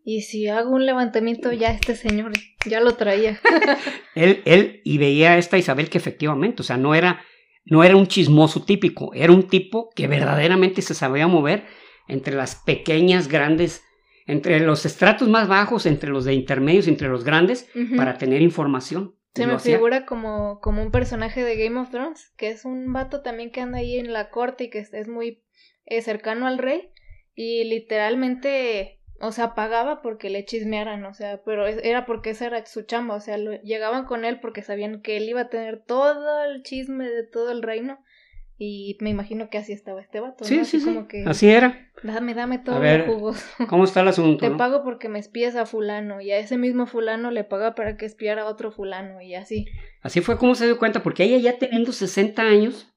y 0.03 0.21
si 0.21 0.47
hago 0.47 0.71
un 0.71 0.85
levantamiento 0.85 1.51
ya 1.51 1.71
este 1.71 1.95
señor 1.95 2.31
ya 2.65 2.79
lo 2.79 2.95
traía. 2.95 3.39
él, 4.15 4.41
él, 4.45 4.81
y 4.83 4.97
veía 4.97 5.33
a 5.33 5.37
esta 5.37 5.57
Isabel 5.57 5.89
que 5.89 5.97
efectivamente, 5.97 6.61
o 6.61 6.65
sea, 6.65 6.77
no 6.77 6.95
era, 6.95 7.21
no 7.65 7.83
era 7.83 7.95
un 7.95 8.07
chismoso 8.07 8.63
típico, 8.63 9.13
era 9.13 9.31
un 9.31 9.47
tipo 9.47 9.89
que 9.95 10.07
verdaderamente 10.07 10.81
se 10.81 10.93
sabía 10.93 11.27
mover 11.27 11.65
entre 12.07 12.35
las 12.35 12.55
pequeñas, 12.55 13.27
grandes, 13.27 13.83
entre 14.25 14.59
los 14.59 14.85
estratos 14.85 15.29
más 15.29 15.47
bajos, 15.47 15.85
entre 15.85 16.09
los 16.09 16.25
de 16.25 16.33
intermedios, 16.33 16.87
entre 16.87 17.07
los 17.07 17.23
grandes, 17.23 17.69
para 17.95 18.17
tener 18.17 18.41
información. 18.41 19.15
Se 19.33 19.47
me 19.47 19.59
figura 19.59 20.05
como, 20.05 20.59
como 20.59 20.81
un 20.81 20.91
personaje 20.91 21.43
de 21.43 21.55
Game 21.55 21.79
of 21.79 21.89
Thrones, 21.89 22.33
que 22.35 22.49
es 22.49 22.65
un 22.65 22.91
vato 22.91 23.21
también 23.21 23.51
que 23.51 23.61
anda 23.61 23.77
ahí 23.77 23.97
en 23.97 24.11
la 24.11 24.29
corte 24.29 24.65
y 24.65 24.69
que 24.69 24.79
es 24.79 25.07
muy 25.07 25.41
eh, 25.85 26.01
cercano 26.01 26.47
al 26.47 26.57
rey 26.57 26.91
y 27.33 27.63
literalmente, 27.63 28.99
o 29.21 29.31
sea, 29.31 29.55
pagaba 29.55 30.01
porque 30.01 30.29
le 30.29 30.45
chismearan, 30.45 31.05
o 31.05 31.13
sea, 31.13 31.41
pero 31.43 31.67
era 31.67 32.05
porque 32.05 32.31
esa 32.31 32.47
era 32.47 32.65
su 32.65 32.83
chamba, 32.83 33.15
o 33.15 33.19
sea, 33.21 33.37
llegaban 33.63 34.05
con 34.05 34.25
él 34.25 34.39
porque 34.39 34.61
sabían 34.61 35.01
que 35.01 35.17
él 35.17 35.29
iba 35.29 35.41
a 35.41 35.49
tener 35.49 35.83
todo 35.85 36.43
el 36.43 36.63
chisme 36.63 37.07
de 37.07 37.23
todo 37.23 37.51
el 37.51 37.61
reino 37.61 37.99
y 38.63 38.95
me 38.99 39.09
imagino 39.09 39.49
que 39.49 39.57
así 39.57 39.73
estaba 39.73 40.01
este 40.01 40.19
vato. 40.19 40.45
Sí, 40.45 40.65
sí, 40.65 40.79
sí. 40.79 40.95
así 41.25 41.49
era. 41.49 41.89
Dame, 42.03 42.35
dame 42.35 42.59
todo 42.59 42.83
el 42.83 43.07
jugoso. 43.07 43.43
¿Cómo 43.67 43.85
está 43.85 44.01
el 44.01 44.09
asunto? 44.09 44.47
Te 44.47 44.55
pago 44.55 44.83
porque 44.83 45.09
me 45.09 45.17
espías 45.17 45.55
a 45.55 45.65
fulano 45.65 46.21
y 46.21 46.29
a 46.29 46.37
ese 46.37 46.59
mismo 46.59 46.85
fulano 46.85 47.31
le 47.31 47.43
paga 47.43 47.73
para 47.73 47.97
que 47.97 48.05
espiara 48.05 48.43
a 48.43 48.45
otro 48.45 48.71
fulano 48.71 49.19
y 49.19 49.33
así. 49.33 49.65
Así 50.03 50.21
fue 50.21 50.37
como 50.37 50.53
se 50.53 50.65
dio 50.65 50.77
cuenta, 50.77 51.01
porque 51.01 51.23
ella 51.23 51.39
ya 51.39 51.57
teniendo 51.57 51.91
60 51.91 52.39
años 52.43 52.93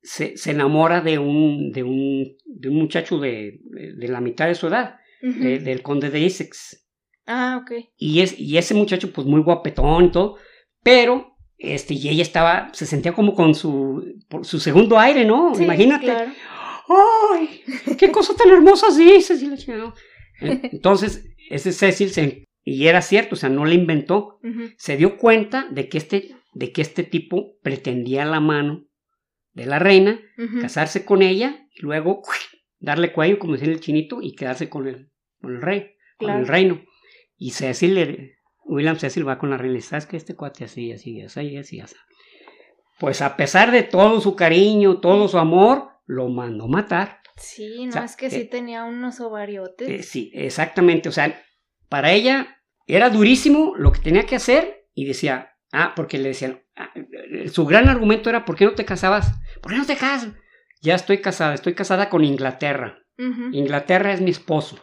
se, 0.00 0.38
se, 0.38 0.50
enamora 0.52 1.02
de 1.02 1.18
un, 1.18 1.70
de 1.72 1.82
un, 1.82 2.36
de 2.46 2.70
un 2.70 2.76
muchacho 2.76 3.18
de, 3.18 3.60
de, 3.64 4.08
la 4.08 4.22
mitad 4.22 4.46
de 4.46 4.54
su 4.54 4.68
edad, 4.68 5.00
del 5.22 5.82
conde 5.82 6.10
de 6.10 6.26
Essex. 6.26 6.86
Ah, 7.26 7.60
ok. 7.62 7.72
Y, 7.96 8.20
es, 8.20 8.38
y 8.38 8.58
ese 8.58 8.74
muchacho 8.74 9.12
pues 9.12 9.26
muy 9.26 9.40
guapetón 9.40 10.06
y 10.06 10.10
todo, 10.10 10.36
pero 10.82 11.32
este, 11.62 11.94
y 11.94 12.08
ella 12.08 12.22
estaba, 12.22 12.70
se 12.72 12.86
sentía 12.86 13.12
como 13.12 13.34
con 13.34 13.54
su, 13.54 14.04
su 14.42 14.58
segundo 14.58 14.98
aire, 14.98 15.24
¿no? 15.24 15.52
Imagínate. 15.58 16.10
¡Ay! 16.12 17.62
¡Qué 17.96 18.10
cosa 18.12 18.34
tan 18.34 18.50
hermosa 18.50 18.88
Cecil! 18.90 19.54
Entonces, 20.40 21.24
ese 21.48 21.70
Cecil, 21.70 22.10
se, 22.10 22.48
y 22.64 22.88
era 22.88 23.00
cierto, 23.00 23.36
o 23.36 23.38
sea, 23.38 23.48
no 23.48 23.64
le 23.64 23.76
inventó, 23.76 24.40
se 24.76 24.96
dio 24.96 25.18
cuenta 25.18 25.68
de 25.70 25.88
que, 25.88 25.98
este, 25.98 26.34
de 26.52 26.72
que 26.72 26.82
este 26.82 27.04
tipo 27.04 27.56
pretendía 27.62 28.24
la 28.24 28.40
mano 28.40 28.88
de 29.52 29.66
la 29.66 29.78
reina, 29.78 30.20
casarse 30.60 31.04
con 31.04 31.22
ella, 31.22 31.68
y 31.72 31.82
luego 31.82 32.22
darle 32.80 33.12
cuello, 33.12 33.38
como 33.38 33.52
decía 33.52 33.68
el 33.68 33.78
chinito, 33.78 34.20
y 34.20 34.34
quedarse 34.34 34.68
con 34.68 34.88
el, 34.88 35.11
con 35.42 35.56
el 35.56 35.62
rey, 35.62 35.96
con 36.18 36.30
el 36.30 36.46
reino. 36.46 36.82
Y 37.36 37.50
Cecil 37.50 37.94
le, 37.94 38.36
William 38.64 38.96
Cecil 38.96 39.28
va 39.28 39.38
con 39.38 39.50
la 39.50 39.58
reina 39.58 39.78
y 39.78 39.82
¿sabes 39.82 40.06
que 40.06 40.16
este 40.16 40.34
cuate 40.34 40.64
así, 40.64 40.92
así, 40.92 41.20
así, 41.20 41.56
así, 41.56 41.80
así? 41.80 41.96
Pues 42.98 43.20
a 43.20 43.36
pesar 43.36 43.72
de 43.72 43.82
todo 43.82 44.20
su 44.20 44.36
cariño, 44.36 45.00
todo 45.00 45.28
su 45.28 45.38
amor, 45.38 45.90
lo 46.06 46.28
mandó 46.28 46.68
matar. 46.68 47.20
Sí, 47.36 47.86
no, 47.86 48.04
es 48.04 48.16
que 48.16 48.30
sí 48.30 48.42
eh, 48.42 48.44
tenía 48.44 48.84
unos 48.84 49.20
ovariotes. 49.20 49.88
Eh, 49.88 50.02
sí, 50.02 50.30
exactamente. 50.34 51.08
O 51.08 51.12
sea, 51.12 51.42
para 51.88 52.12
ella 52.12 52.62
era 52.86 53.10
durísimo 53.10 53.74
lo 53.76 53.90
que 53.90 54.00
tenía 54.00 54.24
que 54.24 54.36
hacer 54.36 54.86
y 54.94 55.06
decía, 55.06 55.56
ah, 55.72 55.94
porque 55.96 56.18
le 56.18 56.28
decían, 56.28 56.62
ah, 56.76 56.92
su 57.50 57.66
gran 57.66 57.88
argumento 57.88 58.30
era, 58.30 58.44
¿por 58.44 58.56
qué 58.56 58.64
no 58.64 58.74
te 58.74 58.84
casabas? 58.84 59.32
¿Por 59.60 59.72
qué 59.72 59.78
no 59.78 59.86
te 59.86 59.96
casas? 59.96 60.34
Ya 60.80 60.94
estoy 60.94 61.20
casada, 61.20 61.54
estoy 61.54 61.74
casada 61.74 62.08
con 62.08 62.24
Inglaterra. 62.24 62.98
Inglaterra 63.52 64.12
es 64.12 64.20
mi 64.20 64.32
esposo. 64.32 64.80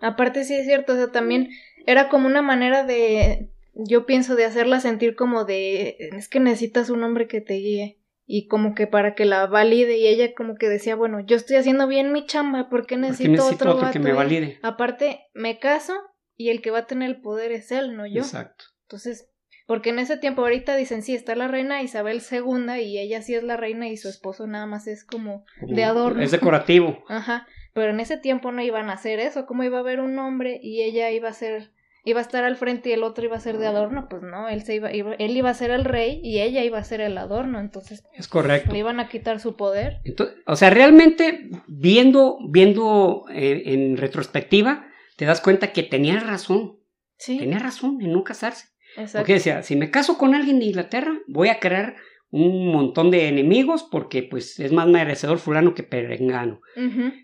Aparte 0.00 0.44
sí 0.44 0.54
es 0.54 0.66
cierto, 0.66 0.92
o 0.92 0.96
sea, 0.96 1.08
también 1.08 1.50
era 1.86 2.08
como 2.08 2.26
una 2.26 2.42
manera 2.42 2.84
de, 2.84 3.50
yo 3.74 4.06
pienso, 4.06 4.36
de 4.36 4.44
hacerla 4.44 4.80
sentir 4.80 5.14
como 5.16 5.44
de, 5.44 5.96
es 6.12 6.28
que 6.28 6.40
necesitas 6.40 6.90
un 6.90 7.02
hombre 7.02 7.26
que 7.28 7.40
te 7.40 7.54
guíe 7.54 7.98
y 8.26 8.46
como 8.46 8.74
que 8.74 8.86
para 8.86 9.14
que 9.14 9.24
la 9.24 9.46
valide 9.46 9.96
y 9.96 10.06
ella 10.06 10.34
como 10.34 10.56
que 10.56 10.68
decía, 10.68 10.94
bueno, 10.94 11.20
yo 11.20 11.36
estoy 11.36 11.56
haciendo 11.56 11.86
bien 11.86 12.12
mi 12.12 12.26
chamba, 12.26 12.68
¿por 12.68 12.86
qué 12.86 12.98
necesito, 12.98 13.46
otro, 13.46 13.90
que 13.90 13.98
me 13.98 14.12
valide? 14.12 14.58
Aparte, 14.62 15.22
me 15.32 15.58
caso 15.58 15.94
y 16.36 16.50
el 16.50 16.60
que 16.60 16.70
va 16.70 16.80
a 16.80 16.86
tener 16.86 17.08
el 17.08 17.20
poder 17.20 17.52
es 17.52 17.72
él, 17.72 17.96
no 17.96 18.06
yo. 18.06 18.20
Exacto. 18.20 18.66
Entonces, 18.82 19.30
porque 19.66 19.90
en 19.90 19.98
ese 19.98 20.16
tiempo 20.16 20.42
ahorita 20.42 20.76
dicen, 20.76 21.02
sí, 21.02 21.14
está 21.14 21.34
la 21.34 21.48
reina 21.48 21.82
Isabel 21.82 22.22
II 22.30 22.82
y 22.82 22.98
ella 22.98 23.22
sí 23.22 23.34
es 23.34 23.42
la 23.42 23.56
reina 23.56 23.88
y 23.88 23.96
su 23.96 24.08
esposo 24.08 24.46
nada 24.46 24.66
más 24.66 24.86
es 24.86 25.04
como 25.04 25.44
de 25.60 25.84
adorno. 25.84 26.22
Es 26.22 26.30
decorativo. 26.30 27.04
Ajá, 27.08 27.46
pero 27.72 27.90
en 27.90 28.00
ese 28.00 28.16
tiempo 28.16 28.52
no 28.52 28.62
iban 28.62 28.90
a 28.90 28.94
hacer 28.94 29.20
eso, 29.20 29.46
¿cómo 29.46 29.64
iba 29.64 29.78
a 29.78 29.80
haber 29.80 30.00
un 30.00 30.18
hombre 30.18 30.58
y 30.62 30.82
ella 30.82 31.10
iba 31.10 31.28
a 31.28 31.32
ser 31.32 31.70
iba 32.04 32.20
a 32.20 32.22
estar 32.22 32.44
al 32.44 32.56
frente 32.56 32.88
y 32.88 32.92
el 32.92 33.02
otro 33.02 33.24
iba 33.24 33.36
a 33.36 33.40
ser 33.40 33.58
de 33.58 33.66
adorno, 33.66 34.08
pues 34.08 34.22
no, 34.22 34.48
él, 34.48 34.62
se 34.62 34.76
iba, 34.76 34.90
él 34.90 35.36
iba 35.36 35.50
a 35.50 35.54
ser 35.54 35.70
el 35.70 35.84
rey 35.84 36.20
y 36.22 36.40
ella 36.40 36.64
iba 36.64 36.78
a 36.78 36.84
ser 36.84 37.00
el 37.00 37.18
adorno, 37.18 37.60
entonces 37.60 38.04
es 38.14 38.28
correcto. 38.28 38.72
Le 38.72 38.78
iban 38.78 38.98
a 39.00 39.08
quitar 39.08 39.40
su 39.40 39.56
poder. 39.56 40.00
o 40.46 40.56
sea, 40.56 40.70
realmente 40.70 41.50
viendo, 41.66 42.38
viendo 42.48 43.24
eh, 43.30 43.62
en 43.66 43.96
retrospectiva, 43.96 44.86
te 45.16 45.26
das 45.26 45.40
cuenta 45.40 45.72
que 45.72 45.82
tenía 45.82 46.18
razón. 46.20 46.78
Sí. 47.18 47.38
Tenía 47.38 47.58
razón 47.58 47.98
en 48.00 48.12
no 48.12 48.24
casarse. 48.24 48.68
Exacto. 48.96 49.18
Porque 49.18 49.34
decía, 49.34 49.62
si 49.62 49.76
me 49.76 49.90
caso 49.90 50.16
con 50.16 50.34
alguien 50.34 50.60
de 50.60 50.66
Inglaterra, 50.66 51.18
voy 51.26 51.48
a 51.48 51.58
crear 51.58 51.96
un 52.30 52.72
montón 52.72 53.10
de 53.10 53.28
enemigos 53.28 53.82
porque 53.82 54.22
pues 54.22 54.58
es 54.60 54.72
más 54.72 54.86
merecedor 54.86 55.38
fulano 55.38 55.74
que 55.74 55.82
perengano. 55.82 56.60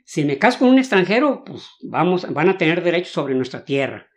Si 0.05 0.25
me 0.25 0.39
caso 0.39 0.61
con 0.61 0.69
un 0.69 0.79
extranjero, 0.79 1.45
pues 1.45 1.69
vamos, 1.83 2.33
van 2.33 2.49
a 2.49 2.59
tener 2.59 2.83
derechos 2.83 3.13
sobre 3.13 3.35
nuestra 3.35 3.65
tierra. 3.65 4.09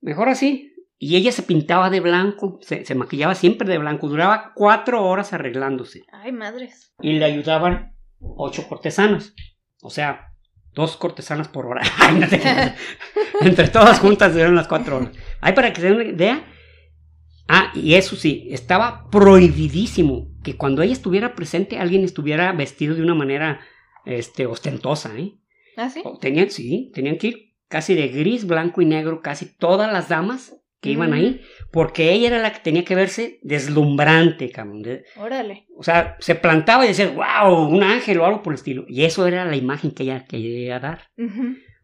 Mejor 0.00 0.28
así. 0.28 0.72
Y 0.98 1.16
ella 1.16 1.30
se 1.30 1.42
pintaba 1.42 1.90
de 1.90 2.00
blanco, 2.00 2.58
se, 2.62 2.94
maquillaba 2.94 3.34
siempre 3.34 3.68
de 3.68 3.76
blanco, 3.76 4.08
duraba 4.08 4.52
cuatro 4.54 5.04
horas 5.04 5.34
arreglándose. 5.34 6.04
Ay, 6.10 6.32
madres. 6.32 6.94
Y 7.02 7.12
le 7.14 7.26
ayudaban 7.26 7.92
ocho 8.18 8.66
cortesanos. 8.66 9.34
O 9.82 9.90
sea, 9.90 10.32
dos 10.72 10.96
cortesanas 10.96 11.48
por 11.48 11.66
hora. 11.66 11.82
Entre 13.42 13.68
todas 13.68 14.00
juntas 14.00 14.34
eran 14.36 14.54
las 14.54 14.68
cuatro 14.68 14.96
horas. 14.96 15.10
Ay, 15.42 15.52
para 15.52 15.70
que 15.74 15.82
se 15.82 15.88
den 15.88 15.96
una 15.96 16.04
idea, 16.04 16.46
Ah, 17.48 17.72
y 17.74 17.94
eso 17.94 18.16
sí, 18.16 18.48
estaba 18.50 19.08
prohibidísimo 19.10 20.28
que 20.42 20.56
cuando 20.56 20.82
ella 20.82 20.92
estuviera 20.92 21.34
presente 21.34 21.78
alguien 21.78 22.04
estuviera 22.04 22.52
vestido 22.52 22.94
de 22.94 23.02
una 23.02 23.14
manera 23.14 23.60
este, 24.04 24.46
ostentosa, 24.46 25.16
¿eh? 25.16 25.34
¿Ah, 25.76 25.90
sí? 25.90 26.02
Tenían, 26.20 26.50
sí, 26.50 26.90
tenían 26.94 27.18
que 27.18 27.26
ir 27.28 27.54
casi 27.68 27.94
de 27.94 28.08
gris, 28.08 28.46
blanco 28.46 28.80
y 28.80 28.86
negro, 28.86 29.20
casi 29.20 29.46
todas 29.46 29.92
las 29.92 30.08
damas 30.08 30.56
que 30.80 30.90
iban 30.90 31.12
ahí, 31.12 31.40
mm. 31.40 31.70
porque 31.72 32.12
ella 32.12 32.28
era 32.28 32.38
la 32.38 32.52
que 32.52 32.60
tenía 32.60 32.84
que 32.84 32.94
verse 32.94 33.40
deslumbrante, 33.42 34.50
cabrón. 34.50 34.84
Órale. 35.16 35.66
O 35.76 35.82
sea, 35.82 36.16
se 36.20 36.34
plantaba 36.34 36.84
y 36.84 36.88
decía, 36.88 37.10
wow, 37.10 37.68
un 37.68 37.82
ángel 37.82 38.20
o 38.20 38.26
algo 38.26 38.42
por 38.42 38.52
el 38.52 38.58
estilo. 38.58 38.84
Y 38.88 39.04
eso 39.04 39.26
era 39.26 39.44
la 39.44 39.56
imagen 39.56 39.90
que 39.90 40.04
ella 40.04 40.26
quería 40.26 40.78
dar. 40.78 41.10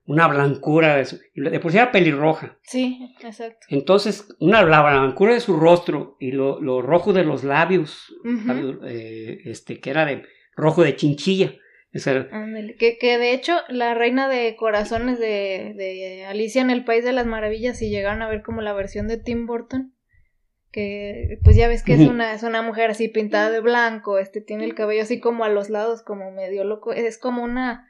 Una 0.05 0.27
blancura 0.29 0.97
de 0.97 1.05
su, 1.05 1.21
de 1.35 1.61
por 1.61 1.71
sí 1.71 1.79
era 1.79 1.93
pelirroja. 1.93 2.59
Sí, 2.63 3.15
exacto. 3.23 3.67
Entonces, 3.69 4.29
una 4.41 4.63
la 4.63 4.83
blancura 4.83 5.35
de 5.35 5.41
su 5.41 5.57
rostro 5.57 6.17
y 6.19 6.33
lo, 6.33 6.61
lo 6.61 6.83
rojo 6.83 7.13
de 7.13 7.25
los 7.25 7.45
labios, 7.45 8.15
eh, 8.85 9.39
este, 9.45 9.81
que 9.81 9.91
era 9.91 10.05
de 10.05 10.25
rojo 10.57 10.83
de 10.83 10.97
chinchilla. 10.97 11.55
Ándale, 12.31 12.77
Que, 12.77 12.97
que 12.97 13.19
de 13.19 13.35
hecho 13.35 13.55
la 13.69 13.93
reina 13.93 14.27
de 14.27 14.57
corazones 14.57 15.19
de, 15.19 15.75
de 15.77 16.25
Alicia 16.25 16.63
en 16.63 16.71
el 16.71 16.85
País 16.85 17.05
de 17.05 17.13
las 17.13 17.27
Maravillas, 17.27 17.79
si 17.79 17.91
llegaron 17.91 18.23
a 18.23 18.29
ver 18.29 18.43
como 18.43 18.63
la 18.63 18.73
versión 18.73 19.09
de 19.09 19.19
Tim 19.19 19.47
Burton, 19.47 19.93
que 20.71 21.39
pues 21.45 21.55
ya 21.55 21.69
ves 21.69 21.83
que 21.83 21.93
es 21.93 22.01
una, 22.01 22.33
es 22.33 22.45
una 22.45 22.63
mujer 22.63 22.91
así 22.91 23.09
pintada 23.09 23.51
de 23.51 23.61
blanco, 23.61 24.19
este 24.19 24.41
tiene 24.41 24.65
el 24.65 24.75
cabello 24.75 25.03
así 25.03 25.21
como 25.21 25.45
a 25.45 25.51
los 25.51 25.69
lados, 25.69 26.03
como 26.03 26.31
medio 26.31 26.65
loco, 26.65 26.95
es 26.95 27.19
como 27.19 27.43
una, 27.43 27.87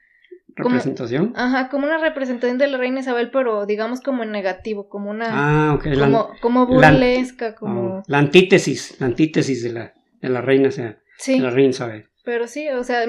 Representación. 0.57 1.33
ajá, 1.37 1.69
como 1.69 1.87
una 1.87 1.99
representación 1.99 2.59
de 2.59 2.67
la 2.69 2.79
reina 2.79 3.01
Isabel, 3.01 3.31
pero 3.31 3.67
digamos 3.67 4.01
como 4.01 4.23
en 4.23 4.31
negativo, 4.33 4.89
como 4.89 5.11
una, 5.11 5.27
Ah, 5.71 5.75
ok. 5.75 5.87
La, 5.87 6.05
como, 6.07 6.31
como 6.41 6.61
la- 6.81 6.91
burlesca, 6.91 7.55
como, 7.55 7.81
oh, 7.99 8.03
la 8.07 8.19
antítesis, 8.19 9.01
la 9.01 9.07
antítesis 9.07 9.63
de 9.63 9.73
la, 9.73 9.95
de 10.21 10.29
la 10.29 10.41
reina, 10.41 10.69
o 10.69 10.73
sea, 10.73 10.99
sí. 11.19 11.39
de 11.39 11.41
la 11.45 11.51
reina 11.51 11.71
Isabel. 11.71 12.09
Pero 12.25 12.47
sí, 12.47 12.69
o 12.69 12.85
sea, 12.85 13.05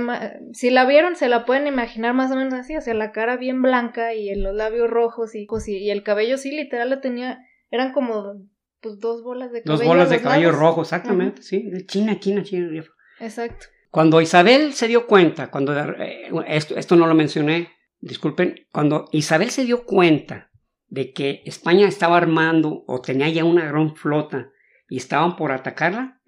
si 0.53 0.71
la 0.71 0.85
vieron, 0.85 1.15
se 1.15 1.29
la 1.29 1.45
pueden 1.45 1.67
imaginar 1.67 2.15
más 2.15 2.31
o 2.31 2.35
menos 2.35 2.53
así, 2.55 2.75
o 2.75 2.81
sea, 2.81 2.95
la 2.95 3.11
cara 3.11 3.37
bien 3.37 3.61
blanca 3.61 4.13
y 4.15 4.33
los 4.33 4.55
labios 4.55 4.89
rojos 4.89 5.35
y, 5.35 5.45
pues, 5.45 5.67
y, 5.67 5.91
el 5.91 6.01
cabello 6.01 6.37
sí, 6.37 6.49
literal, 6.49 6.89
la 6.89 6.99
tenía, 6.99 7.39
eran 7.69 7.91
como, 7.93 8.41
pues, 8.81 8.97
dos 8.99 9.21
bolas 9.23 9.51
de 9.51 9.61
cabello. 9.61 9.77
Dos 9.77 9.85
bolas 9.87 10.09
de 10.09 10.19
cabello 10.19 10.47
lados. 10.47 10.59
rojo, 10.59 10.81
exactamente, 10.81 11.43
sí. 11.43 11.69
de 11.69 11.85
China, 11.85 12.19
China, 12.19 12.41
China. 12.41 12.83
Exacto. 13.19 13.67
Cuando 13.93 14.21
Isabel 14.21 14.73
se 14.73 14.87
dio 14.87 15.05
cuenta, 15.05 15.51
cuando 15.51 15.79
eh, 15.79 16.31
esto, 16.47 16.75
esto 16.75 16.95
no 16.95 17.05
lo 17.05 17.13
mencioné, 17.13 17.69
disculpen, 17.99 18.65
cuando 18.71 19.07
Isabel 19.11 19.51
se 19.51 19.65
dio 19.65 19.85
cuenta 19.85 20.49
de 20.87 21.13
que 21.13 21.43
España 21.45 21.87
estaba 21.87 22.17
armando 22.17 22.83
o 22.87 23.01
tenía 23.01 23.29
ya 23.29 23.45
una 23.45 23.65
gran 23.65 23.95
flota 23.95 24.49
y 24.89 24.97
estaban 24.97 25.35
por 25.35 25.51
atacarla, 25.51 26.19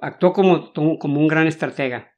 actuó 0.00 0.32
como, 0.32 0.72
como 0.72 1.20
un 1.20 1.28
gran 1.28 1.46
estratega. 1.46 2.10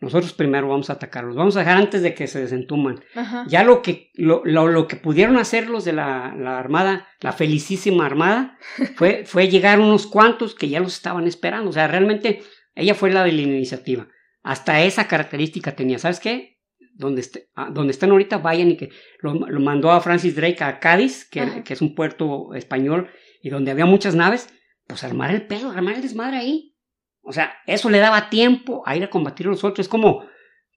Nosotros 0.00 0.32
primero 0.32 0.68
vamos 0.68 0.90
a 0.90 0.94
atacarlos, 0.94 1.36
vamos 1.36 1.54
a 1.54 1.60
dejar 1.60 1.76
antes 1.76 2.02
de 2.02 2.14
que 2.14 2.26
se 2.26 2.40
desentuman. 2.40 3.00
Ya 3.46 3.62
lo 3.62 3.80
que, 3.80 4.10
lo, 4.14 4.42
lo, 4.44 4.66
lo 4.66 4.88
que 4.88 4.96
pudieron 4.96 5.36
hacer 5.36 5.70
los 5.70 5.84
de 5.84 5.92
la, 5.92 6.34
la 6.36 6.58
Armada, 6.58 7.06
la 7.20 7.32
felicísima 7.32 8.06
Armada, 8.06 8.58
fue, 8.96 9.24
fue 9.24 9.48
llegar 9.48 9.78
unos 9.78 10.08
cuantos 10.08 10.56
que 10.56 10.68
ya 10.68 10.80
los 10.80 10.94
estaban 10.94 11.28
esperando. 11.28 11.70
O 11.70 11.72
sea, 11.72 11.86
realmente 11.86 12.42
ella 12.78 12.94
fue 12.94 13.10
la 13.10 13.24
de 13.24 13.32
la 13.32 13.42
iniciativa. 13.42 14.08
Hasta 14.42 14.82
esa 14.82 15.08
característica 15.08 15.74
tenía. 15.76 15.98
¿Sabes 15.98 16.20
qué? 16.20 16.58
Donde, 16.94 17.20
este- 17.20 17.48
ah, 17.54 17.70
donde 17.72 17.90
están 17.92 18.10
ahorita, 18.10 18.38
vayan 18.38 18.70
y 18.70 18.76
que 18.76 18.90
lo, 19.20 19.34
lo 19.34 19.60
mandó 19.60 19.90
a 19.90 20.00
Francis 20.00 20.34
Drake 20.34 20.62
a 20.64 20.80
Cádiz, 20.80 21.28
que, 21.28 21.62
que 21.64 21.72
es 21.74 21.82
un 21.82 21.94
puerto 21.94 22.54
español 22.54 23.08
y 23.42 23.50
donde 23.50 23.70
había 23.70 23.86
muchas 23.86 24.14
naves, 24.14 24.48
pues 24.86 25.04
armar 25.04 25.32
el 25.32 25.46
pedo, 25.46 25.70
armar 25.70 25.94
el 25.96 26.02
desmadre 26.02 26.38
ahí. 26.38 26.76
O 27.22 27.32
sea, 27.32 27.52
eso 27.66 27.90
le 27.90 27.98
daba 27.98 28.30
tiempo 28.30 28.82
a 28.86 28.96
ir 28.96 29.04
a 29.04 29.10
combatir 29.10 29.46
a 29.46 29.50
los 29.50 29.62
otros. 29.62 29.86
Es 29.86 29.88
como, 29.88 30.24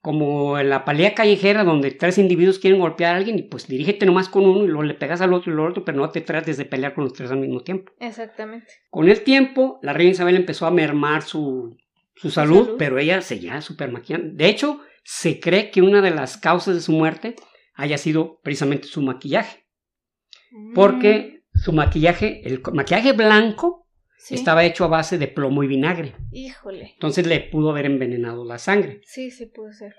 como 0.01 0.59
en 0.59 0.69
la 0.69 0.83
pelea 0.83 1.15
callejera 1.15 1.63
donde 1.63 1.91
tres 1.91 2.17
individuos 2.17 2.59
quieren 2.59 2.79
golpear 2.81 3.13
a 3.15 3.17
alguien 3.17 3.39
y 3.39 3.43
pues 3.43 3.67
dirígete 3.67 4.05
nomás 4.05 4.27
con 4.29 4.45
uno 4.45 4.63
y 4.63 4.67
luego 4.67 4.83
le 4.83 4.95
pegas 4.95 5.21
al 5.21 5.33
otro 5.33 5.51
y 5.51 5.53
al 5.55 5.69
otro, 5.69 5.85
pero 5.85 5.97
no 5.97 6.09
te 6.09 6.21
trates 6.21 6.57
de 6.57 6.65
pelear 6.65 6.93
con 6.93 7.05
los 7.05 7.13
tres 7.13 7.31
al 7.31 7.39
mismo 7.39 7.61
tiempo. 7.61 7.93
Exactamente. 7.99 8.67
Con 8.89 9.07
el 9.09 9.21
tiempo, 9.23 9.79
la 9.81 9.93
reina 9.93 10.11
Isabel 10.11 10.35
empezó 10.35 10.65
a 10.65 10.71
mermar 10.71 11.21
su, 11.21 11.77
su 12.21 12.29
salud, 12.31 12.63
salud. 12.65 12.75
pero 12.77 12.97
ella 12.99 13.21
seguía 13.21 13.61
súper 13.61 13.91
maquillada. 13.91 14.23
De 14.27 14.47
hecho, 14.47 14.79
se 15.03 15.39
cree 15.39 15.71
que 15.71 15.81
una 15.81 16.01
de 16.01 16.11
las 16.11 16.37
causas 16.37 16.75
de 16.75 16.81
su 16.81 16.91
muerte 16.91 17.35
haya 17.73 17.97
sido 17.97 18.39
precisamente 18.43 18.87
su 18.87 19.01
maquillaje, 19.01 19.65
Mm, 20.51 20.73
porque 20.73 21.43
su 21.53 21.71
maquillaje, 21.71 22.41
el 22.45 22.61
maquillaje 22.73 23.13
blanco, 23.13 23.87
sí. 24.17 24.35
estaba 24.35 24.65
hecho 24.65 24.83
a 24.83 24.87
base 24.89 25.17
de 25.17 25.27
plomo 25.29 25.63
y 25.63 25.67
vinagre. 25.67 26.15
Híjole. 26.31 26.91
Entonces 26.93 27.25
le 27.25 27.39
pudo 27.39 27.69
haber 27.71 27.85
envenenado 27.85 28.43
la 28.45 28.57
sangre. 28.57 28.99
Sí, 29.05 29.31
sí 29.31 29.45
puede 29.45 29.73
ser. 29.73 29.95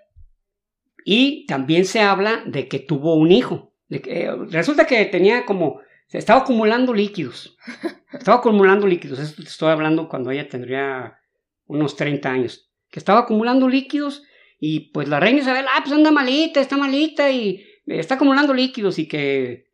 Y 1.05 1.47
también 1.47 1.85
se 1.87 2.01
habla 2.01 2.43
de 2.47 2.69
que 2.69 2.79
tuvo 2.79 3.15
un 3.17 3.33
hijo. 3.33 3.75
De 3.89 4.01
que, 4.01 4.25
eh, 4.25 4.31
resulta 4.51 4.87
que 4.87 5.05
tenía 5.07 5.45
como. 5.45 5.81
Estaba 6.11 6.41
acumulando 6.41 6.93
líquidos. 6.93 7.57
Estaba 8.13 8.39
acumulando 8.39 8.87
líquidos. 8.87 9.19
Esto 9.19 9.43
te 9.43 9.49
estoy 9.49 9.71
hablando 9.71 10.09
cuando 10.09 10.31
ella 10.31 10.49
tendría 10.49 11.19
unos 11.67 11.97
30 11.97 12.31
años. 12.31 12.71
Que 12.91 12.99
estaba 12.99 13.21
acumulando 13.21 13.69
líquidos 13.69 14.23
y 14.59 14.91
pues 14.93 15.09
la 15.09 15.19
reina 15.19 15.41
Isabel, 15.41 15.67
ah, 15.75 15.81
pues 15.83 15.93
anda 15.93 16.11
malita, 16.11 16.61
está 16.61 16.77
malita 16.77 17.31
y 17.31 17.65
eh, 17.87 17.99
está 17.99 18.15
acumulando 18.15 18.55
líquidos 18.55 18.99
y 18.99 19.09
que 19.09 19.67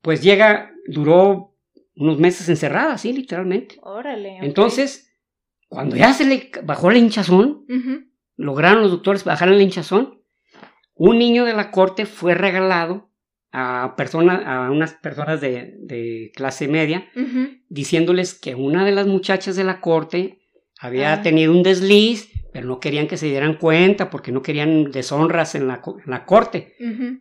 pues 0.00 0.22
llega, 0.22 0.72
duró 0.86 1.56
unos 1.96 2.18
meses 2.18 2.48
encerrada, 2.48 2.98
sí, 2.98 3.12
literalmente. 3.12 3.76
Órale. 3.82 4.38
Entonces, 4.42 5.12
cuando 5.68 5.96
ya 5.96 6.12
se 6.12 6.24
le 6.24 6.50
bajó 6.62 6.90
la 6.90 6.98
hinchazón, 6.98 7.66
lograron 8.36 8.82
los 8.82 8.90
doctores 8.90 9.24
bajar 9.24 9.48
la 9.48 9.62
hinchazón. 9.62 10.22
Un 10.94 11.18
niño 11.18 11.44
de 11.44 11.54
la 11.54 11.70
corte 11.70 12.06
fue 12.06 12.34
regalado 12.34 13.10
a, 13.52 13.94
a 13.96 14.70
unas 14.70 14.94
personas 14.94 15.40
de, 15.40 15.74
de 15.78 16.30
clase 16.34 16.68
media, 16.68 17.08
diciéndoles 17.68 18.34
que 18.34 18.54
una 18.54 18.84
de 18.84 18.92
las 18.92 19.06
muchachas 19.06 19.56
de 19.56 19.64
la 19.64 19.80
corte 19.80 20.40
había 20.80 21.12
Ah. 21.14 21.22
tenido 21.22 21.52
un 21.52 21.62
desliz, 21.62 22.30
pero 22.52 22.66
no 22.66 22.80
querían 22.80 23.06
que 23.08 23.16
se 23.16 23.26
dieran 23.26 23.54
cuenta 23.58 24.10
porque 24.10 24.32
no 24.32 24.42
querían 24.42 24.90
deshonras 24.90 25.54
en 25.54 25.68
la, 25.68 25.82
en 26.04 26.10
la 26.10 26.24
corte. 26.24 26.74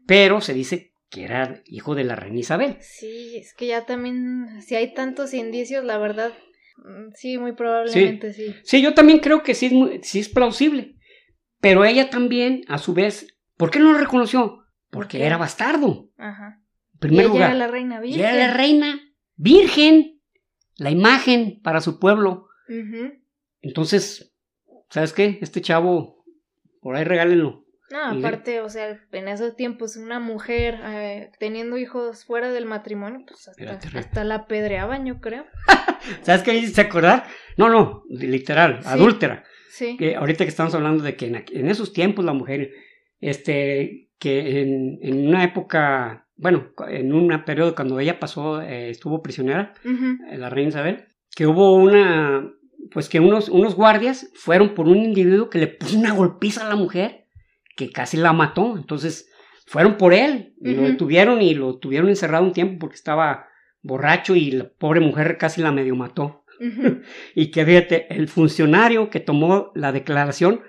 Pero 0.08 0.41
se 0.41 0.53
dice 0.53 0.93
que 1.10 1.24
era 1.24 1.62
hijo 1.66 1.95
de 1.95 2.03
la 2.03 2.16
reina 2.16 2.39
Isabel. 2.39 2.78
Sí, 2.82 3.38
es 3.38 3.53
que 3.53 3.68
ya 3.68 3.86
también, 3.86 4.62
si 4.62 4.76
hay 4.76 4.93
tantos 4.93 5.34
indicios, 5.34 5.84
la 5.86 5.97
verdad, 5.97 6.32
mm, 6.78 7.12
sí, 7.16 7.38
muy 7.38 7.53
probablemente 7.53 8.34
sí. 8.34 8.53
Sí, 8.64 8.82
yo 8.82 8.93
también 8.93 9.20
creo 9.20 9.43
que 9.43 9.53
sí 9.56 9.68
es, 9.68 9.72
muy- 9.74 9.99
sí 10.03 10.20
es 10.20 10.30
plausible. 10.30 10.95
Pero 11.62 11.84
ella 11.86 12.10
también, 12.10 12.64
a 12.68 12.78
su 12.78 12.93
vez, 12.93 13.28
¿por 13.58 13.72
qué 13.72 13.80
no 13.80 13.91
lo 13.93 13.97
reconoció? 13.97 14.64
Porque 14.89 15.18
qué? 15.20 15.26
era 15.26 15.38
bastardo. 15.38 16.10
Ajá. 16.18 16.62
En 16.93 16.99
primer 16.99 17.18
y 17.18 17.26
ella 17.26 17.34
lugar. 17.34 17.49
era 17.49 17.60
la 17.60 17.68
reina 17.68 17.97
Y 17.97 18.08
virgen. 18.08 18.20
era 18.26 18.34
la 18.47 18.53
reina 18.53 18.99
virgen, 19.36 20.22
la 20.78 20.91
imagen 20.91 21.60
para 21.62 21.82
su 21.82 21.99
pueblo. 21.99 22.47
Ujú. 22.70 23.14
Entonces, 23.66 24.34
¿sabes 24.89 25.11
qué? 25.13 25.39
Este 25.41 25.61
chavo, 25.61 26.24
por 26.82 26.95
ahí 26.95 27.03
regálenlo. 27.03 27.66
No, 27.91 28.16
Y- 28.16 28.20
aparte, 28.20 28.61
o 28.61 28.70
sea, 28.70 28.99
en 29.11 29.28
esos 29.28 29.55
tiempos 29.55 29.95
una 29.95 30.20
mujer 30.20 30.80
eh, 30.84 31.32
teniendo 31.39 31.78
hijos 31.78 32.26
fuera 32.26 32.51
del 32.51 32.66
matrimonio, 32.66 33.24
pues 33.28 33.47
hasta, 33.47 33.80
hasta 33.99 34.24
la 34.24 34.36
apedreaban, 34.36 35.05
yo 35.05 35.20
creo. 35.20 35.45
¿Sabes 36.22 36.43
qué 36.43 36.51
me 36.51 36.57
hiciste 36.59 36.82
acordar? 36.82 37.26
No, 37.57 37.70
no, 37.70 38.03
literal, 38.09 38.82
Sí. 38.82 38.88
adúltera. 38.89 39.43
Sí. 39.70 39.97
Que 39.97 40.16
ahorita 40.16 40.45
que 40.45 40.49
estamos 40.49 40.74
hablando 40.76 41.03
de 41.03 41.16
que 41.16 41.28
en, 41.28 41.43
en 41.51 41.68
esos 41.70 41.91
tiempos 41.93 42.24
la 42.24 42.34
mujer, 42.34 42.72
este, 43.20 44.09
que 44.20 44.61
en, 44.61 44.99
en 45.01 45.28
una 45.28 45.43
época, 45.43 46.28
bueno, 46.38 46.72
en 46.88 47.13
un 47.13 47.43
periodo 47.45 47.76
cuando 47.76 47.99
ella 47.99 48.20
pasó, 48.20 48.61
eh, 48.61 48.89
estuvo 48.89 49.22
prisionera, 49.22 49.74
eh, 49.84 50.38
la 50.38 50.49
reina 50.49 50.70
Isabel, 50.70 51.05
que 51.36 51.45
hubo 51.45 51.76
una, 51.76 52.49
pues 52.92 53.10
que 53.10 53.20
unos, 53.20 53.50
unos 53.50 53.76
guardias 53.76 54.30
fueron 54.36 54.74
por 54.74 54.88
un 54.88 54.98
individuo 54.98 55.50
que 55.50 55.60
le 55.60 55.68
puso 55.68 55.98
una 55.98 56.14
golpiza 56.14 56.66
a 56.66 56.70
la 56.70 56.76
mujer, 56.76 57.26
que 57.76 57.92
casi 57.92 58.18
la 58.18 58.34
mató, 58.34 58.76
entonces 58.78 59.30
fueron 59.68 59.98
por 59.98 60.14
él, 60.14 60.54
y 60.62 60.72
lo 60.74 60.82
Ujú. 60.84 60.92
detuvieron 60.92 61.42
y 61.42 61.54
lo 61.54 61.78
tuvieron 61.78 62.10
encerrado 62.10 62.44
un 62.44 62.54
tiempo 62.54 62.78
porque 62.80 62.96
estaba 62.96 63.48
borracho 63.82 64.36
y 64.36 64.52
la 64.52 64.70
pobre 64.70 65.00
mujer 65.00 65.38
casi 65.38 65.62
la 65.62 65.72
medio 65.72 65.96
mató. 65.96 66.44
Y 67.36 67.52
que 67.52 67.66
fíjate, 67.66 68.08
el 68.16 68.28
funcionario 68.30 69.10
que 69.10 69.20
tomó 69.20 69.72
la 69.76 69.92
declaración 69.92 70.62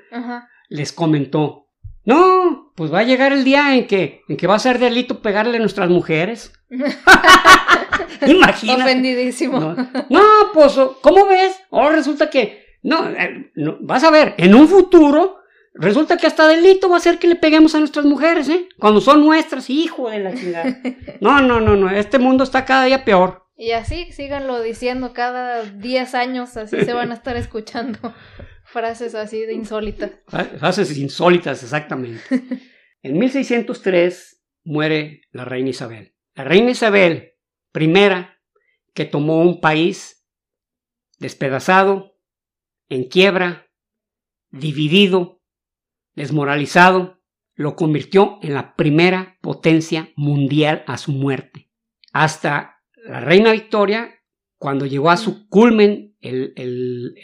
les 0.68 0.92
comentó, 0.92 1.68
no, 2.04 2.72
pues 2.74 2.92
va 2.92 3.00
a 3.00 3.04
llegar 3.04 3.32
el 3.32 3.44
día 3.44 3.76
en 3.76 3.86
que, 3.86 4.22
en 4.28 4.36
que 4.36 4.46
va 4.46 4.56
a 4.56 4.60
ser 4.60 4.78
delito 4.78 5.20
pegarle 5.22 5.56
a 5.58 5.60
nuestras 5.60 5.88
mujeres. 5.90 6.52
Imagínate. 8.26 8.82
Ofendidísimo. 8.82 9.60
No, 9.60 9.74
no, 10.10 10.22
pues, 10.52 10.78
¿cómo 11.00 11.26
ves? 11.26 11.60
Ahora 11.70 11.96
resulta 11.96 12.30
que, 12.30 12.64
no, 12.82 13.08
eh, 13.10 13.50
no, 13.54 13.78
vas 13.80 14.04
a 14.04 14.10
ver, 14.10 14.34
en 14.38 14.54
un 14.54 14.68
futuro, 14.68 15.38
resulta 15.74 16.16
que 16.16 16.26
hasta 16.26 16.48
delito 16.48 16.88
va 16.88 16.96
a 16.96 17.00
ser 17.00 17.18
que 17.18 17.28
le 17.28 17.36
peguemos 17.36 17.74
a 17.74 17.78
nuestras 17.78 18.06
mujeres, 18.06 18.48
¿eh? 18.48 18.68
Cuando 18.78 19.00
son 19.00 19.24
nuestras, 19.24 19.70
hijo 19.70 20.10
de 20.10 20.20
la 20.20 20.34
chingada. 20.34 20.78
No, 21.20 21.40
no, 21.40 21.60
no, 21.60 21.76
no, 21.76 21.90
este 21.90 22.18
mundo 22.18 22.44
está 22.44 22.64
cada 22.64 22.84
día 22.84 23.04
peor. 23.04 23.46
Y 23.56 23.70
así 23.70 24.12
síganlo 24.12 24.60
diciendo 24.60 25.12
cada 25.14 25.62
10 25.62 26.14
años, 26.14 26.56
así 26.56 26.84
se 26.84 26.92
van 26.92 27.10
a 27.10 27.14
estar 27.14 27.36
escuchando 27.36 27.98
frases 28.64 29.14
así 29.14 29.40
de 29.46 29.54
insólitas. 29.54 30.10
Frases 30.58 30.96
insólitas, 30.98 31.62
exactamente. 31.62 32.20
En 33.02 33.18
1603 33.18 34.42
muere 34.64 35.22
la 35.30 35.44
reina 35.44 35.70
Isabel. 35.70 36.14
La 36.34 36.44
reina 36.44 36.72
Isabel, 36.72 37.35
primera, 37.76 38.40
que 38.94 39.04
tomó 39.04 39.42
un 39.42 39.60
país 39.60 40.26
despedazado, 41.18 42.16
en 42.88 43.04
quiebra, 43.04 43.66
dividido, 44.48 45.42
desmoralizado, 46.14 47.20
lo 47.54 47.76
convirtió 47.76 48.38
en 48.40 48.54
la 48.54 48.76
primera 48.76 49.36
potencia 49.42 50.08
mundial 50.16 50.84
a 50.86 50.96
su 50.96 51.12
muerte. 51.12 51.70
Hasta 52.14 52.80
la 53.04 53.20
reina 53.20 53.52
Victoria, 53.52 54.22
cuando 54.56 54.86
llegó 54.86 55.10
a 55.10 55.18
su 55.18 55.46
culmen 55.46 56.16
el, 56.22 56.54
el, 56.56 57.14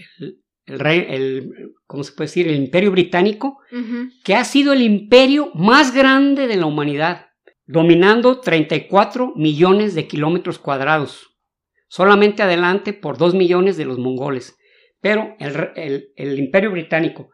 el, 0.67 0.79
rey, 0.79 1.07
el, 1.09 1.73
¿cómo 1.87 2.05
se 2.05 2.13
puede 2.13 2.29
decir? 2.29 2.47
El 2.47 2.57
imperio 2.57 2.91
británico, 2.91 3.61
que 4.23 4.35
ha 4.35 4.45
sido 4.45 4.75
el 4.75 4.83
imperio 4.83 5.51
más 5.55 5.95
grande 5.95 6.47
de 6.47 6.57
la 6.57 6.67
humanidad, 6.67 7.32
dominando 7.73 8.41
34 8.41 9.33
millones 9.35 9.95
de 9.95 10.07
kilómetros 10.07 10.59
cuadrados, 10.59 11.37
solamente 11.89 12.43
adelante 12.43 12.93
por 12.93 13.17
2 13.17 13.35
millones 13.35 13.77
de 13.77 13.87
los 13.87 13.99
mongoles. 13.99 14.57
Pero 15.01 15.35
el, 15.41 16.13
el 16.15 16.39
imperio 16.39 16.71
británico, 16.71 17.31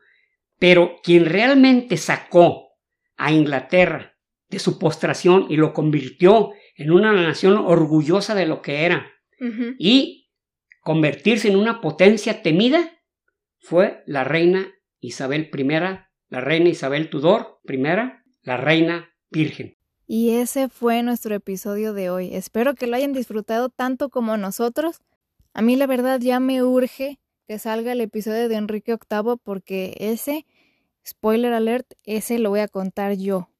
pero 0.58 0.96
quien 1.02 1.26
realmente 1.26 1.96
sacó 1.96 2.68
a 3.16 3.32
Inglaterra 3.32 4.16
de 4.48 4.58
su 4.58 4.78
postración 4.78 5.46
y 5.50 5.56
lo 5.56 5.74
convirtió 5.74 6.52
en 6.76 6.92
una 6.92 7.12
nación 7.12 7.56
orgullosa 7.58 8.34
de 8.34 8.46
lo 8.46 8.62
que 8.62 8.86
era 8.86 9.12
y 9.78 10.30
convertirse 10.80 11.48
en 11.48 11.56
una 11.56 11.80
potencia 11.80 12.42
temida 12.42 12.98
fue 13.60 14.02
la 14.06 14.24
reina 14.24 14.72
Isabel 15.00 15.50
I, 15.52 15.64
la 16.28 16.40
reina 16.40 16.68
Isabel 16.70 17.10
Tudor 17.10 17.60
I, 17.68 17.78
la 18.42 18.56
reina 18.56 19.14
virgen. 19.30 19.77
Y 20.10 20.30
ese 20.30 20.70
fue 20.70 21.02
nuestro 21.02 21.34
episodio 21.34 21.92
de 21.92 22.08
hoy. 22.08 22.34
Espero 22.34 22.74
que 22.74 22.86
lo 22.86 22.96
hayan 22.96 23.12
disfrutado 23.12 23.68
tanto 23.68 24.08
como 24.08 24.38
nosotros. 24.38 25.02
A 25.52 25.60
mí 25.60 25.76
la 25.76 25.86
verdad 25.86 26.18
ya 26.18 26.40
me 26.40 26.62
urge 26.62 27.20
que 27.46 27.58
salga 27.58 27.92
el 27.92 28.00
episodio 28.00 28.48
de 28.48 28.54
Enrique 28.54 28.96
VIII 29.10 29.36
porque 29.42 29.94
ese, 30.00 30.46
spoiler 31.06 31.52
alert, 31.52 31.92
ese 32.04 32.38
lo 32.38 32.48
voy 32.48 32.60
a 32.60 32.68
contar 32.68 33.16
yo. 33.18 33.50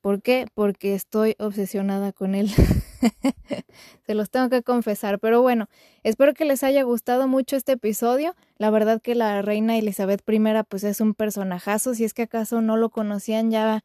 ¿Por 0.00 0.22
qué? 0.22 0.46
Porque 0.54 0.94
estoy 0.94 1.34
obsesionada 1.40 2.12
con 2.12 2.36
él. 2.36 2.50
Se 4.06 4.14
los 4.14 4.30
tengo 4.30 4.48
que 4.48 4.62
confesar. 4.62 5.18
Pero 5.18 5.42
bueno, 5.42 5.68
espero 6.04 6.34
que 6.34 6.44
les 6.44 6.62
haya 6.62 6.84
gustado 6.84 7.26
mucho 7.26 7.56
este 7.56 7.72
episodio. 7.72 8.36
La 8.58 8.70
verdad 8.70 9.02
que 9.02 9.16
la 9.16 9.42
reina 9.42 9.76
Elizabeth 9.76 10.22
I 10.28 10.38
pues 10.68 10.84
es 10.84 11.00
un 11.00 11.14
personajazo. 11.14 11.94
Si 11.94 12.04
es 12.04 12.14
que 12.14 12.22
acaso 12.22 12.60
no 12.60 12.76
lo 12.76 12.90
conocían 12.90 13.50
ya 13.50 13.84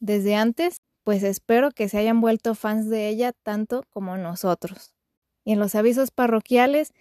desde 0.00 0.36
antes, 0.36 0.80
pues 1.04 1.22
espero 1.22 1.70
que 1.70 1.88
se 1.88 1.98
hayan 1.98 2.20
vuelto 2.20 2.54
fans 2.54 2.88
de 2.88 3.08
ella 3.08 3.32
tanto 3.32 3.84
como 3.90 4.16
nosotros. 4.16 4.94
Y 5.44 5.52
en 5.52 5.60
los 5.60 5.74
avisos 5.74 6.10
parroquiales 6.10 6.92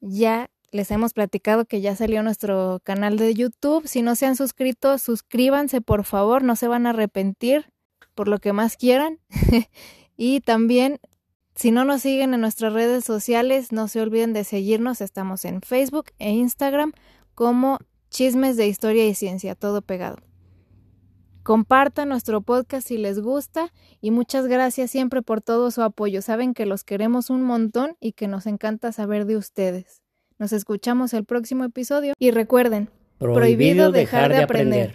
ya 0.00 0.50
les 0.72 0.90
hemos 0.90 1.12
platicado 1.12 1.66
que 1.66 1.80
ya 1.80 1.94
salió 1.94 2.22
nuestro 2.22 2.80
canal 2.82 3.18
de 3.18 3.34
YouTube. 3.34 3.86
Si 3.86 4.02
no 4.02 4.16
se 4.16 4.26
han 4.26 4.36
suscrito, 4.36 4.98
suscríbanse 4.98 5.80
por 5.80 6.04
favor, 6.04 6.42
no 6.42 6.56
se 6.56 6.66
van 6.66 6.86
a 6.86 6.90
arrepentir 6.90 7.70
por 8.14 8.28
lo 8.28 8.38
que 8.38 8.52
más 8.52 8.76
quieran. 8.76 9.20
y 10.16 10.40
también, 10.40 10.98
si 11.54 11.70
no 11.70 11.84
nos 11.84 12.02
siguen 12.02 12.34
en 12.34 12.40
nuestras 12.40 12.72
redes 12.72 13.04
sociales, 13.04 13.70
no 13.70 13.86
se 13.88 14.00
olviden 14.00 14.32
de 14.32 14.44
seguirnos. 14.44 15.00
Estamos 15.00 15.44
en 15.44 15.60
Facebook 15.60 16.06
e 16.18 16.30
Instagram 16.30 16.92
como 17.34 17.78
Chismes 18.10 18.56
de 18.56 18.66
Historia 18.66 19.06
y 19.06 19.14
Ciencia, 19.14 19.54
todo 19.54 19.82
pegado. 19.82 20.16
Compartan 21.46 22.08
nuestro 22.08 22.40
podcast 22.40 22.88
si 22.88 22.98
les 22.98 23.20
gusta 23.20 23.72
y 24.00 24.10
muchas 24.10 24.48
gracias 24.48 24.90
siempre 24.90 25.22
por 25.22 25.42
todo 25.42 25.70
su 25.70 25.80
apoyo. 25.80 26.20
Saben 26.20 26.54
que 26.54 26.66
los 26.66 26.82
queremos 26.82 27.30
un 27.30 27.44
montón 27.44 27.96
y 28.00 28.14
que 28.14 28.26
nos 28.26 28.46
encanta 28.46 28.90
saber 28.90 29.26
de 29.26 29.36
ustedes. 29.36 30.02
Nos 30.40 30.52
escuchamos 30.52 31.14
el 31.14 31.24
próximo 31.24 31.62
episodio 31.62 32.14
y 32.18 32.32
recuerden, 32.32 32.90
prohibido, 33.20 33.92
dejar, 33.92 34.32
de 34.32 34.38
aprender. 34.38 34.94